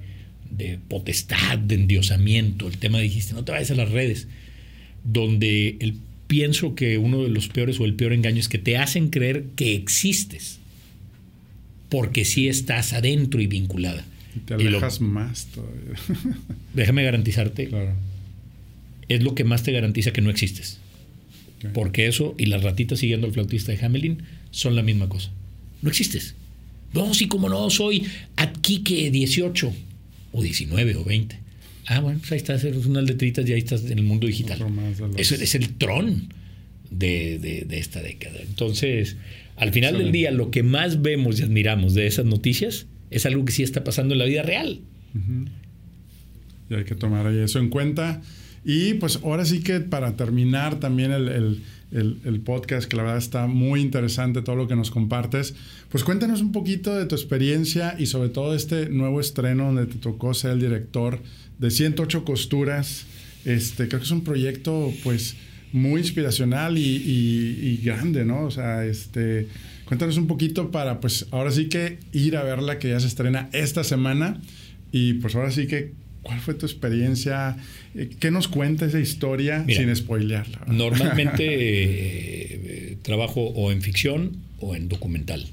potestad, 0.90 1.58
de 1.58 1.76
endiosamiento. 1.76 2.68
El 2.68 2.78
tema 2.80 3.00
dijiste, 3.00 3.34
no 3.34 3.46
te 3.46 3.54
vayas 3.54 3.72
a 3.72 3.76
las 3.76 3.92
redes. 3.92 4.28
Donde 5.06 5.78
el, 5.80 5.96
pienso 6.28 6.76
que 6.76 6.98
uno 6.98 7.24
de 7.24 7.30
los 7.30 7.48
peores 7.48 7.80
o 7.80 7.86
el 7.86 7.94
peor 7.94 8.14
engaño 8.14 8.40
es 8.40 8.48
que 8.48 8.58
te 8.58 8.78
hacen 8.78 9.10
creer 9.10 9.46
que 9.56 9.76
existes. 9.76 10.60
Porque 11.90 12.26
sí 12.26 12.48
estás 12.50 12.94
adentro 12.94 13.42
y 13.42 13.48
vinculada. 13.48 14.06
Y 14.36 14.40
te 14.40 14.54
alejas 14.56 15.02
más 15.02 15.48
todavía. 15.48 15.96
déjame 16.74 17.04
garantizarte 17.04 17.68
claro 17.68 17.94
es 19.08 19.24
lo 19.24 19.36
que 19.36 19.44
más 19.44 19.64
te 19.64 19.72
garantiza 19.72 20.12
que 20.12 20.22
no 20.22 20.30
existes. 20.30 20.80
Porque 21.74 22.08
eso 22.08 22.36
y 22.38 22.46
las 22.46 22.64
ratitas 22.64 23.00
siguiendo 23.00 23.26
al 23.26 23.34
flautista 23.34 23.72
de 23.72 23.84
Hamelin 23.84 24.24
son 24.52 24.76
la 24.76 24.84
misma 24.84 25.10
cosa. 25.10 25.32
No 25.82 25.90
existes. 25.90 26.36
No, 26.94 27.14
sí, 27.14 27.28
como 27.28 27.50
no, 27.50 27.70
soy 27.70 28.06
que 28.64 29.12
18 29.12 29.74
o 30.34 30.42
19 30.42 30.96
o 30.96 31.04
20. 31.04 31.40
Ah, 31.88 32.02
bueno, 32.02 32.20
pues 32.20 32.34
ahí 32.34 32.38
estás, 32.38 32.64
eres 32.66 32.86
unas 32.86 33.06
letritas 33.06 33.48
y 33.48 33.54
ahí 33.54 33.60
estás 33.60 33.90
en 33.90 33.98
el 33.98 34.04
mundo 34.04 34.28
digital. 34.28 34.60
Eso 35.16 35.36
es 35.36 35.56
el 35.56 35.76
tron 35.76 36.34
de, 36.92 37.66
esta 37.72 38.02
década. 38.02 38.40
Entonces, 38.42 39.16
al 39.56 39.72
final 39.72 39.98
del 39.98 40.12
día, 40.12 40.32
lo 40.32 40.52
que 40.52 40.64
más 40.64 41.02
vemos 41.02 41.40
y 41.40 41.44
admiramos 41.44 41.94
de 41.94 42.08
esas 42.08 42.26
noticias 42.26 42.88
es 43.10 43.26
algo 43.26 43.46
que 43.46 43.54
sí 43.54 43.64
está 43.64 43.86
pasando 43.86 44.14
en 44.14 44.20
la 44.20 44.26
vida 44.26 44.44
real. 44.44 44.82
Y 46.70 46.74
hay 46.74 46.84
que 46.84 46.96
tomar 46.96 47.32
eso 47.34 47.60
en 47.60 47.70
cuenta. 47.70 48.22
Y 48.66 48.96
pues 48.96 49.20
ahora 49.24 49.46
sí 49.46 49.62
que 49.62 49.80
para 49.80 50.18
terminar 50.18 50.82
también 50.82 51.12
el, 51.14 51.64
podcast, 52.44 52.88
que 52.90 52.98
la 52.98 53.04
verdad 53.04 53.18
está 53.18 53.48
muy 53.48 53.82
interesante 53.82 54.42
todo 54.42 54.56
lo 54.56 54.68
que 54.68 54.76
nos 54.76 54.92
compartes, 54.92 55.56
pues 55.90 56.04
cuéntanos 56.04 56.42
un 56.42 56.52
poquito 56.52 56.96
de 56.96 57.06
tu 57.06 57.16
experiencia 57.16 57.96
y 57.98 58.08
sobre 58.08 58.30
todo 58.30 58.56
este 58.56 58.90
nuevo 58.90 59.20
estreno 59.20 59.66
donde 59.66 59.86
te 59.86 59.96
tocó 59.96 60.34
ser 60.34 60.52
el 60.52 60.60
director 60.60 61.20
de 61.60 61.72
108 61.72 62.26
costuras. 62.26 63.06
Este, 63.46 63.88
creo 63.88 64.00
que 64.00 64.06
es 64.06 64.12
un 64.12 64.24
proyecto 64.24 64.92
pues 65.04 65.36
muy 65.72 66.02
inspiracional 66.02 66.78
y, 66.78 67.80
grande, 67.84 68.26
¿no? 68.26 68.46
O 68.46 68.52
sea, 68.52 68.86
este, 68.86 69.48
cuéntanos 69.86 70.18
un 70.18 70.28
poquito 70.28 70.72
para 70.72 71.00
pues 71.00 71.28
ahora 71.32 71.52
sí 71.52 71.70
que 71.70 72.00
ir 72.12 72.38
a 72.38 72.44
verla 72.44 72.80
que 72.80 72.90
ya 72.90 73.00
se 73.00 73.08
estrena 73.08 73.50
esta 73.54 73.84
semana 73.84 74.42
y 74.92 75.14
pues 75.16 75.36
ahora 75.36 75.52
sí 75.52 75.68
que 75.68 75.94
¿Cuál 76.22 76.40
fue 76.40 76.54
tu 76.54 76.66
experiencia? 76.66 77.58
Eh, 77.96 78.10
¿Qué 78.20 78.32
nos 78.32 78.48
cuenta 78.48 78.86
esa 78.86 79.00
historia 79.00 79.66
sin 79.68 79.96
spoilearla? 79.96 80.62
Normalmente 80.68 81.46
eh, 81.46 82.98
trabajo 83.02 83.42
o 83.42 83.72
en 83.72 83.82
ficción 83.82 84.38
o 84.60 84.76
en 84.76 84.90
documental. 84.90 85.46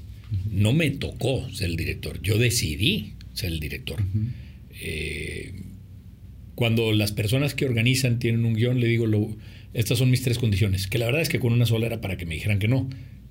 No 0.51 0.73
me 0.73 0.89
tocó 0.91 1.49
ser 1.51 1.69
el 1.69 1.77
director, 1.77 2.21
yo 2.21 2.37
decidí 2.37 3.13
ser 3.33 3.51
el 3.51 3.59
director. 3.59 4.01
Eh, 4.81 5.53
cuando 6.55 6.91
las 6.93 7.11
personas 7.11 7.53
que 7.53 7.65
organizan 7.65 8.19
tienen 8.19 8.45
un 8.45 8.55
guion, 8.55 8.79
le 8.79 8.87
digo, 8.87 9.05
lo, 9.05 9.35
estas 9.73 9.97
son 9.97 10.09
mis 10.09 10.23
tres 10.23 10.39
condiciones, 10.39 10.87
que 10.87 10.97
la 10.97 11.05
verdad 11.05 11.21
es 11.21 11.29
que 11.29 11.39
con 11.39 11.53
una 11.53 11.65
sola 11.65 11.85
era 11.85 12.01
para 12.01 12.17
que 12.17 12.25
me 12.25 12.35
dijeran 12.35 12.59
que 12.59 12.67
no, 12.67 12.89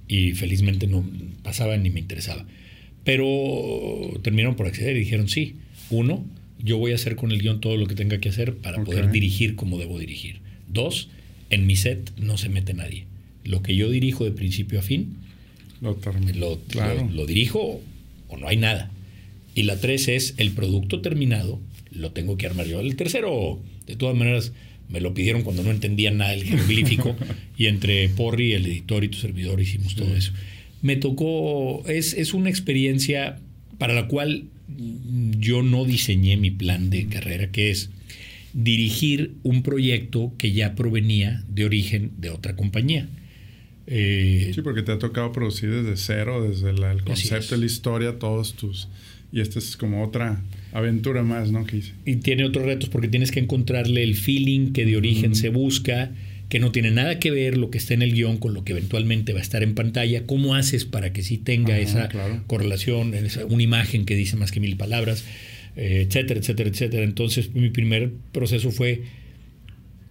y 0.09 0.33
felizmente 0.33 0.87
no 0.87 1.05
pasaba 1.43 1.77
ni 1.77 1.91
me 1.91 2.01
interesaba. 2.01 2.47
Pero 3.05 4.19
terminaron 4.23 4.57
por 4.57 4.67
acceder 4.67 4.97
y 4.97 5.01
dijeron 5.01 5.29
sí. 5.29 5.57
Uno, 5.91 6.25
yo 6.65 6.79
voy 6.79 6.93
a 6.93 6.95
hacer 6.95 7.15
con 7.15 7.31
el 7.31 7.41
guion 7.41 7.61
todo 7.61 7.77
lo 7.77 7.87
que 7.87 7.95
tenga 7.95 8.19
que 8.19 8.31
hacer 8.31 8.57
para 8.57 8.83
poder 8.83 9.11
dirigir 9.11 9.55
como 9.55 9.79
debo 9.79 9.99
dirigir. 9.99 10.41
Dos, 10.67 11.09
en 11.51 11.67
mi 11.67 11.77
set 11.77 12.11
no 12.17 12.39
se 12.39 12.49
mete 12.49 12.73
nadie. 12.73 13.05
Lo 13.45 13.63
que 13.63 13.77
yo 13.77 13.91
dirijo 13.91 14.25
de 14.25 14.31
principio 14.31 14.79
a 14.79 14.83
fin, 14.83 15.19
lo, 15.83 15.99
lo, 17.13 17.27
dirijo 17.27 17.83
o 18.29 18.37
no 18.39 18.49
hay 18.49 18.57
nada. 18.57 18.91
Y 19.55 19.65
la 19.65 19.79
tres 19.79 20.09
es 20.09 20.35
el 20.39 20.53
producto 20.53 21.03
terminado, 21.03 21.61
lo 21.91 22.13
tengo 22.13 22.39
que 22.39 22.47
armar 22.47 22.67
yo. 22.67 22.81
El 22.81 22.97
tercero, 22.97 23.61
de 23.87 23.97
todas 23.97 24.17
maneras, 24.17 24.53
me 24.89 25.03
lo 25.03 25.13
pidieron 25.13 25.43
cuando 25.43 25.63
no 25.63 25.71
entendían 25.71 26.17
nada 26.17 26.31
del 26.31 26.45
jeroglífico 26.45 27.15
y 27.59 27.67
entre 27.67 28.09
Porri, 28.09 28.55
el 28.55 28.65
editor 28.65 29.05
y 29.05 29.09
tu 29.09 29.19
servidor 29.19 29.61
hicimos 29.61 29.95
todo 29.97 30.17
eso. 30.17 30.33
Me 30.81 30.97
tocó, 30.97 31.87
es, 31.87 32.15
es 32.15 32.33
una 32.33 32.49
experiencia 32.49 33.39
para 33.77 33.93
la 33.93 34.09
cual 34.09 34.45
yo 34.69 35.63
no 35.63 35.85
diseñé 35.85 36.37
mi 36.37 36.51
plan 36.51 36.91
de 36.91 37.07
carrera, 37.07 37.51
que 37.51 37.71
es 37.71 37.91
dirigir 38.53 39.35
un 39.43 39.63
proyecto 39.63 40.33
que 40.39 40.53
ya 40.53 40.75
provenía 40.75 41.43
de 41.49 41.65
origen 41.65 42.13
de 42.19 42.31
otra 42.31 42.57
compañía. 42.57 43.09
Eh, 43.87 44.53
sí, 44.55 44.63
porque 44.63 44.83
te 44.83 44.93
ha 44.93 44.99
tocado 44.99 45.33
producir 45.33 45.71
desde 45.71 45.97
cero, 45.97 46.49
desde 46.49 46.71
el 46.71 47.03
concepto 47.03 47.57
la 47.57 47.67
historia, 47.67 48.19
todos 48.19 48.55
tus... 48.55 48.89
Y 49.33 49.41
esta 49.41 49.59
es 49.59 49.77
como 49.77 50.05
otra 50.05 50.41
aventura 50.73 51.25
más, 51.25 51.51
¿no? 51.51 51.67
Que 51.67 51.83
Y 52.07 52.17
tiene 52.17 52.45
otros 52.45 52.65
retos 52.67 52.89
porque 52.89 53.09
tienes 53.09 53.33
que 53.33 53.41
encontrarle 53.41 54.05
el 54.05 54.15
feeling 54.15 54.73
que 54.73 54.87
de 54.87 54.97
origen 54.97 55.35
se 55.35 55.49
busca, 55.49 56.13
que 56.55 56.61
no 56.61 56.71
tiene 56.71 56.93
nada 56.93 57.19
que 57.19 57.33
ver 57.33 57.57
lo 57.57 57.69
que 57.69 57.79
está 57.79 57.95
en 57.95 58.03
el 58.03 58.13
guion 58.13 58.37
con 58.37 58.55
lo 58.55 58.63
que 58.63 58.75
eventualmente 58.75 59.33
va 59.33 59.41
a 59.41 59.43
estar 59.43 59.65
en 59.65 59.75
pantalla. 59.75 60.25
¿Cómo 60.25 60.55
haces 60.55 60.85
para 60.85 61.13
que 61.13 61.25
sí 61.25 61.37
tenga 61.37 61.81
esa 61.81 62.09
correlación, 62.47 63.13
esa, 63.13 63.45
una 63.47 63.65
imagen 63.65 64.05
que 64.05 64.15
dice 64.15 64.37
más 64.37 64.53
que 64.53 64.61
mil 64.61 64.77
palabras, 64.77 65.25
eh, 65.75 66.07
etcétera, 66.07 66.39
etcétera, 66.39 66.71
etcétera? 66.71 67.03
Entonces, 67.03 67.53
mi 67.57 67.71
primer 67.71 68.13
proceso 68.31 68.71
fue 68.71 69.03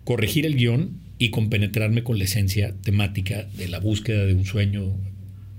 corregir 0.03 0.45
el 0.45 0.57
guion 0.57 0.97
y 1.17 1.29
compenetrarme 1.29 2.03
con 2.03 2.17
la 2.17 2.25
esencia 2.25 2.75
temática 2.83 3.47
de 3.55 3.69
la 3.69 3.79
búsqueda 3.79 4.25
de 4.25 4.33
un 4.33 4.45
sueño 4.45 4.97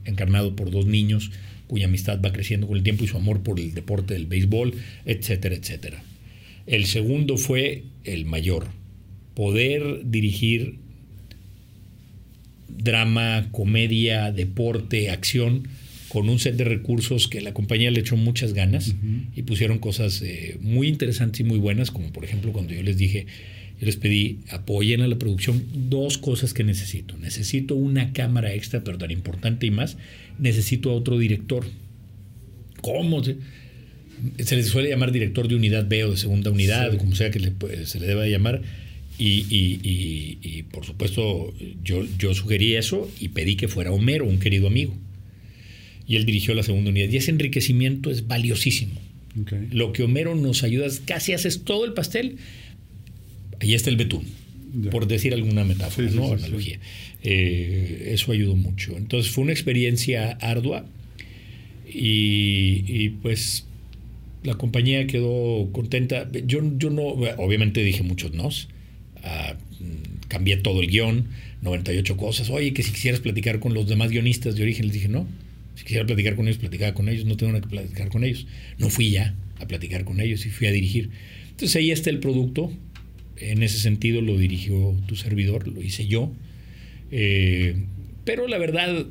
encarnado 0.04 0.54
por 0.54 0.70
dos 0.70 0.84
niños 0.84 1.30
cuya 1.66 1.86
amistad 1.86 2.20
va 2.22 2.30
creciendo 2.30 2.66
con 2.66 2.76
el 2.76 2.82
tiempo 2.82 3.04
y 3.04 3.08
su 3.08 3.16
amor 3.16 3.42
por 3.42 3.58
el 3.58 3.72
deporte 3.72 4.12
del 4.12 4.26
béisbol, 4.26 4.74
etcétera, 5.06 5.54
etcétera. 5.54 6.04
El 6.66 6.84
segundo 6.84 7.38
fue 7.38 7.84
el 8.04 8.26
mayor, 8.26 8.66
poder 9.34 10.02
dirigir 10.04 10.78
drama, 12.68 13.48
comedia, 13.50 14.32
deporte, 14.32 15.10
acción, 15.10 15.68
con 16.08 16.28
un 16.28 16.38
set 16.38 16.56
de 16.56 16.64
recursos 16.64 17.26
que 17.26 17.40
la 17.40 17.52
compañía 17.52 17.90
le 17.90 18.00
echó 18.00 18.16
muchas 18.16 18.52
ganas 18.52 18.94
y 19.34 19.42
pusieron 19.42 19.78
cosas 19.78 20.22
eh, 20.22 20.58
muy 20.60 20.86
interesantes 20.86 21.40
y 21.40 21.44
muy 21.44 21.58
buenas, 21.58 21.90
como 21.90 22.12
por 22.12 22.24
ejemplo 22.24 22.52
cuando 22.52 22.72
yo 22.72 22.84
les 22.84 22.96
dije, 22.96 23.26
yo 23.80 23.86
les 23.86 23.96
pedí 23.96 24.38
apoyen 24.50 25.00
a 25.00 25.08
la 25.08 25.18
producción 25.18 25.64
dos 25.90 26.18
cosas 26.18 26.54
que 26.54 26.62
necesito. 26.62 27.16
Necesito 27.16 27.74
una 27.74 28.12
cámara 28.12 28.54
extra, 28.54 28.84
pero 28.84 28.96
tan 28.96 29.10
importante 29.10 29.66
y 29.66 29.72
más, 29.72 29.96
necesito 30.38 30.90
a 30.90 30.94
otro 30.94 31.18
director. 31.18 31.66
¿Cómo? 32.80 33.24
Se, 33.24 33.36
les 34.56 34.68
suele 34.68 34.90
llamar 34.90 35.10
director 35.10 35.48
de 35.48 35.56
unidad 35.56 35.88
B 35.88 36.04
o 36.04 36.12
de 36.12 36.16
segunda 36.16 36.52
unidad, 36.52 36.96
como 36.96 37.16
sea 37.16 37.32
que 37.32 37.40
se 37.86 37.98
le 37.98 38.06
deba 38.06 38.28
llamar. 38.28 38.62
Y, 39.18 40.64
por 40.72 40.84
supuesto, 40.84 41.54
yo, 41.82 42.04
yo 42.18 42.34
sugerí 42.34 42.74
eso 42.74 43.10
y 43.20 43.28
pedí 43.28 43.56
que 43.56 43.68
fuera 43.68 43.92
Homero, 43.92 44.26
un 44.26 44.38
querido 44.38 44.66
amigo. 44.66 44.94
Y 46.06 46.16
él 46.16 46.26
dirigió 46.26 46.54
la 46.54 46.62
segunda 46.62 46.90
unidad. 46.90 47.08
Y 47.10 47.16
ese 47.16 47.30
enriquecimiento 47.30 48.10
es 48.10 48.26
valiosísimo. 48.26 49.00
Lo 49.70 49.92
que 49.92 50.02
Homero 50.02 50.34
nos 50.34 50.62
ayuda, 50.62 50.88
casi 51.06 51.32
haces 51.32 51.64
todo 51.64 51.84
el 51.84 51.92
pastel 51.92 52.38
ahí 53.60 53.74
está 53.74 53.90
el 53.90 53.96
betún, 53.96 54.24
por 54.90 55.06
decir 55.06 55.34
alguna 55.34 55.64
metáfora, 55.64 56.10
¿no? 56.10 56.32
Analogía. 56.32 56.78
Eh, 57.22 58.10
eso 58.12 58.32
ayudó 58.32 58.54
mucho. 58.56 58.96
Entonces 58.96 59.32
fue 59.32 59.44
una 59.44 59.52
experiencia 59.52 60.32
ardua 60.32 60.86
y, 61.86 63.08
pues 63.22 63.66
la 64.42 64.54
compañía 64.54 65.06
quedó 65.06 65.70
contenta. 65.72 66.30
Yo, 66.46 66.60
yo 66.76 66.90
no, 66.90 67.02
obviamente 67.02 67.82
dije 67.82 68.02
muchos 68.02 68.34
nos. 68.34 68.68
Cambié 70.28 70.56
todo 70.56 70.80
el 70.80 70.88
guion, 70.88 71.26
98 71.62 72.16
cosas. 72.16 72.50
Oye, 72.50 72.72
que 72.72 72.82
si 72.82 72.92
quisieras 72.92 73.20
platicar 73.20 73.60
con 73.60 73.74
los 73.74 73.88
demás 73.88 74.10
guionistas 74.10 74.56
de 74.56 74.62
origen, 74.62 74.86
les 74.86 74.94
dije 74.94 75.08
no. 75.08 75.26
Si 75.76 75.82
quisiera 75.82 76.06
platicar 76.06 76.36
con 76.36 76.46
ellos, 76.46 76.58
platicaba 76.58 76.94
con 76.94 77.08
ellos, 77.08 77.24
no 77.24 77.36
tengo 77.36 77.52
nada 77.52 77.62
que 77.62 77.68
platicar 77.68 78.08
con 78.08 78.24
ellos. 78.24 78.46
No 78.78 78.90
fui 78.90 79.10
ya 79.10 79.34
a 79.58 79.66
platicar 79.66 80.04
con 80.04 80.20
ellos 80.20 80.46
y 80.46 80.50
fui 80.50 80.66
a 80.66 80.72
dirigir. 80.72 81.10
Entonces 81.50 81.76
ahí 81.76 81.90
está 81.90 82.10
el 82.10 82.20
producto, 82.20 82.72
en 83.36 83.62
ese 83.62 83.78
sentido 83.78 84.20
lo 84.20 84.36
dirigió 84.38 84.94
tu 85.06 85.16
servidor, 85.16 85.68
lo 85.68 85.82
hice 85.82 86.06
yo. 86.06 86.32
Eh, 87.10 87.76
pero 88.24 88.48
la 88.48 88.58
verdad, 88.58 89.06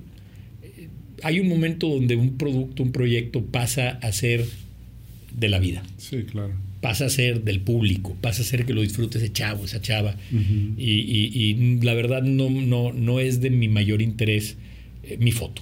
eh, 0.62 0.88
hay 1.22 1.40
un 1.40 1.48
momento 1.48 1.88
donde 1.88 2.16
un 2.16 2.38
producto, 2.38 2.84
un 2.84 2.92
proyecto 2.92 3.46
pasa 3.46 3.90
a 3.90 4.12
ser 4.12 4.46
de 5.36 5.50
la 5.50 5.60
vida. 5.60 5.84
Sí, 5.98 6.24
claro. 6.24 6.54
Pasa 6.84 7.06
a 7.06 7.10
ser 7.10 7.44
del 7.44 7.62
público, 7.62 8.16
pasa 8.22 8.44
a 8.44 8.46
ser 8.46 8.66
que 8.66 8.74
lo 8.74 8.82
disfrute 8.82 9.18
ese 9.18 9.32
chavo, 9.32 9.66
esa 9.66 9.82
chava. 9.82 10.16
y, 10.78 11.80
la 11.82 11.96
verdad 11.96 12.22
no, 12.22 12.50
no, 12.52 12.94
no 12.94 13.20
es 13.20 13.42
de 13.42 13.50
mi 13.50 13.70
mayor 13.70 14.04
interés 14.04 14.58
eh, 15.04 15.18
mi 15.20 15.32
foto. 15.32 15.62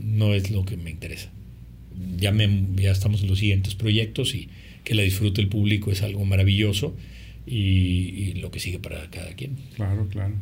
No 0.00 0.34
es 0.34 0.50
lo 0.50 0.64
que 0.64 0.76
me 0.76 0.90
interesa. 0.90 1.30
Ya, 2.18 2.32
me, 2.32 2.48
ya 2.76 2.90
estamos 2.90 3.22
en 3.22 3.28
los 3.28 3.38
siguientes 3.38 3.74
proyectos 3.74 4.34
y 4.34 4.48
que 4.84 4.94
la 4.94 5.02
disfrute 5.02 5.40
el 5.40 5.48
público 5.48 5.90
es 5.90 6.02
algo 6.02 6.24
maravilloso 6.24 6.96
y, 7.46 8.34
lo 8.34 8.50
que 8.50 8.60
sigue 8.60 8.78
para 8.78 9.08
cada 9.10 9.34
quien. 9.34 9.56
Claro, 9.74 10.08
claro. 10.08 10.34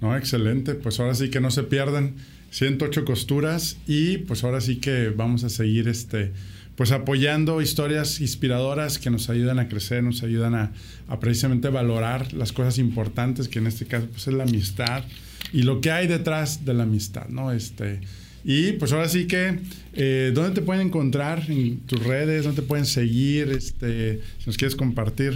No, 0.00 0.16
excelente. 0.16 0.74
Pues 0.74 0.98
ahora 1.00 1.14
sí 1.14 1.30
que 1.30 1.40
no 1.40 1.50
se 1.50 1.64
pierdan 1.64 2.14
108 2.50 3.04
costuras 3.04 3.78
y 3.86 4.18
pues 4.18 4.44
ahora 4.44 4.60
sí 4.60 4.76
que 4.76 5.10
vamos 5.10 5.44
a 5.44 5.48
seguir 5.48 5.88
este 5.88 6.32
pues 6.80 6.92
apoyando 6.92 7.60
historias 7.60 8.22
inspiradoras 8.22 8.98
que 8.98 9.10
nos 9.10 9.28
ayudan 9.28 9.58
a 9.58 9.68
crecer, 9.68 10.02
nos 10.02 10.22
ayudan 10.22 10.54
a, 10.54 10.72
precisamente 11.20 11.68
valorar 11.68 12.32
las 12.32 12.52
cosas 12.52 12.78
importantes, 12.78 13.48
que 13.48 13.58
en 13.58 13.66
este 13.66 13.84
caso 13.84 14.06
pues 14.10 14.26
es 14.28 14.32
la 14.32 14.44
amistad 14.44 15.04
y 15.52 15.64
lo 15.64 15.82
que 15.82 15.90
hay 15.90 16.06
detrás 16.06 16.64
de 16.64 16.72
la 16.72 16.84
amistad, 16.84 17.28
¿no? 17.28 17.52
Este, 17.52 18.00
y 18.46 18.72
pues 18.72 18.94
ahora 18.94 19.10
sí 19.10 19.26
que, 19.26 19.58
eh, 19.92 20.32
¿dónde 20.32 20.52
te 20.52 20.62
pueden 20.62 20.86
encontrar 20.86 21.50
en 21.50 21.80
tus 21.80 22.02
redes? 22.02 22.44
¿Dónde 22.44 22.62
te 22.62 22.66
pueden 22.66 22.86
seguir? 22.86 23.50
Este, 23.50 24.22
si 24.38 24.46
nos 24.46 24.56
quieres 24.56 24.74
compartir 24.74 25.34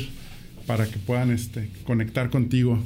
para 0.67 0.87
que 0.87 0.99
puedan 0.99 1.31
este, 1.31 1.69
conectar 1.85 2.31
contigo. 2.31 2.83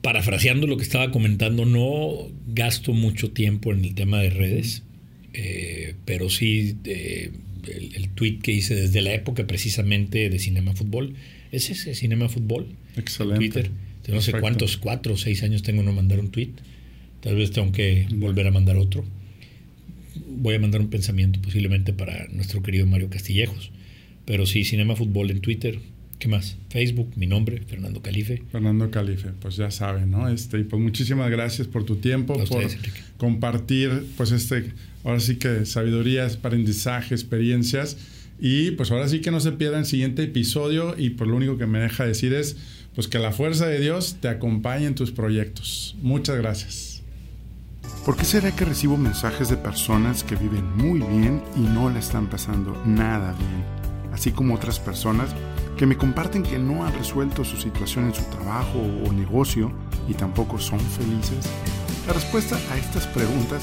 Parafraseando 0.00 0.66
lo 0.66 0.78
que 0.78 0.82
estaba 0.82 1.10
comentando, 1.10 1.66
no 1.66 2.32
gasto 2.46 2.94
mucho 2.94 3.32
tiempo 3.32 3.74
en 3.74 3.84
el 3.84 3.94
tema 3.94 4.20
de 4.20 4.30
redes, 4.30 4.82
eh, 5.34 5.94
pero 6.04 6.30
sí 6.30 6.76
eh, 6.84 7.30
el, 7.66 8.08
tweet 8.10 8.38
que 8.38 8.52
hice 8.52 8.74
desde 8.74 9.00
la 9.02 9.12
época 9.12 9.46
precisamente 9.46 10.30
de 10.30 10.38
Cinema 10.38 10.74
Fútbol, 10.74 11.14
es 11.52 11.70
ese 11.70 11.94
Cinema 11.94 12.28
Fútbol. 12.28 12.68
Excelente. 12.96 13.38
Twitter. 13.38 13.70
No 14.08 14.20
sé 14.20 14.32
cuántos, 14.32 14.76
cuatro 14.76 15.14
o 15.14 15.16
seis 15.16 15.42
años 15.42 15.62
tengo 15.62 15.82
no 15.82 15.92
mandar 15.92 16.20
un 16.20 16.30
tweet. 16.30 16.50
Tal 17.20 17.36
vez 17.36 17.50
tengo 17.50 17.72
que 17.72 18.06
volver 18.14 18.46
a 18.46 18.50
mandar 18.50 18.76
otro. 18.76 19.04
Voy 20.28 20.54
a 20.54 20.58
mandar 20.58 20.80
un 20.80 20.90
pensamiento 20.90 21.40
posiblemente 21.40 21.92
para 21.92 22.28
nuestro 22.28 22.62
querido 22.62 22.86
Mario 22.86 23.08
Castillejos 23.08 23.70
pero 24.24 24.46
sí, 24.46 24.64
Cinema 24.64 24.96
Fútbol 24.96 25.30
en 25.30 25.40
Twitter. 25.40 25.80
¿Qué 26.18 26.28
más? 26.28 26.56
Facebook, 26.70 27.12
mi 27.16 27.26
nombre, 27.26 27.62
Fernando 27.66 28.00
Calife. 28.00 28.42
Fernando 28.50 28.90
Calife, 28.90 29.30
pues 29.40 29.56
ya 29.56 29.70
saben, 29.70 30.10
¿no? 30.10 30.28
Este, 30.28 30.60
y 30.60 30.64
pues 30.64 30.80
muchísimas 30.80 31.30
gracias 31.30 31.66
por 31.68 31.84
tu 31.84 31.96
tiempo, 31.96 32.34
por 32.44 32.66
compartir, 33.18 34.06
pues 34.16 34.30
este, 34.30 34.72
ahora 35.04 35.20
sí 35.20 35.36
que 35.36 35.66
sabiduría, 35.66 36.26
aprendizaje, 36.26 37.14
experiencias. 37.14 37.96
Y 38.40 38.72
pues 38.72 38.90
ahora 38.90 39.08
sí 39.08 39.20
que 39.20 39.30
no 39.30 39.38
se 39.38 39.52
pierdan 39.52 39.80
el 39.80 39.86
siguiente 39.86 40.24
episodio 40.24 40.96
y 40.98 41.10
pues 41.10 41.30
lo 41.30 41.36
único 41.36 41.56
que 41.56 41.66
me 41.66 41.78
deja 41.78 42.04
decir 42.04 42.34
es 42.34 42.56
pues 42.94 43.06
que 43.06 43.18
la 43.18 43.30
fuerza 43.30 43.66
de 43.66 43.80
Dios 43.80 44.16
te 44.20 44.28
acompañe 44.28 44.86
en 44.86 44.94
tus 44.94 45.12
proyectos. 45.12 45.96
Muchas 46.00 46.36
gracias. 46.38 47.02
¿Por 48.04 48.16
qué 48.16 48.24
será 48.24 48.54
que 48.54 48.64
recibo 48.64 48.96
mensajes 48.96 49.48
de 49.48 49.56
personas 49.56 50.24
que 50.24 50.36
viven 50.36 50.76
muy 50.76 51.00
bien 51.00 51.42
y 51.56 51.60
no 51.60 51.90
la 51.90 52.00
están 52.00 52.28
pasando 52.28 52.82
nada 52.84 53.34
bien? 53.38 53.84
así 54.14 54.30
como 54.30 54.54
otras 54.54 54.78
personas 54.78 55.34
que 55.76 55.86
me 55.86 55.96
comparten 55.96 56.44
que 56.44 56.58
no 56.58 56.86
han 56.86 56.94
resuelto 56.94 57.44
su 57.44 57.56
situación 57.56 58.06
en 58.06 58.14
su 58.14 58.22
trabajo 58.24 58.78
o 58.78 59.12
negocio 59.12 59.72
y 60.08 60.14
tampoco 60.14 60.58
son 60.58 60.78
felices? 60.78 61.50
La 62.06 62.12
respuesta 62.12 62.56
a 62.70 62.78
estas 62.78 63.06
preguntas 63.08 63.62